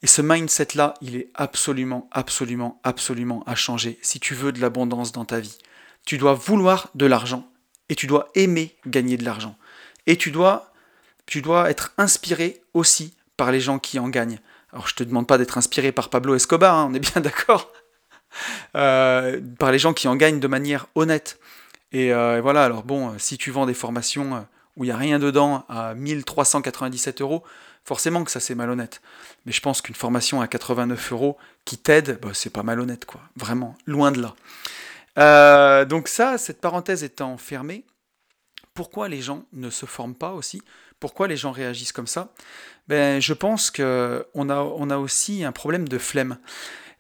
Et 0.02 0.08
ce 0.08 0.22
mindset-là, 0.22 0.96
il 1.02 1.16
est 1.16 1.30
absolument, 1.34 2.10
absolument, 2.12 2.80
absolument 2.84 3.44
à 3.46 3.56
changer 3.56 3.98
si 4.02 4.20
tu 4.20 4.36
veux 4.36 4.52
de 4.52 4.60
l'abondance 4.60 5.14
dans 5.14 5.26
ta 5.26 5.40
vie. 5.40 5.58
Tu 6.06 6.18
dois 6.18 6.34
vouloir 6.34 6.90
de 6.94 7.06
l'argent 7.06 7.50
et 7.90 7.96
tu 7.96 8.06
dois 8.06 8.30
aimer 8.36 8.76
gagner 8.86 9.16
de 9.16 9.24
l'argent. 9.24 9.58
Et 10.06 10.18
tu 10.18 10.32
dois, 10.32 10.74
tu 11.26 11.42
dois 11.42 11.70
être 11.70 11.94
inspiré 11.98 12.62
aussi 12.74 13.16
par 13.38 13.52
les 13.52 13.62
gens 13.62 13.80
qui 13.80 13.98
en 13.98 14.10
gagnent. 14.10 14.40
Alors 14.74 14.88
je 14.88 14.96
te 14.96 15.04
demande 15.04 15.28
pas 15.28 15.38
d'être 15.38 15.58
inspiré 15.58 15.92
par 15.92 16.10
Pablo 16.10 16.36
Escobar, 16.36 16.76
hein, 16.76 16.88
on 16.90 16.94
est 16.94 17.00
bien 17.00 17.22
d'accord. 17.22 17.72
Euh, 18.76 19.40
par 19.60 19.72
les 19.72 19.80
gens 19.80 19.94
qui 19.94 20.08
en 20.08 20.16
gagnent 20.16 20.40
de 20.40 20.48
manière 20.48 20.88
honnête. 20.96 21.40
Et 21.92 22.12
euh, 22.12 22.42
voilà, 22.42 22.66
alors 22.66 22.84
bon, 22.84 23.18
si 23.20 23.38
tu 23.38 23.52
vends 23.52 23.68
des 23.68 23.76
formations 23.76 24.36
euh, 24.36 24.40
où 24.78 24.84
il 24.84 24.88
n'y 24.88 24.94
a 24.94 24.98
rien 24.98 25.20
dedans 25.20 25.66
à 25.70 25.94
1397 25.96 27.22
euros, 27.22 27.44
forcément 27.84 28.24
que 28.24 28.32
ça 28.32 28.40
c'est 28.40 28.56
malhonnête. 28.56 29.02
Mais 29.46 29.52
je 29.52 29.62
pense 29.62 29.82
qu'une 29.82 29.96
formation 29.96 30.42
à 30.42 30.48
89 30.48 31.12
euros 31.12 31.38
qui 31.66 31.78
t'aide, 31.78 32.20
bah, 32.22 32.30
c'est 32.34 32.50
pas 32.50 32.64
malhonnête, 32.64 33.06
quoi. 33.06 33.22
Vraiment, 33.36 33.76
loin 33.86 34.12
de 34.12 34.22
là. 35.16 35.86
donc 35.86 36.08
ça, 36.08 36.38
cette 36.38 36.62
parenthèse 36.62 37.04
étant 37.04 37.38
fermée, 37.38 37.86
pourquoi 38.74 39.08
les 39.08 39.22
gens 39.22 39.46
ne 39.54 39.70
se 39.70 39.86
forment 39.86 40.16
pas 40.16 40.32
aussi? 40.32 40.62
Pourquoi 41.00 41.28
les 41.28 41.38
gens 41.38 41.52
réagissent 41.52 41.92
comme 41.92 42.08
ça? 42.08 42.34
Ben, 42.88 43.22
Je 43.22 43.34
pense 43.34 43.70
qu'on 43.70 44.50
a, 44.50 44.98
aussi 44.98 45.44
un 45.44 45.52
problème 45.52 45.88
de 45.88 45.98
flemme. 45.98 46.38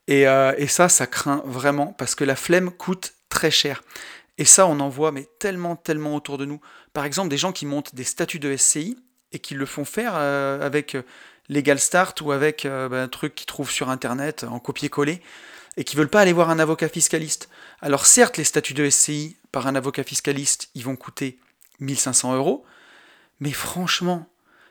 Euh, 0.10 0.54
et, 0.58 0.68
ça, 0.68 0.90
ça 0.90 1.08
craint 1.08 1.42
vraiment 1.46 1.88
parce 1.88 2.14
que 2.14 2.24
la 2.24 2.36
flemme 2.36 2.72
coûte 2.72 3.14
très 3.30 3.52
cher. 3.52 3.82
Et 4.38 4.46
ça, 4.46 4.68
on 4.68 4.80
en 4.80 4.90
voit 4.90 5.12
mais 5.12 5.28
tellement, 5.40 5.76
tellement 5.76 6.16
autour 6.16 6.38
de 6.38 6.46
nous. 6.46 6.60
Par 6.94 7.06
exemple, 7.06 7.30
des 7.30 7.38
gens 7.38 7.52
qui 7.52 7.66
montent 7.66 7.96
des 7.96 8.04
statuts 8.04 8.40
de 8.40 8.56
SCI 8.56 8.98
et 9.32 9.40
qui 9.40 9.54
le 9.54 9.66
font 9.66 9.86
faire 9.86 10.14
euh, 10.16 10.66
avec 10.66 10.96
euh, 10.96 11.04
Legal 11.50 11.80
Start 11.80 12.20
ou 12.22 12.32
avec 12.32 12.64
ben, 12.64 12.94
un 12.94 13.08
truc 13.08 13.36
qu'ils 13.36 13.46
trouvent 13.46 13.72
sur 13.72 13.90
Internet 13.90 14.46
en 14.50 14.60
copier-coller 14.60 15.22
et 15.78 15.84
qui 15.84 15.96
veulent 15.96 16.10
pas 16.10 16.22
aller 16.22 16.34
voir 16.34 16.50
un 16.50 16.60
avocat 16.60 16.90
fiscaliste. 16.90 17.50
Alors 17.82 18.06
certes, 18.06 18.38
les 18.38 18.44
statuts 18.44 18.74
de 18.74 18.90
SCI 18.90 19.38
par 19.52 19.68
un 19.68 19.76
avocat 19.76 20.04
fiscaliste, 20.04 20.70
ils 20.76 20.84
vont 20.84 20.96
coûter 20.96 21.40
1500 21.80 22.36
euros, 22.36 22.66
mais 23.40 23.52
franchement, 23.52 24.28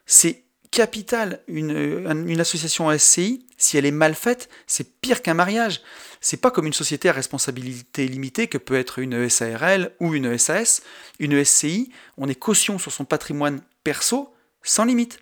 c'est 0.07 0.44
capital. 0.72 1.40
Une, 1.46 2.26
une 2.26 2.40
association 2.40 2.96
SCI, 2.98 3.46
si 3.56 3.78
elle 3.78 3.87
est 3.87 3.92
mal 3.92 4.16
faite, 4.16 4.48
c'est 4.66 5.00
pire 5.00 5.22
qu'un 5.22 5.35
mariage. 5.35 5.82
C'est 6.20 6.38
pas 6.38 6.50
comme 6.50 6.66
une 6.66 6.72
société 6.72 7.08
à 7.08 7.12
responsabilité 7.12 8.08
limitée 8.08 8.48
que 8.48 8.58
peut 8.58 8.76
être 8.76 8.98
une 8.98 9.28
SARL 9.28 9.92
ou 10.00 10.14
une 10.14 10.37
SAS. 10.37 10.82
Une 11.20 11.44
SCI, 11.44 11.92
on 12.16 12.28
est 12.28 12.35
caution 12.35 12.78
sur 12.78 12.92
son 12.92 13.04
patrimoine 13.04 13.61
perso 13.85 14.35
sans 14.62 14.85
limite. 14.85 15.20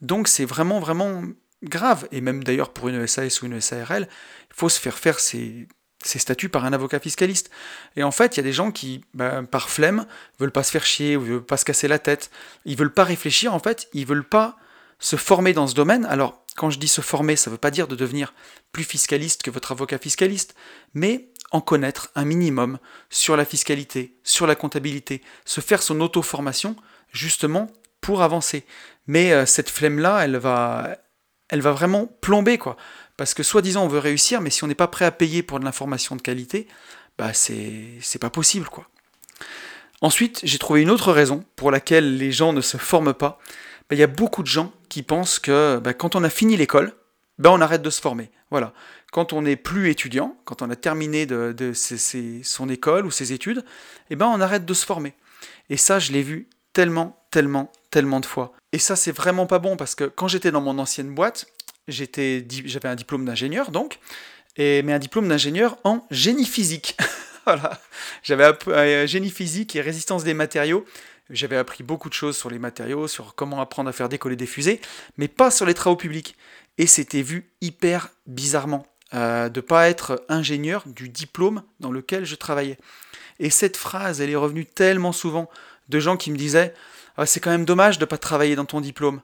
Donc 0.00 0.26
c'est 0.26 0.44
vraiment, 0.44 0.80
vraiment 0.80 1.22
grave. 1.62 2.08
Et 2.10 2.20
même 2.20 2.42
d'ailleurs 2.42 2.72
pour 2.72 2.88
une 2.88 3.06
SAS 3.06 3.42
ou 3.42 3.46
une 3.46 3.60
SARL, 3.60 4.08
il 4.50 4.54
faut 4.54 4.68
se 4.68 4.80
faire 4.80 4.98
faire 4.98 5.20
ses, 5.20 5.68
ses 6.04 6.18
statuts 6.18 6.48
par 6.48 6.64
un 6.64 6.72
avocat 6.72 7.00
fiscaliste. 7.00 7.50
Et 7.96 8.02
en 8.02 8.10
fait, 8.10 8.36
il 8.36 8.38
y 8.38 8.40
a 8.40 8.44
des 8.44 8.52
gens 8.52 8.70
qui, 8.70 9.04
bah, 9.14 9.42
par 9.42 9.68
flemme, 9.68 10.06
veulent 10.38 10.52
pas 10.52 10.62
se 10.62 10.70
faire 10.70 10.84
chier, 10.84 11.16
ou 11.16 11.22
veulent 11.22 11.44
pas 11.44 11.56
se 11.56 11.64
casser 11.64 11.88
la 11.88 11.98
tête. 11.98 12.30
Ils 12.64 12.76
veulent 12.76 12.92
pas 12.92 13.04
réfléchir, 13.04 13.54
en 13.54 13.58
fait, 13.58 13.88
ils 13.92 14.06
veulent 14.06 14.28
pas 14.28 14.56
se 14.98 15.16
former 15.16 15.52
dans 15.52 15.66
ce 15.66 15.74
domaine. 15.74 16.04
Alors, 16.06 16.42
quand 16.56 16.70
je 16.70 16.78
dis 16.78 16.88
se 16.88 17.00
former, 17.00 17.36
ça 17.36 17.50
ne 17.50 17.54
veut 17.54 17.60
pas 17.60 17.70
dire 17.70 17.88
de 17.88 17.96
devenir 17.96 18.34
plus 18.72 18.84
fiscaliste 18.84 19.42
que 19.42 19.50
votre 19.50 19.72
avocat 19.72 19.98
fiscaliste, 19.98 20.54
mais 20.94 21.28
en 21.52 21.60
connaître 21.60 22.10
un 22.14 22.24
minimum 22.24 22.78
sur 23.10 23.36
la 23.36 23.44
fiscalité, 23.44 24.16
sur 24.24 24.46
la 24.46 24.54
comptabilité, 24.54 25.22
se 25.44 25.60
faire 25.60 25.82
son 25.82 26.00
auto-formation, 26.00 26.76
justement, 27.12 27.70
pour 28.00 28.22
avancer. 28.22 28.64
Mais 29.06 29.32
euh, 29.32 29.46
cette 29.46 29.70
flemme-là, 29.70 30.24
elle 30.24 30.36
va, 30.36 30.96
elle 31.48 31.60
va 31.60 31.72
vraiment 31.72 32.06
plomber, 32.20 32.58
quoi. 32.58 32.76
Parce 33.16 33.32
que 33.32 33.42
soi-disant 33.42 33.84
on 33.84 33.88
veut 33.88 33.98
réussir, 33.98 34.40
mais 34.40 34.50
si 34.50 34.64
on 34.64 34.66
n'est 34.66 34.74
pas 34.74 34.88
prêt 34.88 35.04
à 35.04 35.10
payer 35.10 35.42
pour 35.42 35.58
de 35.58 35.64
l'information 35.64 36.16
de 36.16 36.22
qualité, 36.22 36.66
bah 37.16 37.32
c'est 37.32 38.18
pas 38.20 38.30
possible, 38.30 38.68
quoi. 38.68 38.88
Ensuite, 40.02 40.40
j'ai 40.42 40.58
trouvé 40.58 40.82
une 40.82 40.90
autre 40.90 41.12
raison 41.12 41.44
pour 41.56 41.70
laquelle 41.70 42.18
les 42.18 42.30
gens 42.30 42.52
ne 42.52 42.60
se 42.60 42.76
forment 42.76 43.14
pas, 43.14 43.38
bah, 43.88 43.96
il 43.96 43.98
y 43.98 44.02
a 44.02 44.08
beaucoup 44.08 44.42
de 44.42 44.48
gens 44.48 44.72
qui 44.96 45.02
pensent 45.02 45.38
que 45.38 45.78
bah, 45.78 45.92
quand 45.92 46.16
on 46.16 46.24
a 46.24 46.30
fini 46.30 46.56
l'école, 46.56 46.94
ben 47.36 47.50
on 47.50 47.60
arrête 47.60 47.82
de 47.82 47.90
se 47.90 48.00
former. 48.00 48.30
Voilà. 48.50 48.72
Quand 49.12 49.34
on 49.34 49.42
n'est 49.42 49.56
plus 49.56 49.90
étudiant, 49.90 50.38
quand 50.46 50.62
on 50.62 50.70
a 50.70 50.76
terminé 50.76 51.26
de, 51.26 51.72
son 51.74 52.68
école 52.70 53.04
ou 53.04 53.10
ses 53.10 53.34
études, 53.34 53.62
eh 54.08 54.16
ben 54.16 54.24
on 54.24 54.40
arrête 54.40 54.64
de 54.64 54.72
se 54.72 54.86
former. 54.86 55.12
Et 55.68 55.76
ça, 55.76 55.98
je 55.98 56.12
l'ai 56.12 56.22
vu 56.22 56.48
tellement, 56.72 57.22
tellement, 57.30 57.70
tellement 57.90 58.20
de 58.20 58.24
fois. 58.24 58.54
Et 58.72 58.78
ça, 58.78 58.96
c'est 58.96 59.12
vraiment 59.12 59.46
pas 59.46 59.58
bon 59.58 59.76
parce 59.76 59.94
que 59.94 60.04
quand 60.04 60.28
j'étais 60.28 60.50
dans 60.50 60.62
mon 60.62 60.78
ancienne 60.78 61.14
boîte, 61.14 61.44
j'avais 61.88 62.88
un 62.88 62.94
diplôme 62.94 63.26
d'ingénieur 63.26 63.70
donc, 63.72 63.98
mais 64.56 64.94
un 64.94 64.98
diplôme 64.98 65.28
d'ingénieur 65.28 65.76
en 65.84 66.06
génie 66.10 66.46
physique. 66.46 66.96
J'avais 68.24 68.44
un 68.66 69.06
génie 69.06 69.30
physique 69.30 69.76
et 69.76 69.80
résistance 69.80 70.24
des 70.24 70.34
matériaux. 70.34 70.84
J'avais 71.30 71.56
appris 71.56 71.82
beaucoup 71.82 72.08
de 72.08 72.14
choses 72.14 72.36
sur 72.36 72.50
les 72.50 72.58
matériaux, 72.58 73.08
sur 73.08 73.34
comment 73.34 73.60
apprendre 73.60 73.88
à 73.88 73.92
faire 73.92 74.08
décoller 74.08 74.36
des 74.36 74.46
fusées, 74.46 74.80
mais 75.16 75.26
pas 75.28 75.50
sur 75.50 75.66
les 75.66 75.74
travaux 75.74 75.96
publics. 75.96 76.36
Et 76.78 76.86
c'était 76.86 77.22
vu 77.22 77.50
hyper 77.60 78.10
bizarrement 78.26 78.86
euh, 79.14 79.48
de 79.48 79.60
pas 79.60 79.88
être 79.88 80.24
ingénieur 80.28 80.84
du 80.86 81.08
diplôme 81.08 81.62
dans 81.80 81.90
lequel 81.90 82.24
je 82.24 82.36
travaillais. 82.36 82.78
Et 83.40 83.50
cette 83.50 83.76
phrase, 83.76 84.20
elle 84.20 84.30
est 84.30 84.36
revenue 84.36 84.66
tellement 84.66 85.12
souvent 85.12 85.50
de 85.88 85.98
gens 86.00 86.16
qui 86.16 86.30
me 86.30 86.36
disaient 86.36 86.74
ah, 87.16 87.26
c'est 87.26 87.40
quand 87.40 87.50
même 87.50 87.64
dommage 87.64 87.98
de 87.98 88.04
ne 88.04 88.08
pas 88.08 88.18
travailler 88.18 88.56
dans 88.56 88.64
ton 88.64 88.80
diplôme. 88.80 89.20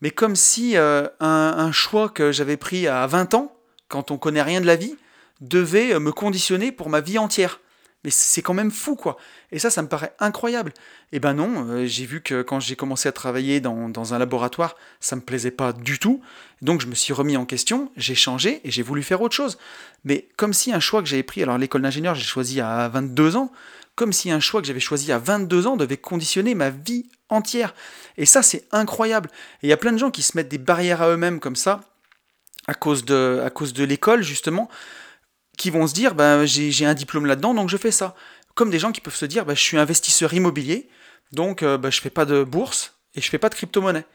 Mais 0.00 0.10
comme 0.10 0.36
si 0.36 0.76
euh, 0.76 1.06
un, 1.20 1.54
un, 1.58 1.72
choix 1.72 2.08
que 2.08 2.32
j'avais 2.32 2.56
pris 2.56 2.86
à 2.86 3.06
20 3.06 3.34
ans, 3.34 3.56
quand 3.88 4.10
on 4.10 4.18
connaît 4.18 4.42
rien 4.42 4.60
de 4.60 4.66
la 4.66 4.76
vie, 4.76 4.96
devait 5.40 5.98
me 5.98 6.12
conditionner 6.12 6.72
pour 6.72 6.88
ma 6.88 7.00
vie 7.00 7.18
entière. 7.18 7.60
Mais 8.06 8.12
c'est 8.12 8.40
quand 8.40 8.54
même 8.54 8.70
fou, 8.70 8.94
quoi. 8.94 9.16
Et 9.50 9.58
ça, 9.58 9.68
ça 9.68 9.82
me 9.82 9.88
paraît 9.88 10.14
incroyable. 10.20 10.70
Et 11.10 11.16
eh 11.16 11.18
ben 11.18 11.34
non, 11.34 11.66
euh, 11.70 11.86
j'ai 11.86 12.06
vu 12.06 12.20
que 12.20 12.42
quand 12.42 12.60
j'ai 12.60 12.76
commencé 12.76 13.08
à 13.08 13.12
travailler 13.12 13.58
dans, 13.58 14.14
un 14.14 14.18
laboratoire, 14.18 14.76
ça 15.00 15.16
me 15.16 15.20
plaisait 15.20 15.50
pas 15.50 15.72
du 15.72 15.98
tout. 15.98 16.22
Donc 16.62 16.80
je 16.80 16.86
me 16.86 16.94
suis 16.94 17.12
remis 17.12 17.36
en 17.36 17.44
question, 17.44 17.90
j'ai 17.96 18.14
changé 18.14 18.60
et 18.62 18.70
j'ai 18.70 18.84
voulu 18.84 19.02
faire 19.02 19.22
autre 19.22 19.34
chose. 19.34 19.58
Mais 20.04 20.28
comme 20.36 20.52
si 20.52 20.72
un 20.72 20.78
choix 20.78 21.02
que 21.02 21.08
j'avais 21.08 21.24
pris, 21.24 21.42
alors 21.42 21.58
l'école 21.58 21.82
d'ingénieur, 21.82 22.14
j'ai 22.14 22.22
choisi 22.22 22.60
à 22.60 22.86
22 22.90 23.34
ans, 23.34 23.50
comme 23.96 24.12
si 24.12 24.30
un 24.30 24.38
choix 24.38 24.60
que 24.60 24.68
j'avais 24.68 24.78
choisi 24.78 25.10
à 25.10 25.18
22 25.18 25.66
ans 25.66 25.76
devait 25.76 25.96
conditionner 25.96 26.54
ma 26.54 26.70
vie 26.70 27.06
entière. 27.28 27.74
Et 28.18 28.24
ça, 28.24 28.44
c'est 28.44 28.68
incroyable. 28.70 29.30
Et 29.64 29.66
il 29.66 29.70
y 29.70 29.72
a 29.72 29.76
plein 29.76 29.90
de 29.90 29.98
gens 29.98 30.12
qui 30.12 30.22
se 30.22 30.36
mettent 30.36 30.48
des 30.48 30.58
barrières 30.58 31.02
à 31.02 31.08
eux-mêmes 31.08 31.40
comme 31.40 31.56
ça, 31.56 31.80
à 32.68 32.74
cause 32.74 33.04
de, 33.04 33.42
à 33.44 33.50
cause 33.50 33.72
de 33.72 33.82
l'école, 33.82 34.22
justement 34.22 34.70
qui 35.56 35.70
vont 35.70 35.86
se 35.86 35.94
dire 35.94 36.14
ben, 36.14 36.44
j'ai 36.44 36.86
un 36.86 36.94
diplôme 36.94 37.26
là-dedans, 37.26 37.54
donc 37.54 37.68
je 37.68 37.76
fais 37.76 37.90
ça. 37.90 38.14
Comme 38.54 38.70
des 38.70 38.78
gens 38.78 38.92
qui 38.92 39.00
peuvent 39.00 39.14
se 39.14 39.26
dire 39.26 39.44
ben, 39.44 39.54
je 39.54 39.60
suis 39.60 39.78
investisseur 39.78 40.32
immobilier, 40.34 40.88
donc 41.32 41.62
euh, 41.62 41.78
ben, 41.78 41.90
je 41.90 42.00
fais 42.00 42.10
pas 42.10 42.24
de 42.24 42.44
bourse 42.44 42.94
et 43.14 43.20
je 43.20 43.28
fais 43.28 43.38
pas 43.38 43.48
de 43.48 43.54
crypto-monnaie. 43.54 44.06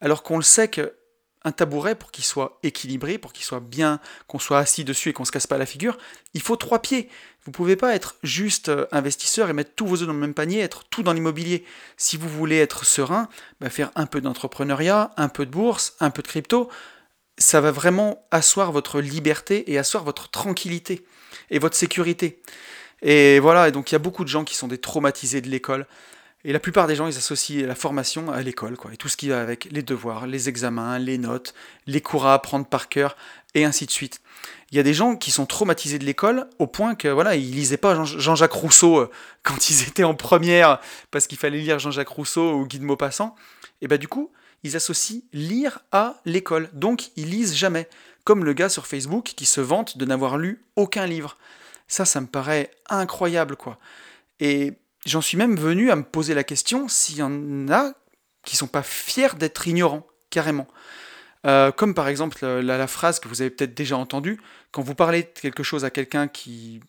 Alors 0.00 0.22
qu'on 0.22 0.36
le 0.36 0.42
sait 0.42 0.68
qu'un 0.68 1.52
tabouret, 1.52 1.94
pour 1.94 2.10
qu'il 2.10 2.24
soit 2.24 2.58
équilibré, 2.62 3.18
pour 3.18 3.32
qu'il 3.32 3.44
soit 3.44 3.60
bien, 3.60 4.00
qu'on 4.26 4.38
soit 4.38 4.58
assis 4.58 4.84
dessus 4.84 5.10
et 5.10 5.12
qu'on 5.12 5.24
se 5.24 5.32
casse 5.32 5.46
pas 5.46 5.58
la 5.58 5.66
figure, 5.66 5.98
il 6.34 6.40
faut 6.40 6.56
trois 6.56 6.80
pieds. 6.80 7.08
Vous 7.44 7.52
pouvez 7.52 7.76
pas 7.76 7.94
être 7.94 8.16
juste 8.22 8.68
euh, 8.68 8.86
investisseur 8.92 9.48
et 9.48 9.52
mettre 9.52 9.74
tous 9.74 9.86
vos 9.86 10.02
œufs 10.02 10.06
dans 10.06 10.12
le 10.12 10.18
même 10.18 10.34
panier, 10.34 10.60
être 10.60 10.84
tout 10.84 11.02
dans 11.02 11.12
l'immobilier. 11.12 11.64
Si 11.96 12.16
vous 12.16 12.28
voulez 12.28 12.58
être 12.58 12.84
serein, 12.84 13.28
ben, 13.60 13.70
faire 13.70 13.90
un 13.94 14.06
peu 14.06 14.20
d'entrepreneuriat, 14.20 15.12
un 15.16 15.28
peu 15.28 15.46
de 15.46 15.50
bourse, 15.50 15.94
un 16.00 16.10
peu 16.10 16.22
de 16.22 16.28
crypto, 16.28 16.70
ça 17.40 17.60
va 17.60 17.72
vraiment 17.72 18.22
asseoir 18.30 18.70
votre 18.70 19.00
liberté 19.00 19.72
et 19.72 19.78
asseoir 19.78 20.04
votre 20.04 20.30
tranquillité 20.30 21.04
et 21.50 21.58
votre 21.58 21.76
sécurité. 21.76 22.40
Et 23.02 23.40
voilà, 23.40 23.68
et 23.68 23.72
donc 23.72 23.90
il 23.90 23.94
y 23.94 23.96
a 23.96 24.00
beaucoup 24.00 24.24
de 24.24 24.28
gens 24.28 24.44
qui 24.44 24.54
sont 24.54 24.68
des 24.68 24.78
traumatisés 24.78 25.40
de 25.40 25.48
l'école. 25.48 25.86
Et 26.44 26.52
la 26.52 26.60
plupart 26.60 26.86
des 26.86 26.96
gens, 26.96 27.06
ils 27.06 27.16
associent 27.16 27.66
la 27.66 27.74
formation 27.74 28.30
à 28.30 28.40
l'école, 28.40 28.76
quoi. 28.76 28.92
Et 28.94 28.96
tout 28.96 29.08
ce 29.08 29.16
qui 29.18 29.28
va 29.28 29.42
avec 29.42 29.68
les 29.70 29.82
devoirs, 29.82 30.26
les 30.26 30.48
examens, 30.48 30.98
les 30.98 31.18
notes, 31.18 31.52
les 31.86 32.00
cours 32.00 32.26
à 32.26 32.32
apprendre 32.32 32.64
par 32.64 32.88
cœur, 32.88 33.14
et 33.54 33.64
ainsi 33.64 33.84
de 33.84 33.90
suite. 33.90 34.20
Il 34.70 34.76
y 34.76 34.80
a 34.80 34.82
des 34.82 34.94
gens 34.94 35.16
qui 35.16 35.30
sont 35.30 35.44
traumatisés 35.46 35.98
de 35.98 36.04
l'école 36.04 36.46
au 36.58 36.66
point 36.66 36.94
que 36.94 37.08
voilà, 37.08 37.34
ils 37.34 37.50
lisaient 37.50 37.76
pas 37.76 38.04
Jean-Jacques 38.04 38.52
Rousseau 38.52 39.00
euh, 39.00 39.10
quand 39.42 39.68
ils 39.68 39.82
étaient 39.82 40.04
en 40.04 40.14
première 40.14 40.78
parce 41.10 41.26
qu'il 41.26 41.38
fallait 41.38 41.58
lire 41.58 41.78
Jean-Jacques 41.78 42.08
Rousseau 42.08 42.52
ou 42.52 42.66
Guy 42.66 42.78
de 42.78 42.84
Maupassant. 42.84 43.34
Et 43.82 43.88
bah 43.88 43.98
du 43.98 44.06
coup, 44.06 44.30
ils 44.62 44.76
associent 44.76 45.22
lire 45.32 45.80
à 45.92 46.20
l'école. 46.24 46.68
Donc 46.72 47.10
ils 47.16 47.30
lisent 47.30 47.54
jamais. 47.54 47.88
Comme 48.24 48.44
le 48.44 48.52
gars 48.52 48.68
sur 48.68 48.86
Facebook 48.86 49.32
qui 49.36 49.46
se 49.46 49.60
vante 49.60 49.96
de 49.98 50.04
n'avoir 50.04 50.38
lu 50.38 50.64
aucun 50.76 51.06
livre. 51.06 51.36
Ça, 51.88 52.04
ça 52.04 52.20
me 52.20 52.26
paraît 52.26 52.70
incroyable, 52.88 53.56
quoi. 53.56 53.78
Et 54.38 54.74
j'en 55.06 55.20
suis 55.20 55.36
même 55.36 55.56
venu 55.56 55.90
à 55.90 55.96
me 55.96 56.04
poser 56.04 56.34
la 56.34 56.44
question 56.44 56.88
s'il 56.88 57.16
y 57.16 57.22
en 57.22 57.68
a 57.68 57.92
qui 58.44 58.56
sont 58.56 58.66
pas 58.66 58.82
fiers 58.82 59.34
d'être 59.38 59.66
ignorants, 59.66 60.06
carrément. 60.30 60.68
Euh, 61.46 61.72
comme 61.72 61.94
par 61.94 62.08
exemple 62.08 62.44
la, 62.46 62.86
phrase 62.86 63.18
que 63.18 63.28
vous 63.28 63.40
avez 63.40 63.50
peut-être 63.50 63.74
déjà 63.74 63.96
entendue, 63.96 64.40
quand 64.72 64.82
vous 64.82 64.94
parlez 64.94 65.22
de 65.22 65.40
quelque 65.40 65.62
chose 65.62 65.84
à 65.84 65.90
quelqu'un 65.90 66.28
qui, 66.28 66.80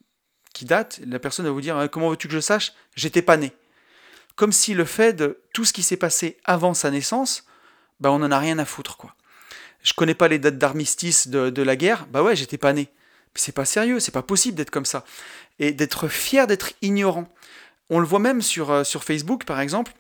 qui 0.53 0.65
date, 0.65 0.99
la 1.05 1.19
personne 1.19 1.45
va 1.45 1.51
vous 1.51 1.62
dire 1.62 1.88
Comment 1.91 2.10
veux-tu 2.10 2.27
que 2.27 2.34
je 2.34 2.39
sache? 2.39 2.73
J'étais 2.95 3.21
pas 3.21 3.38
né. 3.38 3.53
Comme 4.36 4.51
si 4.51 4.74
le 4.74 4.86
fait 4.86 5.13
de 5.13 5.41
tout 5.53 5.65
ce 5.65 5.74
qui 5.74 5.84
s'est 5.84 5.97
passé 5.97 6.38
avant 6.45 6.74
sa 6.74 6.91
naissance 6.91 7.45
bah, 8.02 8.12
on 8.12 8.20
n'en 8.20 8.32
a 8.32 8.39
rien 8.39 8.60
à 8.60 8.66
foutre, 8.66 8.97
quoi. 8.97 9.16
je 9.84 9.93
connais 9.93 10.16
pas 10.16 10.28
les 10.28 10.39
dates 10.39 10.58
d'armistice 10.58 11.28
de, 11.28 11.62
la 11.62 11.76
guerre, 11.76 12.08
bah 12.08 12.24
ouais, 12.24 12.36
j'étais 12.36 12.58
pas 12.58 12.74
né. 12.74 12.89
C'est 13.36 13.54
pas 13.54 13.64
sérieux, 13.64 14.02
c'est 14.02 14.12
pas 14.12 14.24
possible 14.24 14.58
d'être 14.58 14.72
comme 14.72 14.86
ça. 14.86 15.06
Et 15.60 15.72
d'être 15.72 16.10
fier 16.10 16.47
d'être 16.47 16.74
ignorant. 16.82 17.30
On 17.89 17.99
le 17.99 18.06
voit 18.06 18.20
même 18.20 18.41
sur, 18.41 18.72
euh, 18.72 18.84
Facebook, 18.84 19.45
par 19.45 19.62
exemple, 19.62 19.93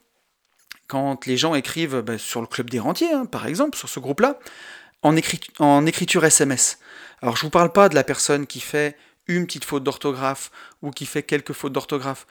quand 0.87 1.25
les 1.25 1.37
gens 1.37 1.55
écrivent 1.55 2.01
bah, 2.01 2.17
sur 2.17 2.41
le 2.41 2.47
club 2.47 2.69
des 2.69 2.79
rentiers, 2.79 3.13
hein, 3.13 3.25
par 3.25 3.45
exemple, 3.45 3.77
sur 3.77 3.87
ce 3.87 4.01
groupe-là, 4.01 4.37
en, 5.03 5.15
en 5.59 5.85
écriture 5.85 6.25
SMS. 6.25 6.79
Alors 7.21 7.37
je 7.37 7.43
vous 7.43 7.49
parle 7.49 7.71
pas 7.71 7.87
de 7.87 7.95
la 7.95 8.03
personne 8.03 8.47
qui 8.47 8.59
fait 8.59 8.97
une 9.27 9.45
petite 9.45 9.65
faute 9.65 9.83
d'orthographe 9.83 10.51
ou 10.81 10.91
qui 10.91 11.05
fait 11.05 11.23
quelques 11.23 11.53
fautes 11.53 11.73
d'orthographe. 11.73 12.25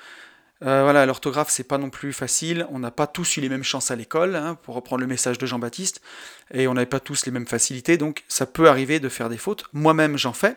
Euh, 0.62 0.82
voilà, 0.82 1.06
l'orthographe, 1.06 1.48
c'est 1.50 1.64
pas 1.64 1.78
non 1.78 1.90
plus 1.90 2.12
facile. 2.12 2.66
On 2.70 2.78
n'a 2.78 2.90
pas 2.90 3.06
tous 3.06 3.36
eu 3.36 3.40
les 3.40 3.48
mêmes 3.48 3.64
chances 3.64 3.90
à 3.90 3.96
l'école, 3.96 4.36
hein, 4.36 4.56
pour 4.62 4.74
reprendre 4.74 5.00
le 5.00 5.06
message 5.06 5.38
de 5.38 5.46
Jean-Baptiste, 5.46 6.02
et 6.52 6.68
on 6.68 6.74
n'avait 6.74 6.86
pas 6.86 7.00
tous 7.00 7.24
les 7.24 7.32
mêmes 7.32 7.46
facilités, 7.46 7.96
donc 7.96 8.24
ça 8.28 8.46
peut 8.46 8.68
arriver 8.68 9.00
de 9.00 9.08
faire 9.08 9.28
des 9.28 9.38
fautes. 9.38 9.64
Moi-même, 9.72 10.18
j'en 10.18 10.32
fais. 10.32 10.56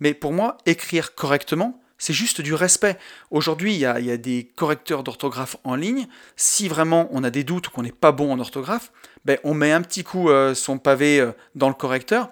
Mais 0.00 0.14
pour 0.14 0.32
moi, 0.32 0.58
écrire 0.66 1.14
correctement, 1.14 1.80
c'est 1.98 2.12
juste 2.12 2.40
du 2.40 2.52
respect. 2.52 2.98
Aujourd'hui, 3.30 3.74
il 3.74 3.78
y 3.78 3.86
a, 3.86 4.16
des 4.16 4.50
correcteurs 4.56 5.02
d'orthographe 5.02 5.56
en 5.64 5.76
ligne. 5.76 6.08
Si 6.36 6.68
vraiment 6.68 7.08
on 7.10 7.24
a 7.24 7.30
des 7.30 7.44
doutes 7.44 7.68
ou 7.68 7.70
qu'on 7.70 7.82
n'est 7.82 7.92
pas 7.92 8.12
bon 8.12 8.30
en 8.32 8.38
orthographe, 8.38 8.92
ben, 9.24 9.38
on 9.44 9.54
met 9.54 9.72
un 9.72 9.80
petit 9.80 10.04
coup 10.04 10.28
euh, 10.28 10.54
son 10.54 10.78
pavé 10.78 11.20
euh, 11.20 11.32
dans 11.54 11.68
le 11.68 11.74
correcteur. 11.74 12.28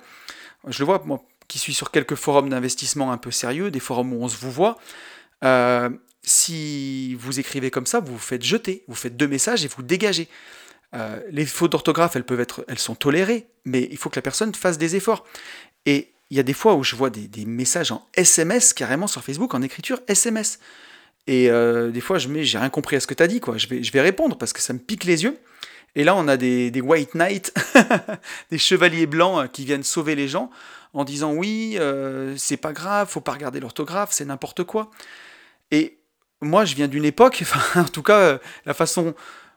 Je 0.67 0.79
le 0.81 0.85
vois, 0.85 1.03
moi, 1.07 1.23
qui 1.49 1.59
suis 1.59 1.73
sur 1.73 1.91
quelques 1.91 2.15
forums 2.15 2.51
d'investissement 2.51 3.13
un 3.13 3.17
peu 3.17 3.31
sérieux, 3.31 3.71
des 3.71 3.81
forums 3.81 4.13
où 4.13 4.23
on 4.23 4.29
se 4.29 4.45
voit 4.45 4.79
si 6.25 7.15
vous 7.17 7.39
écrivez 7.39 7.71
comme 7.71 7.87
ça, 7.87 8.01
vous 8.01 8.15
vous 8.15 8.19
faites 8.19 8.43
jeter, 8.43 8.85
vous 8.89 8.95
faites 8.95 9.17
deux 9.17 9.29
messages 9.29 9.65
et 9.65 9.69
vous 9.69 9.83
dégagez. 9.83 10.29
Euh, 10.95 11.21
les 11.31 11.45
fautes 11.45 11.73
d'orthographe, 11.73 12.17
elles 12.17 12.25
peuvent 12.25 12.41
être, 12.41 12.65
elles 12.69 12.79
sont 12.79 12.95
tolérées, 12.95 13.47
mais 13.65 13.89
il 13.91 13.97
faut 13.97 14.11
que 14.11 14.17
la 14.17 14.23
personne 14.23 14.55
fasse 14.55 14.79
des 14.79 14.97
efforts. 14.97 15.25
Et 15.87 16.13
il 16.31 16.37
y 16.37 16.41
a 16.41 16.43
des 16.43 16.53
fois 16.53 16.75
où 16.75 16.85
je 16.85 16.97
vois 16.97 17.11
des, 17.11 17.45
messages 17.45 17.93
en 17.93 18.07
SMS 18.15 18.73
carrément 18.73 19.07
sur 19.07 19.23
Facebook 19.23 19.55
en 19.55 19.63
écriture 19.63 20.01
SMS. 20.07 20.59
Et 21.27 21.51
euh, 21.51 21.91
des 21.91 22.01
fois, 22.01 22.19
je 22.19 22.29
mets, 22.29 22.45
j'ai 22.45 22.59
rien 22.59 22.71
compris 22.71 22.97
à 22.97 23.01
ce 23.01 23.07
que 23.07 23.15
tu 23.15 23.23
as 23.23 23.27
dit, 23.27 23.41
quoi. 23.41 23.57
Je 23.57 23.67
vais, 23.67 23.83
je 23.83 23.93
vais 23.93 24.01
répondre 24.01 24.37
parce 24.39 24.53
que 24.53 24.61
ça 24.61 24.73
me 24.73 24.79
pique 24.79 25.05
les 25.05 25.25
yeux. 25.25 25.39
Et 25.97 26.05
là, 26.05 26.15
on 26.17 26.27
a 26.29 26.37
des, 26.37 26.73
white 26.81 27.15
knights, 27.15 27.53
des 28.51 28.59
chevaliers 28.59 29.07
blancs 29.07 29.45
euh, 29.45 29.49
qui 29.49 29.65
viennent 29.65 29.85
sauver 29.85 30.15
les 30.15 30.29
gens 30.29 30.51
en 30.93 31.05
disant 31.05 31.33
oui, 31.33 31.77
c'est 32.37 32.57
pas 32.57 32.73
grave, 32.73 33.09
faut 33.11 33.21
pas 33.21 33.33
regarder 33.33 33.59
l'orthographe, 33.59 34.11
c'est 34.13 34.25
n'importe 34.25 34.63
quoi. 34.63 34.93
Et 35.73 35.99
moi, 36.45 36.65
je 36.65 36.75
viens 36.75 36.89
d'une 36.89 37.05
époque, 37.05 37.39
enfin, 37.43 37.81
en 37.81 37.89
tout 37.89 38.03
cas, 38.03 38.19
euh, 38.19 38.39
la 38.67 38.75
façon 38.75 39.15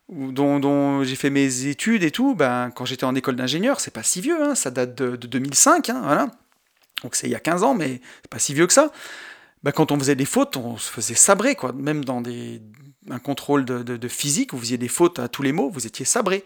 dont, 0.09 1.03
j'ai 1.03 1.15
fait 1.15 1.29
mes 1.29 1.65
études 1.67 2.03
et 2.03 2.11
tout, 2.11 2.33
ben, 2.33 2.71
quand 2.71 2.85
j'étais 2.85 3.03
en 3.03 3.15
école 3.15 3.35
d'ingénieur, 3.35 3.79
c'est 3.79 3.91
pas 3.91 4.03
si 4.03 4.21
vieux, 4.21 4.41
hein, 4.41 4.55
ça 4.55 4.71
date 4.71 4.95
de, 4.95 5.15
2005, 5.15 5.89
hein, 5.89 6.01
voilà. 6.03 6.27
Donc 7.03 7.15
c'est 7.15 7.27
il 7.27 7.31
y 7.31 7.35
a 7.35 7.39
15 7.39 7.63
ans, 7.63 7.75
mais 7.75 8.01
c'est 8.21 8.29
pas 8.29 8.39
si 8.39 8.53
vieux 8.53 8.65
que 8.65 8.73
ça. 8.73 8.91
Ben, 9.63 9.71
quand 9.71 9.91
on 9.91 9.99
faisait 9.99 10.15
des 10.15 10.25
fautes, 10.25 10.57
on 10.57 10.77
se 10.77 10.89
faisait 10.89 11.15
sabrer, 11.15 11.55
quoi. 11.55 11.73
Même 11.73 12.05
dans 12.05 12.21
des, 12.21 12.61
un 13.09 13.19
contrôle 13.19 13.65
de, 13.65 14.07
physique, 14.07 14.53
vous 14.53 14.59
faisiez 14.59 14.77
des 14.77 14.87
fautes 14.87 15.19
à 15.19 15.27
tous 15.27 15.43
les 15.43 15.51
mots, 15.51 15.69
vous 15.69 15.85
étiez 15.85 16.05
sabré. 16.05 16.43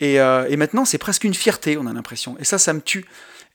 Et, 0.00 0.20
euh, 0.20 0.46
et 0.48 0.56
maintenant, 0.56 0.84
c'est 0.84 0.98
presque 0.98 1.24
une 1.24 1.34
fierté, 1.34 1.76
on 1.76 1.86
a 1.86 1.92
l'impression. 1.92 2.36
Et 2.38 2.44
ça, 2.44 2.58
ça 2.58 2.72
me 2.72 2.80
tue. 2.80 3.06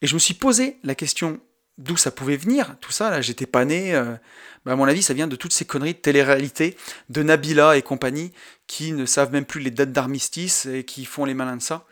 Et 0.01 0.07
je 0.07 0.13
me 0.13 0.19
suis 0.19 0.33
posé 0.33 0.77
la 0.83 0.95
question 0.95 1.39
d'où 1.77 1.97
ça 1.97 2.11
pouvait 2.11 2.37
venir, 2.37 2.75
tout 2.81 2.91
ça, 2.91 3.09
là, 3.09 3.21
j'étais 3.21 3.45
pas 3.45 3.65
né. 3.65 3.93
Euh, 3.95 4.15
bah, 4.65 4.73
à 4.73 4.75
mon 4.75 4.85
avis, 4.85 5.01
ça 5.01 5.13
vient 5.13 5.27
de 5.27 5.35
toutes 5.35 5.53
ces 5.53 5.65
conneries 5.65 5.93
de 5.93 5.99
télé-réalité, 5.99 6.75
de 7.09 7.23
Nabila 7.23 7.77
et 7.77 7.81
compagnie, 7.81 8.33
qui 8.67 8.91
ne 8.91 9.05
savent 9.05 9.31
même 9.31 9.45
plus 9.45 9.61
les 9.61 9.71
dates 9.71 9.91
d'armistice 9.91 10.65
et 10.65 10.83
qui 10.83 11.05
font 11.05 11.25
les 11.25 11.33
malins 11.33 11.57
de 11.57 11.61
ça. 11.61 11.85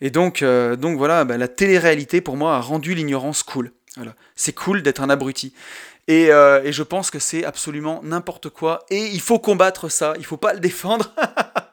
Et 0.00 0.10
donc, 0.10 0.42
euh, 0.42 0.76
donc 0.76 0.98
voilà, 0.98 1.24
bah, 1.24 1.36
la 1.36 1.48
télé-réalité, 1.48 2.20
pour 2.20 2.36
moi, 2.36 2.56
a 2.56 2.60
rendu 2.60 2.94
l'ignorance 2.94 3.42
cool. 3.42 3.72
Voilà. 3.96 4.14
C'est 4.34 4.52
cool 4.52 4.82
d'être 4.82 5.00
un 5.00 5.10
abruti. 5.10 5.54
Et, 6.08 6.30
euh, 6.30 6.62
et 6.62 6.72
je 6.72 6.82
pense 6.82 7.10
que 7.10 7.18
c'est 7.18 7.44
absolument 7.44 8.00
n'importe 8.02 8.48
quoi. 8.48 8.84
Et 8.90 9.06
il 9.06 9.20
faut 9.20 9.38
combattre 9.38 9.88
ça, 9.88 10.14
il 10.18 10.24
faut 10.24 10.36
pas 10.36 10.52
le 10.52 10.60
défendre. 10.60 11.14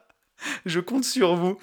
je 0.65 0.79
compte 0.79 1.03
sur 1.03 1.35
vous 1.35 1.57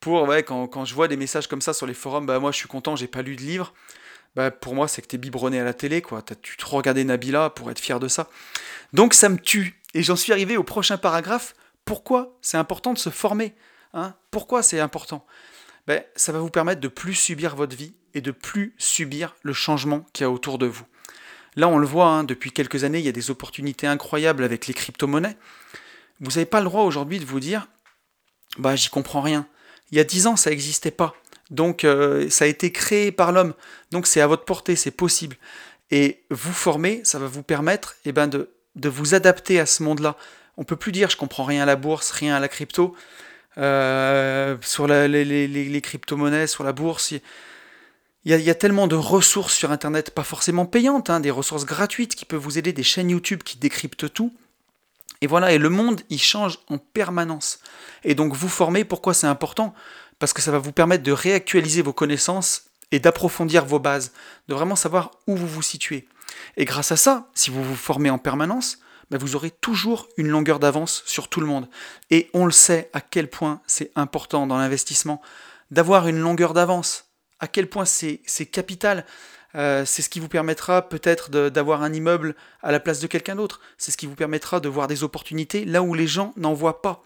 pour, 0.00 0.28
quand, 0.46 0.66
quand, 0.68 0.84
je 0.84 0.94
vois 0.94 1.08
des 1.08 1.16
messages 1.16 1.48
comme 1.48 1.60
ça 1.60 1.72
sur 1.72 1.86
les 1.86 1.94
forums, 1.94 2.26
bah 2.26 2.38
moi 2.38 2.52
je 2.52 2.58
suis 2.58 2.68
content, 2.68 2.94
j'ai 2.94 3.06
pas 3.06 3.22
lu 3.22 3.36
de 3.36 3.40
livre 3.40 3.72
bah, 4.36 4.50
pour 4.50 4.74
moi, 4.74 4.88
c'est 4.88 5.02
que 5.02 5.06
t'es 5.06 5.18
biberonné 5.18 5.60
à 5.60 5.64
la 5.64 5.74
télé, 5.74 6.02
quoi. 6.02 6.22
T'as 6.22 6.34
tu 6.34 6.56
te 6.56 6.64
regardais 6.64 7.04
Nabila 7.04 7.50
pour 7.50 7.70
être 7.70 7.78
fier 7.78 8.00
de 8.00 8.08
ça. 8.08 8.28
Donc 8.92 9.14
ça 9.14 9.28
me 9.28 9.38
tue. 9.38 9.80
Et 9.94 10.02
j'en 10.02 10.16
suis 10.16 10.32
arrivé 10.32 10.56
au 10.56 10.64
prochain 10.64 10.98
paragraphe. 10.98 11.54
Pourquoi 11.84 12.36
c'est 12.42 12.56
important 12.56 12.92
de 12.92 12.98
se 12.98 13.10
former 13.10 13.54
hein? 13.92 14.14
Pourquoi 14.30 14.62
c'est 14.62 14.80
important? 14.80 15.24
Ben, 15.86 16.02
Ça 16.16 16.32
va 16.32 16.40
vous 16.40 16.50
permettre 16.50 16.80
de 16.80 16.88
plus 16.88 17.14
subir 17.14 17.54
votre 17.54 17.76
vie 17.76 17.94
et 18.14 18.20
de 18.20 18.30
plus 18.30 18.74
subir 18.78 19.36
le 19.42 19.52
changement 19.52 20.06
qu'il 20.12 20.24
y 20.24 20.26
a 20.26 20.30
autour 20.30 20.58
de 20.58 20.66
vous. 20.66 20.86
Là, 21.56 21.68
on 21.68 21.78
le 21.78 21.86
voit, 21.86 22.06
hein, 22.06 22.24
depuis 22.24 22.50
quelques 22.50 22.82
années, 22.82 22.98
il 22.98 23.04
y 23.04 23.08
a 23.08 23.12
des 23.12 23.30
opportunités 23.30 23.86
incroyables 23.86 24.42
avec 24.42 24.66
les 24.66 24.74
crypto-monnaies. 24.74 25.36
Vous 26.20 26.30
n'avez 26.30 26.46
pas 26.46 26.60
le 26.60 26.66
droit 26.66 26.82
aujourd'hui 26.82 27.20
de 27.20 27.24
vous 27.24 27.40
dire, 27.40 27.68
bah 28.58 28.74
j'y 28.76 28.88
comprends 28.88 29.20
rien. 29.20 29.46
Il 29.90 29.98
y 29.98 30.00
a 30.00 30.04
dix 30.04 30.26
ans, 30.26 30.36
ça 30.36 30.50
n'existait 30.50 30.90
pas. 30.90 31.14
Donc 31.54 31.84
euh, 31.84 32.28
ça 32.28 32.44
a 32.44 32.48
été 32.48 32.72
créé 32.72 33.12
par 33.12 33.32
l'homme. 33.32 33.54
Donc 33.90 34.06
c'est 34.06 34.20
à 34.20 34.26
votre 34.26 34.44
portée, 34.44 34.76
c'est 34.76 34.90
possible. 34.90 35.36
Et 35.90 36.24
vous 36.30 36.52
former, 36.52 37.00
ça 37.04 37.18
va 37.18 37.26
vous 37.26 37.42
permettre 37.42 37.96
eh 38.04 38.12
ben, 38.12 38.26
de, 38.26 38.48
vous 38.88 39.14
adapter 39.14 39.60
à 39.60 39.66
ce 39.66 39.82
monde-là. 39.82 40.16
On 40.56 40.64
peut 40.64 40.76
plus 40.76 40.92
dire 40.92 41.10
je 41.10 41.16
comprends 41.16 41.44
rien 41.44 41.62
à 41.62 41.66
la 41.66 41.76
bourse, 41.76 42.10
rien 42.10 42.34
à 42.34 42.40
la 42.40 42.48
crypto. 42.48 42.94
Euh, 43.56 44.56
sur 44.62 44.88
les, 44.88 45.80
crypto-monnaies, 45.80 46.48
sur 46.48 46.64
la 46.64 46.72
bourse, 46.72 47.12
il 47.12 47.20
y, 48.24 48.50
a, 48.50 48.54
tellement 48.54 48.88
de 48.88 48.96
ressources 48.96 49.54
sur 49.54 49.70
Internet, 49.70 50.10
pas 50.10 50.24
forcément 50.24 50.66
payantes, 50.66 51.08
hein, 51.10 51.20
des 51.20 51.30
ressources 51.30 51.66
gratuites 51.66 52.16
qui 52.16 52.24
peuvent 52.24 52.40
vous 52.40 52.58
aider, 52.58 52.72
des 52.72 52.82
chaînes 52.82 53.10
YouTube 53.10 53.42
qui 53.44 53.58
décryptent 53.58 54.12
tout. 54.12 54.32
Et 55.20 55.26
voilà, 55.26 55.52
et 55.52 55.58
le 55.58 55.68
monde, 55.68 56.00
il 56.10 56.20
change 56.20 56.58
en 56.68 56.78
permanence. 56.78 57.60
Et 58.02 58.14
donc 58.14 58.34
vous 58.34 58.48
former, 58.48 58.84
pourquoi 58.84 59.14
c'est 59.14 59.26
important? 59.28 59.74
Parce 60.24 60.32
que 60.32 60.40
ça 60.40 60.52
va 60.52 60.58
vous 60.58 60.72
permettre 60.72 61.02
de 61.02 61.12
réactualiser 61.12 61.82
vos 61.82 61.92
connaissances 61.92 62.70
et 62.92 62.98
d'approfondir 62.98 63.66
vos 63.66 63.78
bases, 63.78 64.10
de 64.48 64.54
vraiment 64.54 64.74
savoir 64.74 65.10
où 65.26 65.36
vous 65.36 65.46
vous 65.46 65.60
situez. 65.60 66.08
Et 66.56 66.64
grâce 66.64 66.92
à 66.92 66.96
ça, 66.96 67.28
si 67.34 67.50
vous 67.50 67.62
vous 67.62 67.76
formez 67.76 68.08
en 68.08 68.16
permanence, 68.16 68.78
ben, 69.10 69.18
vous 69.18 69.36
aurez 69.36 69.50
toujours 69.50 70.08
une 70.16 70.28
longueur 70.28 70.60
d'avance 70.60 71.02
sur 71.04 71.28
tout 71.28 71.40
le 71.40 71.46
monde. 71.46 71.68
Et 72.10 72.30
on 72.32 72.46
le 72.46 72.52
sait 72.52 72.88
à 72.94 73.02
quel 73.02 73.28
point 73.28 73.60
c'est 73.66 73.92
important 73.96 74.46
dans 74.46 74.56
l'investissement 74.56 75.20
d'avoir 75.70 76.08
une 76.08 76.20
longueur 76.20 76.54
d'avance, 76.54 77.10
à 77.38 77.46
quel 77.46 77.68
point 77.68 77.84
c'est 77.84 78.46
capital. 78.50 79.04
Euh, 79.56 79.84
c'est 79.84 80.00
ce 80.00 80.08
qui 80.08 80.20
vous 80.20 80.28
permettra 80.28 80.88
peut-être 80.88 81.28
d'avoir 81.50 81.82
un 81.82 81.92
immeuble 81.92 82.34
à 82.62 82.72
la 82.72 82.80
place 82.80 83.00
de 83.00 83.08
quelqu'un 83.08 83.34
d'autre. 83.34 83.60
C'est 83.76 83.90
ce 83.90 83.98
qui 83.98 84.06
vous 84.06 84.14
permettra 84.14 84.60
de 84.60 84.70
voir 84.70 84.86
des 84.86 85.04
opportunités 85.04 85.66
là 85.66 85.82
où 85.82 85.92
les 85.92 86.06
gens 86.06 86.32
n'en 86.38 86.54
voient 86.54 86.80
pas. 86.80 87.04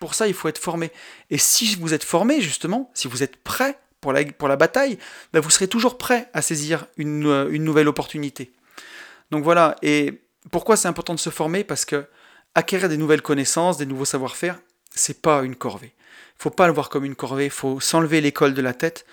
Pour 0.00 0.14
ça, 0.14 0.26
il 0.26 0.34
faut 0.34 0.48
être 0.48 0.58
formé. 0.58 0.90
Et 1.30 1.38
si 1.38 1.76
vous 1.76 1.94
êtes 1.94 2.04
formé, 2.04 2.40
justement, 2.40 2.90
si 2.94 3.06
vous 3.06 3.22
êtes 3.22 3.36
prêt 3.36 3.78
pour 4.00 4.12
la, 4.12 4.56
bataille, 4.56 4.98
bah, 5.32 5.40
vous 5.40 5.50
serez 5.50 5.68
toujours 5.68 5.98
prêt 5.98 6.28
à 6.32 6.40
saisir 6.40 6.86
une, 6.96 7.26
euh, 7.26 7.50
une 7.50 7.64
nouvelle 7.64 7.86
opportunité. 7.86 8.50
Donc 9.30 9.44
voilà, 9.44 9.76
et 9.82 10.22
pourquoi 10.50 10.76
c'est 10.76 10.88
important 10.88 11.14
de 11.14 11.20
se 11.20 11.28
former? 11.28 11.64
Parce 11.64 11.84
que 11.84 12.06
acquérir 12.54 12.88
des 12.88 12.96
nouvelles 12.96 13.20
connaissances, 13.20 13.76
des 13.76 13.84
nouveaux 13.84 14.06
savoir-faire, 14.06 14.58
c'est 14.94 15.20
pas 15.20 15.42
une 15.42 15.54
corvée. 15.54 15.92
Il 16.38 16.42
faut 16.42 16.50
pas 16.50 16.66
le 16.66 16.72
voir 16.72 16.88
comme 16.88 17.04
une 17.04 17.14
corvée, 17.14 17.44
il 17.44 17.50
faut 17.50 17.78
s'enlever 17.78 18.22
l'école 18.22 18.54
de 18.54 18.62
la 18.62 18.72
tête. 18.72 19.04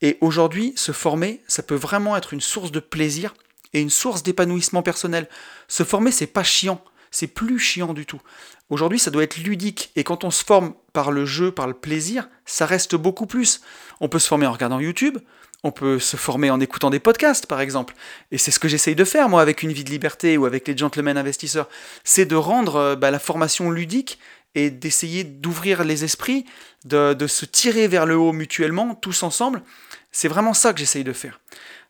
Et 0.00 0.16
aujourd'hui, 0.22 0.72
se 0.76 0.92
former, 0.92 1.42
ça 1.46 1.62
peut 1.62 1.74
vraiment 1.74 2.16
être 2.16 2.32
une 2.32 2.40
source 2.40 2.72
de 2.72 2.80
plaisir 2.80 3.34
et 3.74 3.80
une 3.82 3.90
source 3.90 4.22
d'épanouissement 4.22 4.82
personnel. 4.82 5.28
Se 5.68 5.84
former, 5.84 6.10
c'est 6.10 6.26
pas 6.26 6.42
chiant 6.42 6.82
c'est 7.10 7.26
plus 7.26 7.58
chiant 7.58 7.92
du 7.92 8.06
tout. 8.06 8.20
Aujourd'hui, 8.68 8.98
ça 8.98 9.10
doit 9.10 9.24
être 9.24 9.38
ludique, 9.38 9.90
et 9.96 10.04
quand 10.04 10.24
on 10.24 10.30
se 10.30 10.44
forme 10.44 10.74
par 10.92 11.10
le 11.10 11.26
jeu, 11.26 11.50
par 11.50 11.66
le 11.66 11.74
plaisir, 11.74 12.28
ça 12.46 12.66
reste 12.66 12.94
beaucoup 12.94 13.26
plus. 13.26 13.60
On 14.00 14.08
peut 14.08 14.18
se 14.18 14.28
former 14.28 14.46
en 14.46 14.52
regardant 14.52 14.78
YouTube, 14.78 15.18
on 15.62 15.72
peut 15.72 15.98
se 15.98 16.16
former 16.16 16.50
en 16.50 16.60
écoutant 16.60 16.88
des 16.88 17.00
podcasts, 17.00 17.46
par 17.46 17.60
exemple. 17.60 17.94
Et 18.30 18.38
c'est 18.38 18.50
ce 18.50 18.58
que 18.58 18.68
j'essaye 18.68 18.94
de 18.94 19.04
faire, 19.04 19.28
moi, 19.28 19.42
avec 19.42 19.62
Une 19.62 19.72
vie 19.72 19.84
de 19.84 19.90
liberté 19.90 20.38
ou 20.38 20.46
avec 20.46 20.66
les 20.66 20.76
gentlemen 20.76 21.18
investisseurs. 21.18 21.68
C'est 22.04 22.24
de 22.24 22.36
rendre 22.36 22.76
euh, 22.76 22.96
bah, 22.96 23.10
la 23.10 23.18
formation 23.18 23.70
ludique 23.70 24.18
et 24.54 24.70
d'essayer 24.70 25.22
d'ouvrir 25.22 25.84
les 25.84 26.02
esprits, 26.02 26.44
de, 26.84 27.26
se 27.26 27.44
tirer 27.44 27.88
vers 27.88 28.06
le 28.06 28.16
haut 28.16 28.32
mutuellement, 28.32 28.94
tous 28.94 29.22
ensemble. 29.22 29.62
C'est 30.10 30.28
vraiment 30.28 30.54
ça 30.54 30.72
que 30.72 30.80
j'essaye 30.80 31.04
de 31.04 31.12
faire. 31.12 31.40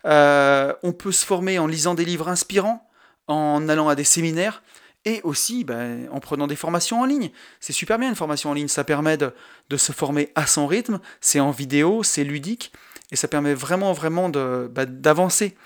Euh, 0.05 0.75
on 0.83 0.93
peut 0.93 1.13
se 1.13 1.25
former 1.25 1.59
en 1.59 1.67
lisant 1.67 1.95
des 1.95 2.05
livres 2.05 2.29
inspirants, 2.29 2.87
en 3.29 3.69
allant 3.69 3.89
à 3.89 3.95
des 3.95 4.05
séminaires 4.05 4.63
et 5.05 5.21
aussi 5.25 5.65
ben, 5.65 6.09
en 6.13 6.21
prenant 6.21 6.47
des 6.47 6.57
formations 6.57 7.01
en 7.01 7.05
ligne. 7.05 7.31
C'est 7.59 7.73
super 7.73 7.99
bien 7.99 8.09
une 8.09 8.17
formation 8.17 8.51
en 8.51 8.55
ligne, 8.55 8.69
ça 8.69 8.85
permet 8.85 9.17
de, 9.17 9.33
se 9.77 9.93
former 9.93 10.31
à 10.35 10.47
son 10.47 10.67
rythme, 10.67 11.01
c'est 11.21 11.41
en 11.41 11.51
vidéo, 11.51 12.03
c'est 12.03 12.25
ludique, 12.25 12.73
et 13.11 13.17
ça 13.17 13.29
permet 13.29 13.55
vraiment, 13.55 13.93
vraiment 13.93 14.29
ben, 14.29 14.85
d'avancer. 14.85 15.57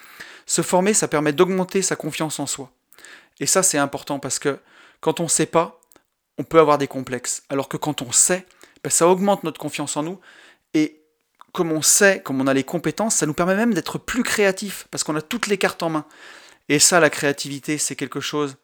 se 0.46 0.62
former, 0.62 0.94
ça 0.94 1.08
permet 1.08 1.32
d'augmenter 1.32 1.82
sa 1.82 1.96
confiance 1.96 2.38
en 2.38 2.46
soi. 2.46 2.70
Et 3.40 3.46
ça, 3.46 3.62
c'est 3.62 3.78
important 3.78 4.18
parce 4.18 4.38
que 4.38 4.58
quand 5.00 5.20
on 5.20 5.24
ne 5.24 5.28
sait 5.28 5.46
pas, 5.46 5.80
on 6.38 6.44
peut 6.44 6.60
avoir 6.60 6.78
des 6.78 6.88
complexes. 6.88 7.42
Alors 7.48 7.68
que 7.68 7.76
quand 7.76 8.02
on 8.02 8.12
sait, 8.12 8.46
ben, 8.82 8.90
ça 8.90 9.08
augmente 9.08 9.44
notre 9.44 9.58
confiance 9.58 9.96
en 9.96 10.02
nous. 10.02 10.20
Et 10.74 11.00
comme 11.52 11.72
on 11.72 11.82
sait, 11.82 12.20
comme 12.22 12.40
on 12.40 12.46
a 12.46 12.54
les 12.54 12.64
compétences, 12.64 13.16
ça 13.16 13.26
nous 13.26 13.34
permet 13.34 13.54
même 13.54 13.74
d'être 13.74 13.98
plus 13.98 14.22
créatifs, 14.22 14.86
parce 14.90 15.04
qu'on 15.04 15.16
a 15.16 15.22
toutes 15.22 15.46
les 15.46 15.58
cartes 15.58 15.82
en 15.82 15.90
main. 15.90 16.04
Et 16.68 16.78
ça, 16.78 17.00
la 17.00 17.10
créativité, 17.10 17.78
c'est 17.78 17.96
quelque 17.96 18.20
chose 18.20 18.56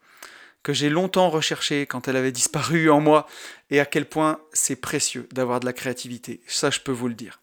que 0.62 0.72
j'ai 0.72 0.90
longtemps 0.90 1.30
recherché 1.30 1.86
quand 1.86 2.08
elle 2.08 2.16
avait 2.16 2.32
disparu 2.32 2.90
en 2.90 3.00
moi, 3.00 3.26
et 3.70 3.80
à 3.80 3.86
quel 3.86 4.06
point 4.06 4.40
c'est 4.52 4.76
précieux 4.76 5.28
d'avoir 5.32 5.60
de 5.60 5.66
la 5.66 5.72
créativité. 5.72 6.40
Ça, 6.46 6.70
je 6.70 6.80
peux 6.80 6.92
vous 6.92 7.08
le 7.08 7.14
dire. 7.14 7.40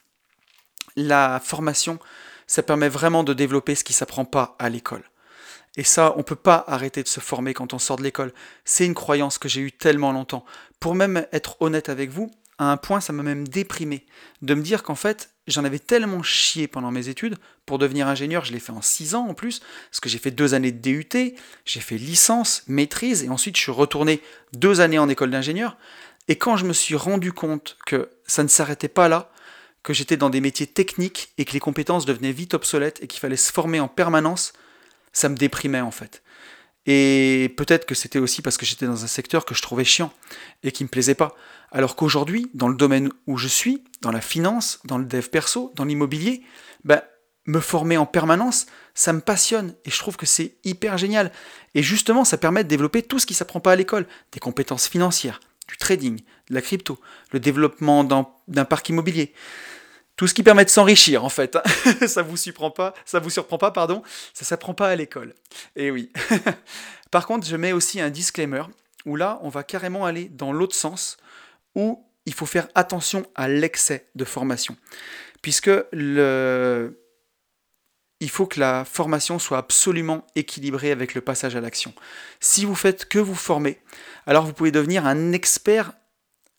La 0.96 1.42
formation, 1.44 2.00
ça 2.48 2.64
permet 2.64 2.90
vraiment 2.90 3.24
de 3.24 3.34
développer 3.34 3.76
ce 3.76 3.84
qui 3.84 3.94
s'apprend 3.94 4.26
pas 4.26 4.56
à 4.60 4.70
l'école. 4.70 5.04
Et 5.76 5.84
ça, 5.84 6.14
on 6.16 6.20
ne 6.20 6.24
peut 6.24 6.36
pas 6.36 6.64
arrêter 6.68 7.04
de 7.04 7.08
se 7.08 7.20
former 7.20 7.54
quand 7.54 7.74
on 7.74 7.80
sort 7.80 7.98
de 7.98 8.04
l'école. 8.04 8.34
C'est 8.66 8.86
une 8.86 8.96
croyance 8.96 9.38
que 9.38 9.48
j'ai 9.48 9.62
eue 9.62 9.72
tellement 9.72 10.12
longtemps. 10.12 10.44
Pour 10.80 10.96
même 10.96 11.28
être 11.32 11.62
honnête 11.62 11.90
avec 11.90 12.10
vous, 12.10 12.32
à 12.58 12.72
un 12.72 12.78
point, 12.78 13.02
ça 13.02 13.14
m'a 13.14 13.24
même 13.24 13.48
déprimé 13.48 14.06
de 14.42 14.54
me 14.54 14.62
dire 14.62 14.84
qu'en 14.84 14.96
fait, 14.96 15.30
j'en 15.48 15.64
avais 15.64 15.80
tellement 15.80 16.24
chié 16.24 16.68
pendant 16.68 16.92
mes 16.92 17.08
études. 17.08 17.36
Pour 17.66 17.78
devenir 17.78 18.08
ingénieur, 18.08 18.46
je 18.46 18.52
l'ai 18.52 18.60
fait 18.60 18.72
en 18.72 18.82
6 18.82 19.16
ans 19.16 19.28
en 19.28 19.34
plus, 19.34 19.62
parce 19.90 20.00
que 20.00 20.10
j'ai 20.10 20.18
fait 20.18 20.32
deux 20.32 20.54
années 20.54 20.72
de 20.72 20.80
DUT, 20.80 21.36
j'ai 21.66 21.80
fait 21.80 21.98
licence, 21.98 22.64
maîtrise, 22.68 23.24
et 23.24 23.30
ensuite 23.30 23.58
je 23.58 23.62
suis 23.62 23.72
retourné 23.72 24.22
deux 24.54 24.82
années 24.82 25.00
en 25.00 25.10
école 25.10 25.32
d'ingénieur. 25.32 25.78
Et 26.28 26.36
quand 26.36 26.58
je 26.58 26.66
me 26.66 26.74
suis 26.74 26.96
rendu 26.96 27.32
compte 27.32 27.78
que 27.86 28.10
ça 28.26 28.44
ne 28.44 28.48
s'arrêtait 28.48 28.90
pas 28.90 29.08
là, 29.08 29.32
que 29.84 29.94
j'étais 29.94 30.18
dans 30.18 30.30
des 30.30 30.42
métiers 30.42 30.68
techniques 30.68 31.32
et 31.38 31.46
que 31.46 31.54
les 31.54 31.62
compétences 31.62 32.06
devenaient 32.06 32.34
vite 32.34 32.54
obsolètes 32.54 33.02
et 33.02 33.08
qu'il 33.08 33.22
fallait 33.22 33.38
se 33.38 33.54
former 33.54 33.80
en 33.80 33.88
permanence, 33.88 34.52
ça 35.14 35.30
me 35.30 35.38
déprimait 35.38 35.82
en 35.82 35.92
fait. 35.92 36.22
Et 36.88 37.54
peut-être 37.58 37.86
que 37.86 37.94
c'était 37.94 38.18
aussi 38.18 38.42
parce 38.42 38.58
que 38.58 38.66
j'étais 38.66 38.88
dans 38.88 39.04
un 39.04 39.08
secteur 39.08 39.46
que 39.46 39.54
je 39.54 39.62
trouvais 39.62 39.84
chiant 39.84 40.12
et 40.64 40.72
qui 40.72 40.84
me 40.84 40.90
plaisait 40.90 41.16
pas. 41.16 41.36
Alors 41.72 41.98
qu'aujourd'hui, 41.98 42.50
dans 42.54 42.70
le 42.70 42.76
domaine 42.76 43.12
où 43.28 43.38
je 43.38 43.50
suis, 43.50 43.84
dans 44.02 44.12
la 44.12 44.22
finance, 44.22 44.80
dans 44.86 44.98
le 44.98 45.06
dev 45.06 45.28
perso, 45.28 45.74
dans 45.76 45.84
l'immobilier, 45.84 46.42
ben, 46.86 47.02
me 47.46 47.60
former 47.60 47.98
en 47.98 48.06
permanence, 48.06 48.68
ça 48.94 49.12
me 49.12 49.20
passionne 49.20 49.76
et 49.86 49.90
je 49.90 49.98
trouve 49.98 50.16
que 50.16 50.26
c'est 50.26 50.56
hyper 50.64 50.98
génial. 50.98 51.32
Et 51.76 51.84
justement, 51.84 52.24
ça 52.24 52.38
permet 52.38 52.64
de 52.64 52.70
développer 52.70 53.02
tout 53.04 53.20
ce 53.20 53.26
qui 53.26 53.34
ne 53.34 53.38
s'apprend 53.38 53.60
pas 53.60 53.74
à 53.74 53.76
l'école, 53.76 54.08
des 54.32 54.40
compétences 54.40 54.88
financières, 54.88 55.42
du 55.68 55.76
trading, 55.76 56.22
de 56.50 56.54
la 56.54 56.62
crypto, 56.62 57.00
le 57.32 57.42
développement 57.42 58.06
d'un 58.06 58.66
parc 58.66 58.88
immobilier. 58.90 59.34
Tout 60.18 60.28
ce 60.28 60.34
qui 60.34 60.44
permet 60.44 60.66
de 60.66 60.70
s'enrichir, 60.70 61.24
en 61.24 61.30
fait. 61.30 61.56
Hein. 61.56 61.64
ça 62.08 62.24
vous 62.24 62.36
surprend 62.38 62.72
pas, 62.72 62.94
ça 63.06 63.20
vous 63.20 63.30
surprend 63.30 63.58
pas, 63.58 63.72
pardon. 63.72 64.02
Ça 64.34 64.44
s'apprend 64.46 64.74
pas 64.74 64.90
à 64.90 64.96
l'école. 64.96 65.36
Et 65.76 65.92
oui. 65.92 66.12
Par 67.12 67.26
contre, 67.28 67.48
je 67.48 67.56
mets 67.56 67.72
aussi 67.72 68.02
un 68.02 68.10
disclaimer 68.10 68.64
où 69.06 69.16
là, 69.16 69.40
on 69.42 69.50
va 69.50 69.64
carrément 69.64 70.06
aller 70.06 70.26
dans 70.26 70.52
l'autre 70.52 70.76
sens, 70.76 71.18
où 71.76 72.04
il 72.26 72.34
faut 72.34 72.46
faire 72.46 72.68
attention 72.76 73.26
à 73.36 73.48
l'excès 73.48 74.10
de 74.16 74.26
formation, 74.26 74.76
puisque 75.42 75.72
il 78.20 78.30
faut 78.30 78.48
que 78.48 78.60
la 78.60 78.84
formation 78.84 79.40
soit 79.40 79.60
absolument 79.60 80.28
équilibrée 80.36 80.92
avec 80.92 81.16
le 81.16 81.22
passage 81.22 81.56
à 81.56 81.62
l'action. 81.62 81.94
Si 82.42 82.66
vous 82.66 82.76
faites 82.76 83.08
que 83.08 83.20
vous 83.20 83.36
former, 83.36 83.80
alors 84.26 84.46
vous 84.46 84.54
pouvez 84.54 84.72
devenir 84.72 85.06
un 85.06 85.32
expert 85.32 85.94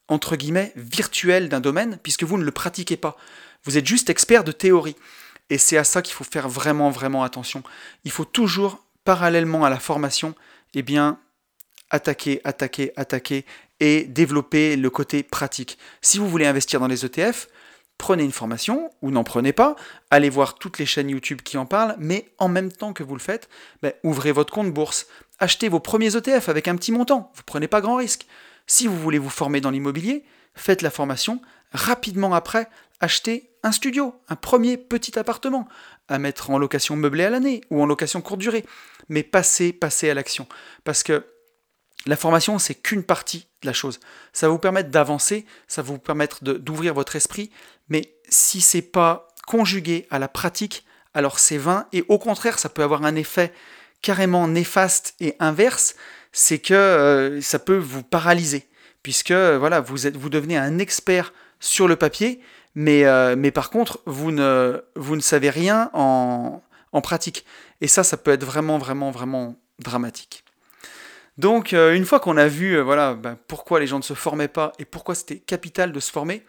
entre 0.09 0.37
guillemets 0.37 0.73
virtuel 0.75 1.51
d'un 1.51 1.61
domaine 1.61 1.99
puisque 2.03 2.25
vous 2.25 2.39
ne 2.39 2.45
le 2.45 2.53
pratiquez 2.53 2.97
pas. 2.97 3.19
Vous 3.65 3.79
êtes 3.79 3.87
juste 3.87 4.11
expert 4.11 4.45
de 4.45 4.53
théorie. 4.53 4.97
Et 5.51 5.59
c'est 5.59 5.79
à 5.79 5.85
ça 5.85 6.03
qu'il 6.03 6.15
faut 6.15 6.25
faire 6.25 6.49
vraiment, 6.49 6.91
vraiment 6.91 7.25
attention. 7.25 7.63
Il 8.05 8.11
faut 8.11 8.25
toujours, 8.25 8.85
parallèlement 9.05 9.65
à 9.65 9.71
la 9.71 9.79
formation, 9.79 10.35
eh 10.75 10.83
bien, 10.83 11.19
attaquer, 11.91 12.41
attaquer, 12.45 12.93
attaquer 12.97 13.45
et 13.81 14.05
développer 14.05 14.77
le 14.77 14.91
côté 14.91 15.23
pratique. 15.23 15.79
Si 16.03 16.19
vous 16.19 16.29
voulez 16.29 16.47
investir 16.47 16.81
dans 16.81 16.87
les 16.87 17.05
ETF, 17.05 17.49
prenez 17.97 18.25
une 18.25 18.33
formation 18.33 18.91
ou 19.03 19.11
n'en 19.11 19.25
prenez 19.25 19.53
pas, 19.53 19.77
allez 20.11 20.31
voir 20.31 20.55
toutes 20.55 20.79
les 20.79 20.87
chaînes 20.87 21.11
YouTube 21.11 21.43
qui 21.43 21.59
en 21.59 21.67
parlent, 21.67 21.97
mais 21.99 22.29
en 22.39 22.49
même 22.49 22.73
temps 22.73 22.93
que 22.93 23.03
vous 23.03 23.15
le 23.15 23.21
faites, 23.21 23.49
ben, 23.83 23.93
ouvrez 24.05 24.33
votre 24.33 24.53
compte 24.53 24.73
bourse, 24.73 25.07
achetez 25.39 25.69
vos 25.69 25.81
premiers 25.81 26.17
ETF 26.17 26.49
avec 26.49 26.69
un 26.69 26.77
petit 26.77 26.93
montant, 26.93 27.31
vous 27.35 27.41
ne 27.41 27.47
prenez 27.47 27.69
pas 27.69 27.81
grand 27.81 27.97
risque. 27.97 28.27
Si 28.67 28.87
vous 28.87 28.99
voulez 28.99 29.19
vous 29.19 29.31
former 29.31 29.61
dans 29.61 29.71
l'immobilier, 29.71 30.25
faites 30.55 30.83
la 30.83 30.91
formation, 30.91 31.41
rapidement 31.73 32.35
après, 32.35 32.69
achetez 33.01 33.51
un 33.63 33.73
studio, 33.73 34.15
un 34.29 34.37
premier 34.37 34.77
petit 34.77 35.19
appartement, 35.19 35.69
à 36.09 36.19
mettre 36.19 36.51
en 36.51 36.59
location 36.59 36.97
meublée 36.97 37.25
à 37.25 37.31
l'année 37.31 37.63
ou 37.71 37.83
en 37.83 37.87
location 37.87 38.21
courte 38.21 38.41
durée. 38.41 38.65
Mais 39.09 39.23
passez, 39.23 39.73
passez 39.73 40.11
à 40.11 40.15
l'action. 40.15 40.47
Parce 40.85 41.03
que 41.03 41.25
la 42.07 42.17
formation, 42.17 42.59
c'est 42.59 42.75
qu'une 42.75 43.03
partie 43.03 43.49
de 43.63 43.67
la 43.67 43.73
chose. 43.73 44.01
Ça 44.33 44.47
va 44.47 44.53
vous 44.53 44.59
permettre 44.59 44.91
d'avancer, 44.91 45.45
ça 45.67 45.83
va 45.83 45.89
vous 45.89 45.99
permettre 45.99 46.43
d'ouvrir 46.45 46.95
votre 46.95 47.17
esprit, 47.17 47.51
mais 47.89 48.15
si 48.29 48.61
c'est 48.61 48.83
pas 48.83 49.29
conjugué 49.47 50.07
à 50.11 50.19
la 50.19 50.29
pratique, 50.29 50.85
alors 51.15 51.39
c'est 51.39 51.59
vain, 51.59 51.87
et 51.93 52.05
au 52.09 52.19
contraire, 52.19 52.59
ça 52.59 52.69
peut 52.69 52.83
avoir 52.83 53.05
un 53.05 53.17
effet 53.17 53.53
carrément 54.01 54.47
néfaste 54.47 55.15
et 55.21 55.35
inverse, 55.41 55.97
c'est 56.33 56.61
que 56.61 56.75
euh, 56.75 57.41
ça 57.41 57.59
peut 57.59 57.79
vous 57.79 58.03
paralyser, 58.03 58.69
puisque 59.03 59.33
voilà, 59.33 59.81
vous 59.81 60.29
devenez 60.29 60.57
un 60.57 60.79
expert 60.79 61.33
sur 61.61 61.89
le 61.89 61.97
papier, 61.97 62.41
mais, 62.75 63.05
euh, 63.05 63.35
mais 63.37 63.51
par 63.51 63.71
contre, 63.71 64.01
vous 64.07 64.31
ne, 64.31 64.83
vous 64.97 65.17
ne 65.17 65.21
savez 65.21 65.51
rien 65.51 65.91
en, 65.93 66.63
en 66.93 67.01
pratique. 67.01 67.45
Et 67.81 67.89
ça, 67.89 68.05
ça 68.05 68.17
peut 68.17 68.33
être 68.33 68.45
vraiment, 68.45 68.79
vraiment, 68.79 69.11
vraiment 69.11 69.57
dramatique. 69.79 70.45
Donc, 71.39 71.73
euh, 71.73 71.95
une 71.95 72.05
fois 72.05 72.19
qu'on 72.19 72.37
a 72.37 72.49
vu 72.49 72.77
euh, 72.77 72.83
voilà, 72.83 73.15
ben, 73.15 73.39
pourquoi 73.47 73.79
les 73.79 73.87
gens 73.87 73.99
ne 73.99 74.03
se 74.03 74.15
formaient 74.15 74.49
pas 74.49 74.73
et 74.79 74.85
pourquoi 74.85 75.15
c'était 75.15 75.39
capital 75.39 75.93
de 75.93 76.01
se 76.01 76.11
former, 76.11 76.45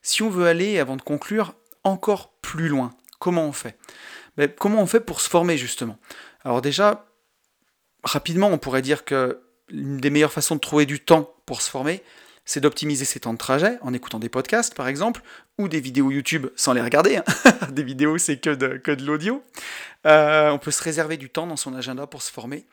si 0.00 0.22
on 0.22 0.30
veut 0.30 0.46
aller, 0.46 0.78
avant 0.78 0.96
de 0.96 1.02
conclure, 1.02 1.54
encore 1.84 2.32
plus 2.40 2.68
loin, 2.68 2.94
comment 3.18 3.44
on 3.44 3.52
fait? 3.52 3.76
Ben, 4.36 4.50
Comment 4.58 4.80
on 4.80 4.86
fait 4.86 5.00
pour 5.00 5.20
se 5.20 5.28
former 5.28 5.58
justement? 5.58 5.98
Alors 6.44 6.62
déjà, 6.62 7.06
rapidement, 8.02 8.48
on 8.48 8.58
pourrait 8.58 8.82
dire 8.82 9.04
que 9.04 9.42
l'une 9.68 9.98
des 9.98 10.10
meilleures 10.10 10.32
façons 10.32 10.54
de 10.54 10.60
trouver 10.60 10.86
du 10.86 11.00
temps 11.00 11.34
pour 11.44 11.60
se 11.60 11.70
former, 11.70 12.02
c'est 12.44 12.60
d'optimiser 12.60 13.04
ses 13.04 13.20
temps 13.20 13.32
de 13.32 13.38
trajet 13.38 13.78
en 13.82 13.92
écoutant 13.92 14.18
des 14.18 14.28
podcasts 14.28 14.74
par 14.74 14.88
exemple, 14.88 15.22
ou 15.58 15.68
des 15.68 15.80
vidéos 15.80 16.10
YouTube 16.10 16.48
sans 16.56 16.72
les 16.72 16.80
regarder. 16.80 17.16
Hein. 17.16 17.24
des 17.70 17.82
vidéos, 17.82 18.18
c'est 18.18 18.38
que 18.38 18.50
de, 18.50 19.04
l'audio. 19.04 19.42
Euh, 20.06 20.50
on 20.50 20.58
peut 20.58 20.70
se 20.70 20.82
réserver 20.82 21.16
du 21.16 21.30
temps 21.30 21.46
dans 21.46 21.56
son 21.56 21.74
agenda 21.74 22.06
pour 22.06 22.22
se 22.22 22.32
former. 22.32 22.66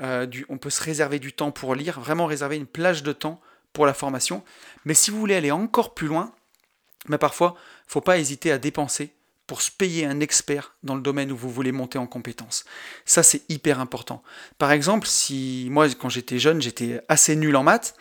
Euh, 0.00 0.26
on 0.48 0.58
peut 0.58 0.70
se 0.70 0.82
réserver 0.82 1.18
du 1.18 1.32
temps 1.32 1.50
pour 1.50 1.74
lire, 1.74 2.00
vraiment 2.00 2.26
réserver 2.26 2.56
une 2.56 2.66
plage 2.66 3.02
de 3.02 3.12
temps 3.12 3.40
pour 3.72 3.86
la 3.86 3.94
formation. 3.94 4.42
Mais 4.84 4.94
si 4.94 5.10
vous 5.10 5.18
voulez 5.18 5.34
aller 5.34 5.50
encore 5.50 5.94
plus 5.94 6.06
loin, 6.06 6.32
mais 7.08 7.18
parfois, 7.18 7.56
faut 7.86 8.00
pas 8.00 8.18
hésiter 8.18 8.50
à 8.52 8.58
dépenser 8.58 9.12
pour 9.46 9.62
se 9.62 9.70
payer 9.70 10.06
un 10.06 10.20
expert 10.20 10.76
dans 10.82 10.94
le 10.94 11.00
domaine 11.00 11.32
où 11.32 11.36
vous 11.36 11.50
voulez 11.50 11.72
monter 11.72 11.98
en 11.98 12.06
compétence. 12.06 12.64
Ça, 13.04 13.22
c'est 13.22 13.42
hyper 13.48 13.80
important. 13.80 14.22
Par 14.58 14.72
exemple, 14.72 15.06
si 15.06 15.68
moi, 15.70 15.88
quand 15.90 16.08
j'étais 16.08 16.38
jeune, 16.38 16.62
j'étais 16.62 17.00
assez 17.08 17.36
nul 17.36 17.56
en 17.56 17.62
maths, 17.62 17.94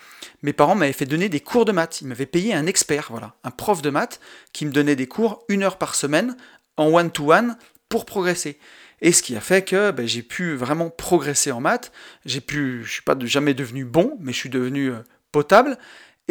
mes 0.43 0.53
parents 0.53 0.75
m'avaient 0.75 0.93
fait 0.93 1.05
donner 1.05 1.29
des 1.29 1.39
cours 1.39 1.65
de 1.65 1.71
maths. 1.71 2.01
Ils 2.01 2.07
m'avaient 2.07 2.25
payé 2.25 2.53
un 2.53 2.67
expert, 2.67 3.07
voilà, 3.09 3.35
un 3.43 3.51
prof 3.51 3.81
de 3.81 3.89
maths 3.89 4.19
qui 4.53 4.65
me 4.65 4.71
donnait 4.71 4.95
des 4.95 5.07
cours 5.07 5.43
une 5.49 5.63
heure 5.63 5.77
par 5.77 5.95
semaine 5.95 6.37
en 6.77 6.87
one-to-one 6.87 7.57
pour 7.89 8.05
progresser. 8.05 8.57
Et 9.01 9.11
ce 9.11 9.23
qui 9.23 9.35
a 9.35 9.41
fait 9.41 9.63
que 9.63 9.91
ben, 9.91 10.07
j'ai 10.07 10.21
pu 10.21 10.55
vraiment 10.55 10.89
progresser 10.89 11.51
en 11.51 11.59
maths. 11.59 11.91
J'ai 12.25 12.41
pu, 12.41 12.83
je 12.83 12.91
suis 12.91 13.01
pas 13.01 13.17
jamais 13.19 13.53
devenu 13.53 13.83
bon, 13.83 14.17
mais 14.19 14.31
je 14.31 14.37
suis 14.37 14.49
devenu 14.49 14.91
euh, 14.91 14.99
potable. 15.31 15.77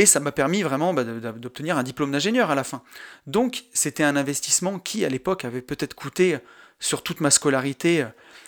Et 0.01 0.07
ça 0.07 0.19
m'a 0.19 0.33
permis 0.33 0.63
vraiment 0.63 0.95
ben, 0.95 1.21
d'obtenir 1.37 1.77
un 1.77 1.83
diplôme 1.83 2.11
d'ingénieur 2.11 2.51
à 2.51 2.55
la 2.55 2.65
fin. 2.65 2.83
Donc 3.27 3.65
c'était 3.75 4.03
un 4.03 4.17
investissement 4.17 4.79
qui, 4.79 5.05
à 5.05 5.11
l'époque, 5.11 5.45
avait 5.45 5.61
peut-être 5.61 5.93
coûté 5.93 6.39
sur 6.79 7.03
toute 7.03 7.21
ma 7.21 7.31
scolarité, 7.31 8.07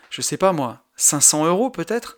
je 0.09 0.23
sais 0.23 0.39
pas 0.39 0.55
moi, 0.55 0.87
500 0.97 1.45
euros 1.45 1.69
peut-être. 1.69 2.17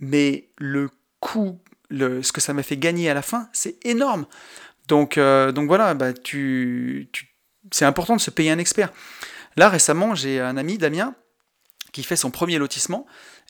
Mais 0.00 0.50
le 0.58 0.90
coût, 1.18 1.58
ce 1.90 2.30
que 2.30 2.42
ça 2.42 2.52
m'a 2.52 2.62
fait 2.62 2.76
gagner 2.76 3.08
à 3.08 3.14
la 3.14 3.22
fin, 3.22 3.48
c'est 3.54 3.82
énorme. 3.86 4.26
Donc, 4.86 5.16
euh, 5.16 5.50
donc 5.50 5.66
voilà, 5.66 5.94
bah, 5.94 6.12
c'est 7.70 7.86
important 7.86 8.16
de 8.16 8.20
se 8.20 8.30
payer 8.30 8.50
un 8.50 8.58
expert. 8.58 8.92
Là, 9.56 9.70
récemment, 9.70 10.14
j'ai 10.14 10.42
un 10.42 10.58
ami, 10.58 10.76
Damien, 10.76 11.14
qui 11.92 12.02
fait 12.02 12.16
son 12.16 12.30
premier 12.30 12.58
lotissement. 12.58 13.06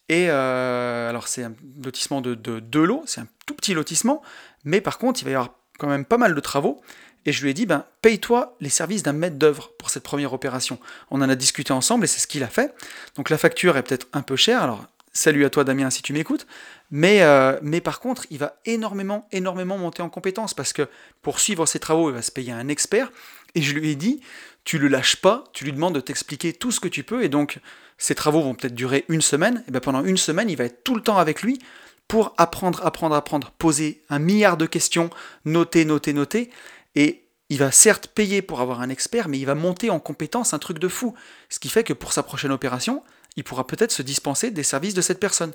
Et 0.08 0.26
euh, 0.28 1.08
alors 1.08 1.28
c'est 1.28 1.44
un 1.44 1.54
lotissement 1.82 2.20
de, 2.20 2.34
deux 2.34 2.84
lots, 2.84 3.02
c'est 3.06 3.20
un 3.20 3.28
tout 3.46 3.54
petit 3.54 3.74
lotissement, 3.74 4.22
mais 4.64 4.80
par 4.80 4.98
contre 4.98 5.22
il 5.22 5.24
va 5.24 5.30
y 5.30 5.34
avoir 5.34 5.54
quand 5.78 5.88
même 5.88 6.04
pas 6.04 6.18
mal 6.18 6.34
de 6.34 6.40
travaux. 6.40 6.80
Et 7.26 7.32
je 7.32 7.42
lui 7.42 7.50
ai 7.50 7.54
dit, 7.54 7.64
ben, 7.64 7.86
paye-toi 8.02 8.54
les 8.60 8.68
services 8.68 9.02
d'un 9.02 9.14
maître 9.14 9.36
d'œuvre 9.36 9.72
pour 9.78 9.88
cette 9.88 10.02
première 10.02 10.34
opération. 10.34 10.78
On 11.10 11.22
en 11.22 11.28
a 11.30 11.34
discuté 11.34 11.72
ensemble 11.72 12.04
et 12.04 12.06
c'est 12.06 12.20
ce 12.20 12.26
qu'il 12.26 12.42
a 12.42 12.48
fait. 12.48 12.74
Donc 13.16 13.30
la 13.30 13.38
facture 13.38 13.78
est 13.78 13.82
peut-être 13.82 14.08
un 14.12 14.20
peu 14.20 14.36
chère. 14.36 14.62
Alors 14.62 14.84
salut 15.14 15.46
à 15.46 15.50
toi 15.50 15.64
Damien 15.64 15.88
si 15.88 16.02
tu 16.02 16.12
m'écoutes. 16.12 16.46
Mais, 16.90 17.22
euh, 17.22 17.58
mais 17.62 17.80
par 17.80 18.00
contre, 18.00 18.26
il 18.30 18.38
va 18.38 18.56
énormément, 18.66 19.26
énormément 19.32 19.78
monter 19.78 20.02
en 20.02 20.10
compétence 20.10 20.52
parce 20.52 20.74
que 20.74 20.86
pour 21.22 21.40
suivre 21.40 21.64
ses 21.64 21.78
travaux, 21.78 22.10
il 22.10 22.14
va 22.14 22.22
se 22.22 22.30
payer 22.30 22.52
un 22.52 22.68
expert. 22.68 23.10
Et 23.54 23.62
je 23.62 23.72
lui 23.72 23.90
ai 23.90 23.94
dit, 23.94 24.20
tu 24.64 24.78
le 24.78 24.88
lâches 24.88 25.16
pas, 25.16 25.44
tu 25.52 25.64
lui 25.64 25.72
demandes 25.72 25.94
de 25.94 26.00
t'expliquer 26.00 26.52
tout 26.52 26.72
ce 26.72 26.80
que 26.80 26.88
tu 26.88 27.04
peux. 27.04 27.24
Et 27.24 27.28
donc, 27.28 27.58
ces 28.04 28.14
travaux 28.14 28.42
vont 28.42 28.54
peut-être 28.54 28.74
durer 28.74 29.06
une 29.08 29.22
semaine, 29.22 29.64
et 29.66 29.70
bien 29.70 29.80
pendant 29.80 30.04
une 30.04 30.18
semaine, 30.18 30.50
il 30.50 30.58
va 30.58 30.64
être 30.64 30.84
tout 30.84 30.94
le 30.94 31.00
temps 31.00 31.16
avec 31.16 31.40
lui 31.40 31.58
pour 32.06 32.34
apprendre, 32.36 32.84
apprendre, 32.84 33.14
apprendre, 33.14 33.50
poser 33.56 34.02
un 34.10 34.18
milliard 34.18 34.58
de 34.58 34.66
questions, 34.66 35.08
noter, 35.46 35.86
noter, 35.86 36.12
noter, 36.12 36.50
et 36.96 37.24
il 37.48 37.58
va 37.58 37.70
certes 37.70 38.08
payer 38.08 38.42
pour 38.42 38.60
avoir 38.60 38.82
un 38.82 38.90
expert, 38.90 39.28
mais 39.28 39.38
il 39.38 39.46
va 39.46 39.54
monter 39.54 39.88
en 39.88 40.00
compétence 40.00 40.52
un 40.52 40.58
truc 40.58 40.78
de 40.78 40.88
fou. 40.88 41.14
Ce 41.48 41.58
qui 41.58 41.70
fait 41.70 41.82
que 41.82 41.94
pour 41.94 42.12
sa 42.12 42.22
prochaine 42.22 42.52
opération, 42.52 43.02
il 43.36 43.44
pourra 43.44 43.66
peut-être 43.66 43.90
se 43.90 44.02
dispenser 44.02 44.50
des 44.50 44.62
services 44.62 44.94
de 44.94 45.00
cette 45.00 45.18
personne. 45.18 45.52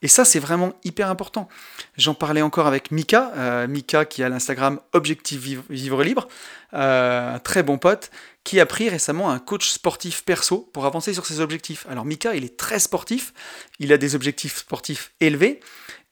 Et 0.00 0.08
ça, 0.08 0.24
c'est 0.24 0.40
vraiment 0.40 0.72
hyper 0.84 1.08
important. 1.08 1.48
J'en 1.96 2.14
parlais 2.14 2.42
encore 2.42 2.66
avec 2.66 2.90
Mika, 2.90 3.32
euh, 3.36 3.68
Mika 3.68 4.04
qui 4.04 4.22
a 4.24 4.28
l'Instagram 4.28 4.80
Objectif 4.92 5.62
Vivre, 5.70 6.02
Libre, 6.02 6.26
euh, 6.74 7.36
un 7.36 7.38
très 7.38 7.62
bon 7.62 7.78
pote, 7.78 8.10
qui 8.44 8.60
a 8.60 8.66
pris 8.66 8.88
récemment 8.88 9.30
un 9.30 9.38
coach 9.38 9.70
sportif 9.70 10.24
perso 10.24 10.68
pour 10.72 10.86
avancer 10.86 11.14
sur 11.14 11.26
ses 11.26 11.40
objectifs. 11.40 11.86
Alors 11.88 12.04
Mika, 12.04 12.34
il 12.34 12.44
est 12.44 12.56
très 12.56 12.78
sportif, 12.78 13.32
il 13.78 13.92
a 13.92 13.98
des 13.98 14.14
objectifs 14.14 14.58
sportifs 14.58 15.12
élevés, 15.20 15.60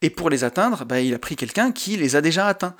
et 0.02 0.10
pour 0.10 0.30
les 0.30 0.44
atteindre, 0.44 0.84
bah, 0.84 1.00
il 1.00 1.14
a 1.14 1.18
pris 1.18 1.36
quelqu'un 1.36 1.72
qui 1.72 1.96
les 1.96 2.16
a 2.16 2.20
déjà 2.20 2.46
atteints 2.46 2.74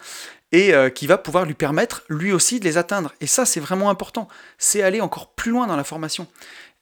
et 0.53 0.75
euh, 0.75 0.89
qui 0.89 1.07
va 1.07 1.19
pouvoir 1.19 1.45
lui 1.45 1.55
permettre 1.55 2.03
lui 2.09 2.33
aussi 2.33 2.61
de 2.61 2.65
les 2.65 2.79
atteindre. 2.79 3.13
Et 3.21 3.27
ça, 3.27 3.45
c'est 3.45 3.61
vraiment 3.61 3.91
important. 3.91 4.29
C'est 4.59 4.83
aller 4.83 5.01
encore 5.01 5.35
plus 5.35 5.51
loin 5.51 5.67
dans 5.67 5.77
la 5.77 5.85
formation. 5.85 6.27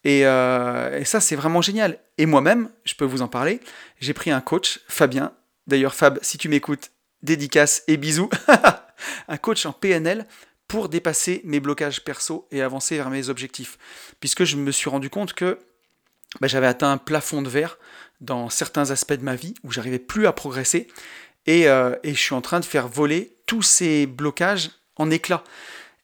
Euh, 0.07 0.99
et, 0.99 1.05
ça, 1.05 1.21
c'est 1.21 1.37
vraiment 1.37 1.61
génial. 1.61 1.99
Et 2.19 2.27
moi-même, 2.27 2.71
je 2.85 2.95
peux 2.95 3.05
vous 3.05 3.23
en 3.23 3.29
parler, 3.29 3.61
j'ai 4.01 4.15
pris 4.15 4.31
un 4.31 4.41
coach, 4.41 4.81
Fabien. 4.89 5.33
D'ailleurs, 5.67 5.95
Fab, 5.95 6.19
si 6.23 6.39
tu 6.39 6.49
m'écoutes, 6.49 6.91
dédicace 7.23 7.83
et 7.89 7.97
bisous. 7.97 8.31
un 9.29 9.37
coach 9.37 9.67
en 9.67 9.73
PNL 9.73 10.27
pour 10.69 10.89
dépasser 10.89 11.41
mes 11.45 11.61
blocages 11.61 12.05
perso 12.05 12.47
et 12.53 12.63
avancer 12.63 12.97
vers 12.97 13.11
mes 13.11 13.31
objectifs. 13.31 13.79
Puisque 14.21 14.45
je 14.45 14.57
me 14.57 14.71
suis 14.71 14.91
rendu 14.91 15.11
compte 15.11 15.33
que 15.33 15.59
bah, 16.41 16.47
j'avais 16.47 16.67
atteint 16.67 16.93
un 16.93 16.99
plafond 16.99 17.43
de 17.43 17.49
verre 17.49 17.79
dans 18.21 18.51
certains 18.51 18.91
aspects 18.91 19.15
de 19.15 19.25
ma 19.25 19.35
vie 19.35 19.55
où 19.65 19.73
j'arrivais 19.73 19.99
plus 19.99 20.27
à 20.27 20.33
progresser. 20.33 20.89
Et, 21.47 21.69
euh, 21.69 21.97
et 22.03 22.15
je 22.15 22.21
suis 22.21 22.35
en 22.35 22.43
train 22.43 22.61
de 22.61 22.65
faire 22.65 22.89
voler 22.89 23.37
tous 23.47 23.63
ces 23.63 24.07
blocages 24.07 24.71
en 24.97 25.11
éclats. 25.11 25.45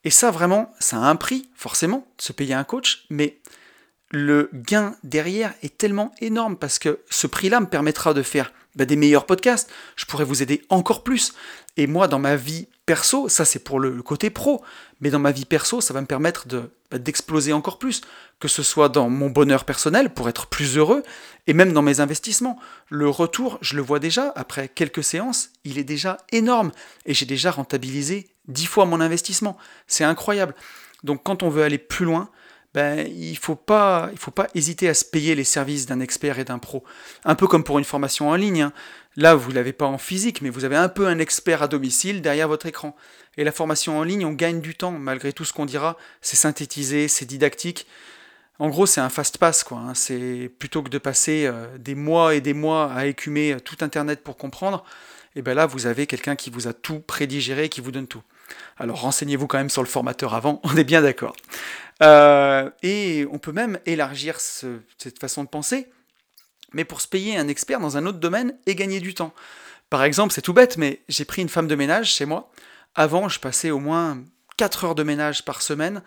Et 0.03 0.09
ça, 0.09 0.31
vraiment, 0.31 0.73
ça 0.79 0.97
a 0.97 1.01
un 1.01 1.15
prix, 1.15 1.49
forcément, 1.55 2.07
de 2.17 2.23
se 2.23 2.33
payer 2.33 2.53
un 2.53 2.63
coach, 2.63 3.05
mais 3.09 3.39
le 4.11 4.49
gain 4.53 4.95
derrière 5.03 5.53
est 5.61 5.77
tellement 5.77 6.13
énorme 6.21 6.57
parce 6.57 6.79
que 6.79 6.99
ce 7.09 7.27
prix-là 7.27 7.59
me 7.59 7.65
permettra 7.65 8.13
de 8.13 8.21
faire 8.21 8.53
bah, 8.75 8.85
des 8.85 8.95
meilleurs 8.95 9.25
podcasts, 9.25 9.71
je 9.95 10.05
pourrais 10.05 10.23
vous 10.23 10.43
aider 10.43 10.63
encore 10.69 11.03
plus. 11.03 11.33
Et 11.77 11.87
moi, 11.87 12.07
dans 12.07 12.19
ma 12.19 12.35
vie 12.35 12.67
perso, 12.85 13.29
ça 13.29 13.45
c'est 13.45 13.63
pour 13.63 13.79
le, 13.79 14.01
côté 14.01 14.29
pro, 14.29 14.63
mais 15.01 15.09
dans 15.09 15.19
ma 15.19 15.31
vie 15.31 15.45
perso, 15.45 15.81
ça 15.81 15.93
va 15.93 16.01
me 16.01 16.05
permettre 16.05 16.47
bah, 16.91 16.97
d'exploser 16.97 17.51
encore 17.51 17.79
plus, 17.79 18.01
que 18.39 18.47
ce 18.47 18.63
soit 18.63 18.89
dans 18.89 19.09
mon 19.09 19.29
bonheur 19.29 19.65
personnel 19.65 20.13
pour 20.13 20.29
être 20.29 20.47
plus 20.47 20.77
heureux, 20.77 21.03
et 21.47 21.53
même 21.53 21.73
dans 21.73 21.81
mes 21.81 21.99
investissements. 21.99 22.59
Le 22.89 23.09
retour, 23.09 23.57
je 23.61 23.75
le 23.75 23.81
vois 23.81 23.99
déjà, 23.99 24.31
après 24.35 24.69
quelques 24.69 25.03
séances, 25.03 25.49
il 25.63 25.77
est 25.77 25.83
déjà 25.83 26.17
énorme, 26.31 26.71
et 27.05 27.13
j'ai 27.13 27.25
déjà 27.25 27.51
rentabilisé 27.51 28.29
dix 28.47 28.67
fois 28.67 28.85
mon 28.85 29.01
investissement. 29.01 29.57
C'est 29.87 30.03
incroyable. 30.03 30.55
Donc 31.03 31.23
quand 31.23 31.43
on 31.43 31.49
veut 31.49 31.63
aller 31.63 31.77
plus 31.77 32.05
loin, 32.05 32.29
ben, 32.75 33.07
il 33.07 33.31
ne 33.31 33.37
faut, 33.37 33.55
pas, 33.55 34.09
faut 34.17 34.31
pas 34.31 34.47
hésiter 34.53 34.89
à 34.89 34.93
se 34.93 35.05
payer 35.05 35.33
les 35.33 35.45
services 35.45 35.85
d'un 35.85 36.01
expert 36.01 36.39
et 36.39 36.43
d'un 36.43 36.59
pro. 36.59 36.83
Un 37.23 37.35
peu 37.35 37.47
comme 37.47 37.63
pour 37.63 37.79
une 37.79 37.85
formation 37.85 38.27
en 38.27 38.35
ligne. 38.35 38.63
Hein. 38.63 38.73
Là, 39.17 39.35
vous 39.35 39.51
ne 39.51 39.55
l'avez 39.55 39.73
pas 39.73 39.85
en 39.85 39.97
physique, 39.97 40.41
mais 40.41 40.49
vous 40.49 40.65
avez 40.65 40.75
un 40.75 40.89
peu 40.89 41.07
un 41.07 41.19
expert 41.19 41.63
à 41.63 41.67
domicile 41.67 42.21
derrière 42.21 42.47
votre 42.47 42.65
écran. 42.65 42.95
Et 43.37 43.43
la 43.43 43.51
formation 43.51 43.97
en 43.97 44.03
ligne, 44.03 44.25
on 44.25 44.33
gagne 44.33 44.61
du 44.61 44.75
temps, 44.75 44.91
malgré 44.91 45.31
tout 45.33 45.45
ce 45.45 45.53
qu'on 45.53 45.65
dira. 45.65 45.97
C'est 46.21 46.35
synthétisé, 46.35 47.07
c'est 47.07 47.25
didactique. 47.25 47.87
En 48.59 48.69
gros, 48.69 48.85
c'est 48.85 49.01
un 49.01 49.09
fast-pass, 49.09 49.63
quoi. 49.63 49.77
Hein. 49.79 49.93
C'est 49.93 50.51
plutôt 50.59 50.81
que 50.81 50.89
de 50.89 50.97
passer 50.97 51.45
euh, 51.45 51.77
des 51.77 51.95
mois 51.95 52.35
et 52.35 52.41
des 52.41 52.53
mois 52.53 52.91
à 52.91 53.05
écumer 53.05 53.53
euh, 53.53 53.59
tout 53.59 53.77
Internet 53.81 54.23
pour 54.23 54.37
comprendre. 54.37 54.85
Et 55.35 55.41
bien 55.41 55.53
là, 55.53 55.65
vous 55.65 55.85
avez 55.85 56.07
quelqu'un 56.07 56.35
qui 56.35 56.49
vous 56.49 56.67
a 56.67 56.73
tout 56.73 56.99
prédigéré, 56.99 57.67
qui 57.67 57.81
vous 57.81 57.91
donne 57.91 58.07
tout. 58.07 58.23
Alors 58.77 59.01
renseignez-vous 59.01 59.47
quand 59.47 59.57
même 59.57 59.69
sur 59.69 59.81
le 59.81 59.87
formateur 59.87 60.33
avant, 60.33 60.61
on 60.63 60.75
est 60.77 60.83
bien 60.83 61.01
d'accord. 61.01 61.35
Euh, 62.03 62.69
et 62.83 63.25
on 63.31 63.39
peut 63.39 63.51
même 63.51 63.79
élargir 63.85 64.39
cette 64.39 65.19
façon 65.19 65.43
de 65.43 65.49
penser, 65.49 65.87
mais 66.75 66.83
pour 66.83 67.01
se 67.01 67.07
payer 67.07 67.37
un 67.37 67.47
expert 67.47 67.79
dans 67.79 67.97
un 67.97 68.05
autre 68.05 68.19
domaine 68.19 68.53
et 68.67 68.75
gagner 68.75 68.99
du 68.99 69.15
temps. 69.15 69.33
Par 69.89 70.03
exemple, 70.03 70.33
c'est 70.33 70.41
tout 70.41 70.53
bête, 70.53 70.77
mais 70.77 71.01
j'ai 71.07 71.25
pris 71.25 71.41
une 71.41 71.49
femme 71.49 71.67
de 71.67 71.75
ménage 71.75 72.13
chez 72.13 72.25
moi. 72.25 72.51
Avant, 72.95 73.29
je 73.29 73.39
passais 73.39 73.71
au 73.71 73.79
moins 73.79 74.21
4 74.57 74.83
heures 74.83 74.95
de 74.95 75.03
ménage 75.03 75.45
par 75.45 75.61
semaine 75.61 76.03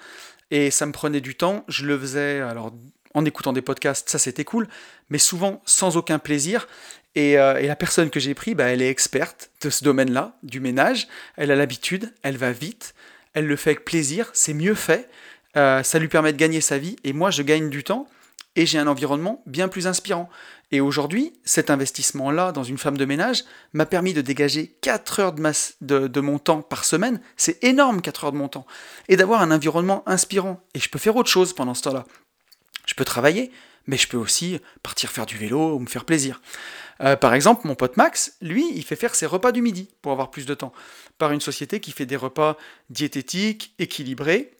et 0.50 0.70
ça 0.70 0.84
me 0.84 0.92
prenait 0.92 1.22
du 1.22 1.34
temps. 1.34 1.64
Je 1.68 1.86
le 1.86 1.98
faisais 1.98 2.40
alors 2.40 2.72
en 3.14 3.24
écoutant 3.24 3.54
des 3.54 3.62
podcasts, 3.62 4.10
ça 4.10 4.18
c'était 4.18 4.44
cool, 4.44 4.68
mais 5.08 5.18
souvent 5.18 5.62
sans 5.64 5.96
aucun 5.96 6.18
plaisir. 6.18 6.68
Et, 7.14 7.38
euh, 7.38 7.60
la 7.62 7.74
personne 7.74 8.10
que 8.10 8.20
j'ai 8.20 8.34
pris, 8.34 8.54
bah, 8.54 8.66
elle 8.66 8.82
est 8.82 8.90
experte 8.90 9.50
de 9.62 9.70
ce 9.70 9.82
domaine-là, 9.82 10.36
du 10.42 10.60
ménage. 10.60 11.08
Elle 11.36 11.50
a 11.50 11.56
l'habitude, 11.56 12.12
elle 12.22 12.36
va 12.36 12.52
vite, 12.52 12.94
elle 13.32 13.46
le 13.46 13.56
fait 13.56 13.70
avec 13.70 13.86
plaisir, 13.86 14.28
c'est 14.34 14.52
mieux 14.52 14.74
fait. 14.74 15.08
Euh, 15.56 15.82
ça 15.82 15.98
lui 15.98 16.08
permet 16.08 16.34
de 16.34 16.36
gagner 16.36 16.60
sa 16.60 16.76
vie 16.76 16.96
et 17.04 17.14
moi 17.14 17.30
je 17.30 17.42
gagne 17.42 17.70
du 17.70 17.82
temps 17.82 18.06
et 18.58 18.66
j'ai 18.66 18.78
un 18.78 18.88
environnement 18.88 19.40
bien 19.46 19.68
plus 19.68 19.86
inspirant. 19.86 20.28
Et 20.72 20.80
aujourd'hui, 20.80 21.32
cet 21.44 21.70
investissement-là 21.70 22.50
dans 22.50 22.64
une 22.64 22.76
femme 22.76 22.98
de 22.98 23.04
ménage 23.04 23.44
m'a 23.72 23.86
permis 23.86 24.14
de 24.14 24.20
dégager 24.20 24.76
4 24.82 25.20
heures 25.20 25.32
de, 25.80 26.20
mon 26.20 26.40
temps 26.40 26.60
par 26.60 26.84
semaine. 26.84 27.20
C'est 27.36 27.62
énorme 27.62 28.02
4 28.02 28.24
heures 28.24 28.32
de 28.32 28.36
mon 28.36 28.48
temps. 28.48 28.66
Et 29.08 29.16
d'avoir 29.16 29.42
un 29.42 29.52
environnement 29.52 30.02
inspirant. 30.06 30.60
Et 30.74 30.80
je 30.80 30.90
peux 30.90 30.98
faire 30.98 31.14
autre 31.14 31.30
chose 31.30 31.52
pendant 31.52 31.72
ce 31.72 31.82
temps-là. 31.82 32.04
Je 32.84 32.94
peux 32.94 33.04
travailler, 33.04 33.52
mais 33.86 33.96
je 33.96 34.08
peux 34.08 34.16
aussi 34.16 34.58
partir 34.82 35.10
faire 35.10 35.24
du 35.24 35.36
vélo 35.36 35.76
ou 35.76 35.78
me 35.78 35.86
faire 35.86 36.04
plaisir. 36.04 36.42
Euh, 37.00 37.14
par 37.14 37.34
exemple, 37.34 37.64
mon 37.64 37.76
pote 37.76 37.96
Max, 37.96 38.34
lui, 38.40 38.66
il 38.74 38.84
fait 38.84 38.96
faire 38.96 39.14
ses 39.14 39.26
repas 39.26 39.52
du 39.52 39.62
midi 39.62 39.88
pour 40.02 40.10
avoir 40.10 40.32
plus 40.32 40.46
de 40.46 40.54
temps. 40.54 40.72
Par 41.16 41.30
une 41.30 41.40
société 41.40 41.78
qui 41.78 41.92
fait 41.92 42.06
des 42.06 42.16
repas 42.16 42.56
diététiques, 42.90 43.72
équilibrés, 43.78 44.57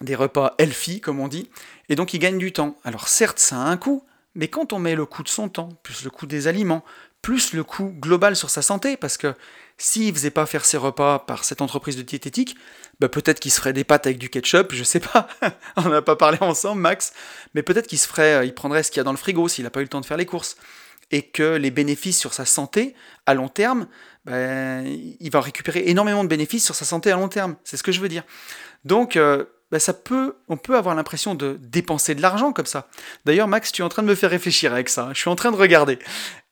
des 0.00 0.14
repas 0.14 0.54
healthy, 0.58 1.00
comme 1.00 1.20
on 1.20 1.28
dit, 1.28 1.50
et 1.88 1.96
donc 1.96 2.14
il 2.14 2.18
gagne 2.18 2.38
du 2.38 2.52
temps. 2.52 2.76
Alors 2.84 3.08
certes, 3.08 3.38
ça 3.38 3.56
a 3.56 3.68
un 3.68 3.76
coût, 3.76 4.04
mais 4.34 4.48
quand 4.48 4.72
on 4.72 4.78
met 4.78 4.94
le 4.94 5.06
coût 5.06 5.22
de 5.22 5.28
son 5.28 5.48
temps, 5.48 5.70
plus 5.82 6.04
le 6.04 6.10
coût 6.10 6.26
des 6.26 6.46
aliments, 6.46 6.84
plus 7.22 7.52
le 7.52 7.64
coût 7.64 7.94
global 7.98 8.36
sur 8.36 8.50
sa 8.50 8.62
santé, 8.62 8.96
parce 8.96 9.16
que 9.16 9.34
s'il 9.76 10.12
faisait 10.12 10.30
pas 10.30 10.46
faire 10.46 10.64
ses 10.64 10.76
repas 10.76 11.20
par 11.20 11.44
cette 11.44 11.62
entreprise 11.62 11.96
de 11.96 12.02
diététique, 12.02 12.56
bah 13.00 13.08
peut-être 13.08 13.40
qu'il 13.40 13.50
se 13.50 13.58
ferait 13.58 13.72
des 13.72 13.84
pâtes 13.84 14.06
avec 14.06 14.18
du 14.18 14.28
ketchup, 14.28 14.72
je 14.72 14.84
sais 14.84 15.00
pas, 15.00 15.28
on 15.76 15.88
n'a 15.88 16.02
pas 16.02 16.16
parlé 16.16 16.38
ensemble, 16.40 16.80
Max, 16.80 17.12
mais 17.54 17.62
peut-être 17.62 17.86
qu'il 17.86 17.98
se 17.98 18.08
ferait, 18.08 18.46
il 18.46 18.54
prendrait 18.54 18.82
ce 18.82 18.90
qu'il 18.90 18.98
y 18.98 19.00
a 19.00 19.04
dans 19.04 19.12
le 19.12 19.18
frigo 19.18 19.48
s'il 19.48 19.64
n'a 19.64 19.70
pas 19.70 19.80
eu 19.80 19.84
le 19.84 19.88
temps 19.88 20.00
de 20.00 20.06
faire 20.06 20.16
les 20.16 20.26
courses, 20.26 20.56
et 21.10 21.22
que 21.22 21.56
les 21.56 21.70
bénéfices 21.70 22.18
sur 22.18 22.34
sa 22.34 22.44
santé 22.44 22.94
à 23.26 23.34
long 23.34 23.48
terme, 23.48 23.86
ben, 24.26 24.84
il 25.20 25.30
va 25.30 25.40
récupérer 25.40 25.84
énormément 25.86 26.22
de 26.22 26.28
bénéfices 26.28 26.64
sur 26.64 26.74
sa 26.74 26.84
santé 26.84 27.10
à 27.10 27.16
long 27.16 27.28
terme, 27.28 27.56
c'est 27.64 27.76
ce 27.76 27.82
que 27.82 27.92
je 27.92 28.00
veux 28.00 28.08
dire. 28.08 28.24
Donc 28.84 29.16
euh, 29.16 29.44
bah, 29.70 29.78
ça 29.78 29.92
peut, 29.92 30.36
on 30.48 30.56
peut 30.56 30.76
avoir 30.76 30.94
l'impression 30.94 31.34
de 31.34 31.58
dépenser 31.60 32.14
de 32.14 32.22
l'argent 32.22 32.52
comme 32.52 32.66
ça. 32.66 32.88
D'ailleurs, 33.24 33.48
Max, 33.48 33.70
tu 33.70 33.82
es 33.82 33.84
en 33.84 33.88
train 33.88 34.02
de 34.02 34.08
me 34.08 34.14
faire 34.14 34.30
réfléchir 34.30 34.72
avec 34.72 34.88
ça. 34.88 35.10
Je 35.12 35.20
suis 35.20 35.28
en 35.28 35.36
train 35.36 35.50
de 35.50 35.56
regarder. 35.56 35.98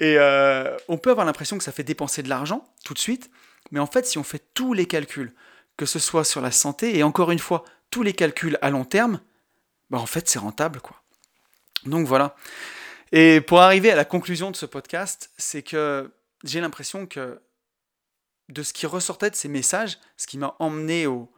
Et 0.01 0.17
euh, 0.19 0.77
on 0.89 0.99
peut 0.99 1.11
avoir 1.11 1.25
l'impression 1.25 1.57
que 1.57 1.65
ça 1.65 1.73
fait 1.73 1.85
dépenser 1.85 2.23
de 2.23 2.29
l'argent 2.29 2.65
tout 2.85 2.95
de 2.95 2.99
suite. 2.99 3.31
Mais 3.71 3.81
en 3.81 3.87
fait, 3.87 4.07
si 4.07 4.19
on 4.19 4.23
fait 4.23 4.43
tous 4.55 4.75
les 4.75 4.87
calculs, 4.87 5.35
que 5.77 5.87
ce 5.87 5.99
soit 5.99 6.25
sur 6.25 6.41
la 6.41 6.51
santé 6.51 6.97
et 6.99 7.03
encore 7.03 7.31
une 7.31 7.39
fois, 7.39 7.65
tous 7.91 8.03
les 8.03 8.13
calculs 8.13 8.59
à 8.61 8.71
long 8.71 8.85
terme, 8.85 9.21
bah 9.91 9.99
en 9.99 10.07
fait, 10.07 10.29
c'est 10.29 10.39
rentable, 10.39 10.81
quoi. 10.81 11.03
Donc 11.85 12.07
voilà. 12.07 12.37
Et 13.13 13.41
pour 13.41 13.61
arriver 13.61 13.91
à 13.91 13.95
la 13.95 14.05
conclusion 14.05 14.51
de 14.51 14.57
ce 14.57 14.67
podcast, 14.67 15.31
c'est 15.39 15.63
que 15.63 16.11
j'ai 16.45 16.61
l'impression 16.61 17.07
que 17.07 17.41
de 18.49 18.63
ce 18.63 18.73
qui 18.73 18.87
ressortait 18.87 19.31
de 19.31 19.37
ces 19.37 19.49
messages, 19.49 19.99
ce 20.17 20.27
qui 20.27 20.39
m'a 20.39 20.55
emmené 20.59 21.07
au, 21.07 21.31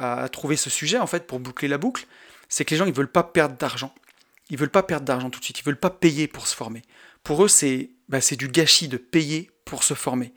à 0.00 0.28
trouver 0.28 0.56
ce 0.56 0.70
sujet, 0.70 0.98
en 0.98 1.06
fait, 1.06 1.26
pour 1.26 1.40
boucler 1.40 1.68
la 1.68 1.78
boucle, 1.78 2.06
c'est 2.48 2.64
que 2.64 2.70
les 2.70 2.78
gens, 2.78 2.86
ils 2.86 2.92
veulent 2.92 3.06
pas 3.06 3.22
perdre 3.22 3.56
d'argent. 3.56 3.94
Ils 4.48 4.58
veulent 4.58 4.70
pas 4.70 4.82
perdre 4.82 5.04
d'argent 5.04 5.30
tout 5.30 5.38
de 5.38 5.44
suite, 5.44 5.60
ils 5.60 5.64
veulent 5.64 5.76
pas 5.76 5.90
payer 5.90 6.26
pour 6.26 6.46
se 6.46 6.56
former. 6.56 6.82
Pour 7.22 7.44
eux, 7.44 7.48
c'est 7.48 7.90
bah, 8.08 8.18
du 8.32 8.48
gâchis 8.48 8.88
de 8.88 8.96
payer 8.96 9.50
pour 9.64 9.84
se 9.84 9.94
former. 9.94 10.32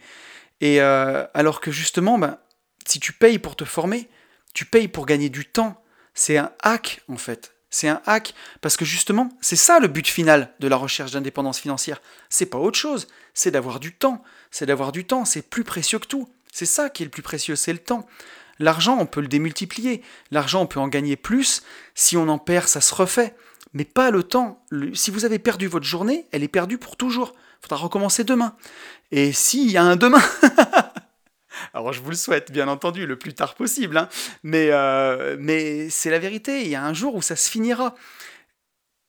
Et 0.61 0.81
euh, 0.81 1.25
alors 1.33 1.61
que 1.61 1.71
justement, 1.71 2.19
bah, 2.19 2.45
si 2.85 2.99
tu 2.99 3.13
payes 3.13 3.39
pour 3.39 3.55
te 3.55 3.63
former, 3.63 4.09
tu 4.53 4.65
payes 4.65 4.87
pour 4.87 5.05
gagner 5.05 5.29
du 5.29 5.45
temps. 5.45 5.81
C'est 6.13 6.37
un 6.37 6.51
hack, 6.61 7.01
en 7.07 7.17
fait. 7.17 7.55
C'est 7.69 7.87
un 7.87 8.01
hack 8.05 8.35
parce 8.61 8.77
que 8.77 8.85
justement, 8.85 9.29
c'est 9.41 9.55
ça 9.55 9.79
le 9.79 9.87
but 9.87 10.07
final 10.07 10.53
de 10.59 10.67
la 10.67 10.75
recherche 10.75 11.11
d'indépendance 11.11 11.59
financière. 11.59 12.01
C'est 12.29 12.45
pas 12.45 12.59
autre 12.59 12.77
chose, 12.77 13.07
c'est 13.33 13.49
d'avoir 13.49 13.79
du 13.79 13.95
temps. 13.95 14.23
C'est 14.51 14.67
d'avoir 14.67 14.91
du 14.91 15.05
temps, 15.05 15.25
c'est 15.25 15.49
plus 15.49 15.63
précieux 15.63 15.97
que 15.97 16.05
tout. 16.05 16.29
C'est 16.51 16.67
ça 16.67 16.91
qui 16.91 17.01
est 17.01 17.07
le 17.07 17.09
plus 17.09 17.23
précieux, 17.23 17.55
c'est 17.55 17.73
le 17.73 17.79
temps. 17.79 18.05
L'argent, 18.59 18.97
on 18.99 19.05
peut 19.05 19.21
le 19.21 19.27
démultiplier. 19.27 20.01
L'argent, 20.31 20.61
on 20.61 20.67
peut 20.67 20.79
en 20.79 20.87
gagner 20.87 21.15
plus. 21.15 21.63
Si 21.95 22.17
on 22.17 22.27
en 22.27 22.37
perd, 22.37 22.67
ça 22.67 22.81
se 22.81 22.93
refait. 22.93 23.35
Mais 23.73 23.85
pas 23.85 24.11
le 24.11 24.23
temps. 24.23 24.63
si 24.93 25.11
vous 25.11 25.25
avez 25.25 25.39
perdu 25.39 25.67
votre 25.67 25.85
journée, 25.85 26.27
elle 26.31 26.43
est 26.43 26.47
perdue 26.47 26.77
pour 26.77 26.95
toujours. 26.95 27.33
Il 27.35 27.67
faudra 27.67 27.77
recommencer 27.77 28.23
demain. 28.23 28.55
Et 29.11 29.31
s'il 29.31 29.71
y 29.71 29.77
a 29.77 29.83
un 29.83 29.95
demain, 29.95 30.21
alors 31.73 31.93
je 31.93 32.01
vous 32.01 32.09
le 32.09 32.15
souhaite, 32.15 32.51
bien 32.51 32.67
entendu, 32.67 33.05
le 33.05 33.17
plus 33.17 33.33
tard 33.33 33.55
possible, 33.55 33.97
hein. 33.97 34.09
mais, 34.43 34.67
euh, 34.71 35.37
mais 35.39 35.89
c'est 35.89 36.09
la 36.09 36.19
vérité, 36.19 36.61
il 36.61 36.67
y 36.67 36.75
a 36.75 36.83
un 36.83 36.93
jour 36.93 37.15
où 37.15 37.21
ça 37.21 37.35
se 37.35 37.49
finira. 37.49 37.95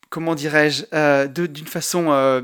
Comment 0.08 0.34
dirais-je 0.34 0.84
euh, 0.92 1.26
D'une 1.26 1.66
façon, 1.66 2.12
euh, 2.12 2.42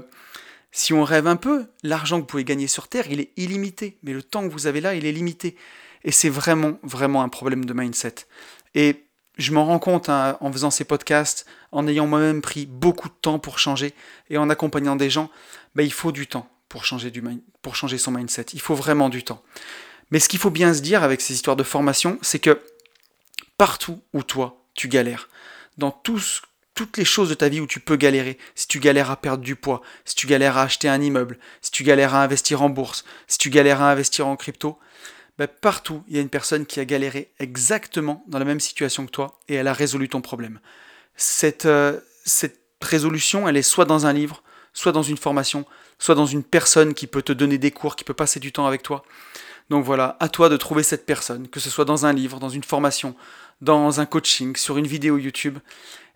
si 0.72 0.92
on 0.92 1.04
rêve 1.04 1.26
un 1.26 1.36
peu, 1.36 1.66
l'argent 1.82 2.16
que 2.16 2.22
vous 2.22 2.26
pouvez 2.26 2.44
gagner 2.44 2.66
sur 2.66 2.88
Terre, 2.88 3.06
il 3.10 3.20
est 3.20 3.30
illimité, 3.36 3.98
mais 4.02 4.12
le 4.12 4.22
temps 4.22 4.42
que 4.46 4.52
vous 4.52 4.66
avez 4.66 4.80
là, 4.80 4.94
il 4.94 5.06
est 5.06 5.12
limité. 5.12 5.56
Et 6.04 6.12
c'est 6.12 6.28
vraiment, 6.28 6.78
vraiment 6.82 7.22
un 7.22 7.28
problème 7.28 7.64
de 7.64 7.72
mindset. 7.72 8.14
Et 8.74 9.06
je 9.36 9.52
m'en 9.52 9.64
rends 9.64 9.78
compte 9.78 10.08
hein, 10.08 10.36
en 10.40 10.52
faisant 10.52 10.70
ces 10.70 10.84
podcasts, 10.84 11.46
en 11.72 11.86
ayant 11.86 12.06
moi-même 12.06 12.42
pris 12.42 12.66
beaucoup 12.66 13.08
de 13.08 13.14
temps 13.20 13.38
pour 13.38 13.58
changer 13.58 13.94
et 14.28 14.38
en 14.38 14.50
accompagnant 14.50 14.96
des 14.96 15.10
gens, 15.10 15.30
bah, 15.74 15.82
il 15.82 15.92
faut 15.92 16.12
du 16.12 16.26
temps 16.26 16.50
pour 16.68 16.84
changer, 16.84 17.10
du, 17.10 17.22
pour 17.62 17.76
changer 17.76 17.98
son 17.98 18.12
mindset. 18.12 18.46
Il 18.52 18.60
faut 18.60 18.74
vraiment 18.74 19.08
du 19.08 19.24
temps. 19.24 19.42
Mais 20.10 20.20
ce 20.20 20.28
qu'il 20.28 20.38
faut 20.38 20.50
bien 20.50 20.74
se 20.74 20.80
dire 20.80 21.02
avec 21.02 21.20
ces 21.20 21.34
histoires 21.34 21.56
de 21.56 21.62
formation, 21.62 22.18
c'est 22.22 22.38
que 22.38 22.60
partout 23.56 24.02
où 24.12 24.22
toi, 24.22 24.64
tu 24.74 24.88
galères, 24.88 25.28
dans 25.78 25.90
toutes 25.90 26.96
les 26.96 27.04
choses 27.04 27.28
de 27.28 27.34
ta 27.34 27.48
vie 27.48 27.60
où 27.60 27.66
tu 27.66 27.80
peux 27.80 27.96
galérer, 27.96 28.38
si 28.54 28.66
tu 28.66 28.80
galères 28.80 29.10
à 29.10 29.16
perdre 29.16 29.44
du 29.44 29.56
poids, 29.56 29.82
si 30.04 30.14
tu 30.14 30.26
galères 30.26 30.56
à 30.56 30.62
acheter 30.62 30.88
un 30.88 31.00
immeuble, 31.00 31.38
si 31.60 31.70
tu 31.70 31.84
galères 31.84 32.14
à 32.14 32.22
investir 32.22 32.62
en 32.62 32.70
bourse, 32.70 33.04
si 33.26 33.38
tu 33.38 33.50
galères 33.50 33.82
à 33.82 33.90
investir 33.90 34.26
en 34.26 34.36
crypto, 34.36 34.78
bah, 35.40 35.48
partout, 35.48 36.02
il 36.06 36.16
y 36.16 36.18
a 36.18 36.20
une 36.20 36.28
personne 36.28 36.66
qui 36.66 36.80
a 36.80 36.84
galéré 36.84 37.30
exactement 37.38 38.22
dans 38.26 38.38
la 38.38 38.44
même 38.44 38.60
situation 38.60 39.06
que 39.06 39.10
toi 39.10 39.40
et 39.48 39.54
elle 39.54 39.68
a 39.68 39.72
résolu 39.72 40.06
ton 40.06 40.20
problème. 40.20 40.60
Cette, 41.16 41.64
euh, 41.64 41.98
cette 42.26 42.60
résolution, 42.82 43.48
elle 43.48 43.56
est 43.56 43.62
soit 43.62 43.86
dans 43.86 44.04
un 44.04 44.12
livre, 44.12 44.42
soit 44.74 44.92
dans 44.92 45.02
une 45.02 45.16
formation, 45.16 45.64
soit 45.98 46.14
dans 46.14 46.26
une 46.26 46.44
personne 46.44 46.92
qui 46.92 47.06
peut 47.06 47.22
te 47.22 47.32
donner 47.32 47.56
des 47.56 47.70
cours, 47.70 47.96
qui 47.96 48.04
peut 48.04 48.12
passer 48.12 48.38
du 48.38 48.52
temps 48.52 48.66
avec 48.66 48.82
toi. 48.82 49.02
Donc 49.70 49.82
voilà, 49.82 50.18
à 50.20 50.28
toi 50.28 50.50
de 50.50 50.58
trouver 50.58 50.82
cette 50.82 51.06
personne, 51.06 51.48
que 51.48 51.58
ce 51.58 51.70
soit 51.70 51.86
dans 51.86 52.04
un 52.04 52.12
livre, 52.12 52.38
dans 52.38 52.50
une 52.50 52.62
formation, 52.62 53.16
dans 53.62 53.98
un 53.98 54.04
coaching, 54.04 54.56
sur 54.56 54.76
une 54.76 54.86
vidéo 54.86 55.16
YouTube. 55.16 55.58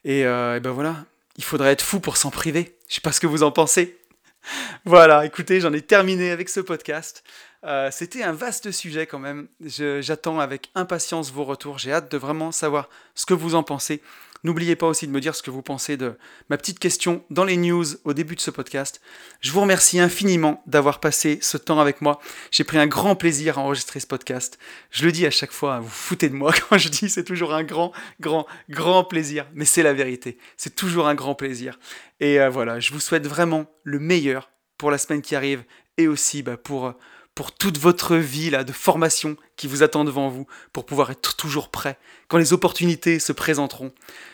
Et, 0.04 0.26
euh, 0.26 0.56
et 0.56 0.60
ben 0.60 0.72
voilà, 0.72 1.06
il 1.38 1.44
faudrait 1.44 1.72
être 1.72 1.80
fou 1.80 1.98
pour 1.98 2.18
s'en 2.18 2.30
priver. 2.30 2.76
Je 2.90 2.96
sais 2.96 3.00
pas 3.00 3.12
ce 3.12 3.20
que 3.20 3.26
vous 3.26 3.42
en 3.42 3.52
pensez. 3.52 3.96
Voilà, 4.84 5.24
écoutez, 5.24 5.62
j'en 5.62 5.72
ai 5.72 5.80
terminé 5.80 6.30
avec 6.30 6.50
ce 6.50 6.60
podcast. 6.60 7.24
Euh, 7.64 7.90
c'était 7.90 8.22
un 8.22 8.32
vaste 8.32 8.70
sujet 8.70 9.06
quand 9.06 9.18
même. 9.18 9.48
J'attends 9.60 10.38
avec 10.38 10.70
impatience 10.74 11.32
vos 11.32 11.44
retours. 11.44 11.78
J'ai 11.78 11.92
hâte 11.92 12.10
de 12.10 12.18
vraiment 12.18 12.52
savoir 12.52 12.88
ce 13.14 13.26
que 13.26 13.34
vous 13.34 13.54
en 13.54 13.62
pensez. 13.62 14.02
N'oubliez 14.42 14.76
pas 14.76 14.86
aussi 14.86 15.06
de 15.06 15.12
me 15.12 15.22
dire 15.22 15.34
ce 15.34 15.42
que 15.42 15.50
vous 15.50 15.62
pensez 15.62 15.96
de 15.96 16.18
ma 16.50 16.58
petite 16.58 16.78
question 16.78 17.24
dans 17.30 17.44
les 17.44 17.56
news 17.56 17.86
au 18.04 18.12
début 18.12 18.34
de 18.34 18.42
ce 18.42 18.50
podcast. 18.50 19.00
Je 19.40 19.50
vous 19.50 19.62
remercie 19.62 19.98
infiniment 19.98 20.62
d'avoir 20.66 21.00
passé 21.00 21.38
ce 21.40 21.56
temps 21.56 21.80
avec 21.80 22.02
moi. 22.02 22.20
J'ai 22.50 22.62
pris 22.64 22.76
un 22.76 22.86
grand 22.86 23.16
plaisir 23.16 23.58
à 23.58 23.62
enregistrer 23.62 24.00
ce 24.00 24.06
podcast. 24.06 24.58
Je 24.90 25.06
le 25.06 25.12
dis 25.12 25.24
à 25.24 25.30
chaque 25.30 25.52
fois, 25.52 25.80
vous 25.80 25.88
foutez 25.88 26.28
de 26.28 26.34
moi 26.34 26.52
quand 26.68 26.76
je 26.76 26.90
dis 26.90 27.08
c'est 27.08 27.24
toujours 27.24 27.54
un 27.54 27.62
grand, 27.62 27.92
grand, 28.20 28.46
grand 28.68 29.04
plaisir. 29.04 29.46
Mais 29.54 29.64
c'est 29.64 29.82
la 29.82 29.94
vérité. 29.94 30.36
C'est 30.58 30.76
toujours 30.76 31.08
un 31.08 31.14
grand 31.14 31.34
plaisir. 31.34 31.78
Et 32.20 32.38
euh, 32.38 32.50
voilà, 32.50 32.80
je 32.80 32.92
vous 32.92 33.00
souhaite 33.00 33.26
vraiment 33.26 33.64
le 33.82 33.98
meilleur 33.98 34.50
pour 34.76 34.90
la 34.90 34.98
semaine 34.98 35.22
qui 35.22 35.34
arrive 35.34 35.64
et 35.96 36.06
aussi 36.06 36.42
bah, 36.42 36.58
pour 36.58 36.94
pour 37.34 37.52
toute 37.52 37.78
votre 37.78 38.16
vie 38.16 38.50
là, 38.50 38.64
de 38.64 38.72
formation 38.72 39.36
qui 39.56 39.66
vous 39.66 39.82
attend 39.82 40.04
devant 40.04 40.28
vous, 40.28 40.46
pour 40.72 40.86
pouvoir 40.86 41.10
être 41.10 41.36
toujours 41.36 41.70
prêt 41.70 41.98
quand 42.28 42.38
les 42.38 42.52
opportunités 42.52 43.18
se 43.18 43.32
présenteront. 43.32 43.92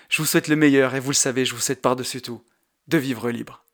Je 0.09 0.23
vous 0.23 0.27
souhaite 0.27 0.49
le 0.49 0.57
meilleur 0.57 0.95
et 0.95 1.01
vous 1.01 1.11
le 1.11 1.15
savez, 1.15 1.45
je 1.45 1.55
vous 1.55 1.61
souhaite 1.61 1.83
par-dessus 1.83 2.23
tout 2.23 2.43
de 2.89 2.99
vivre 2.99 3.31
libre. 3.31 3.65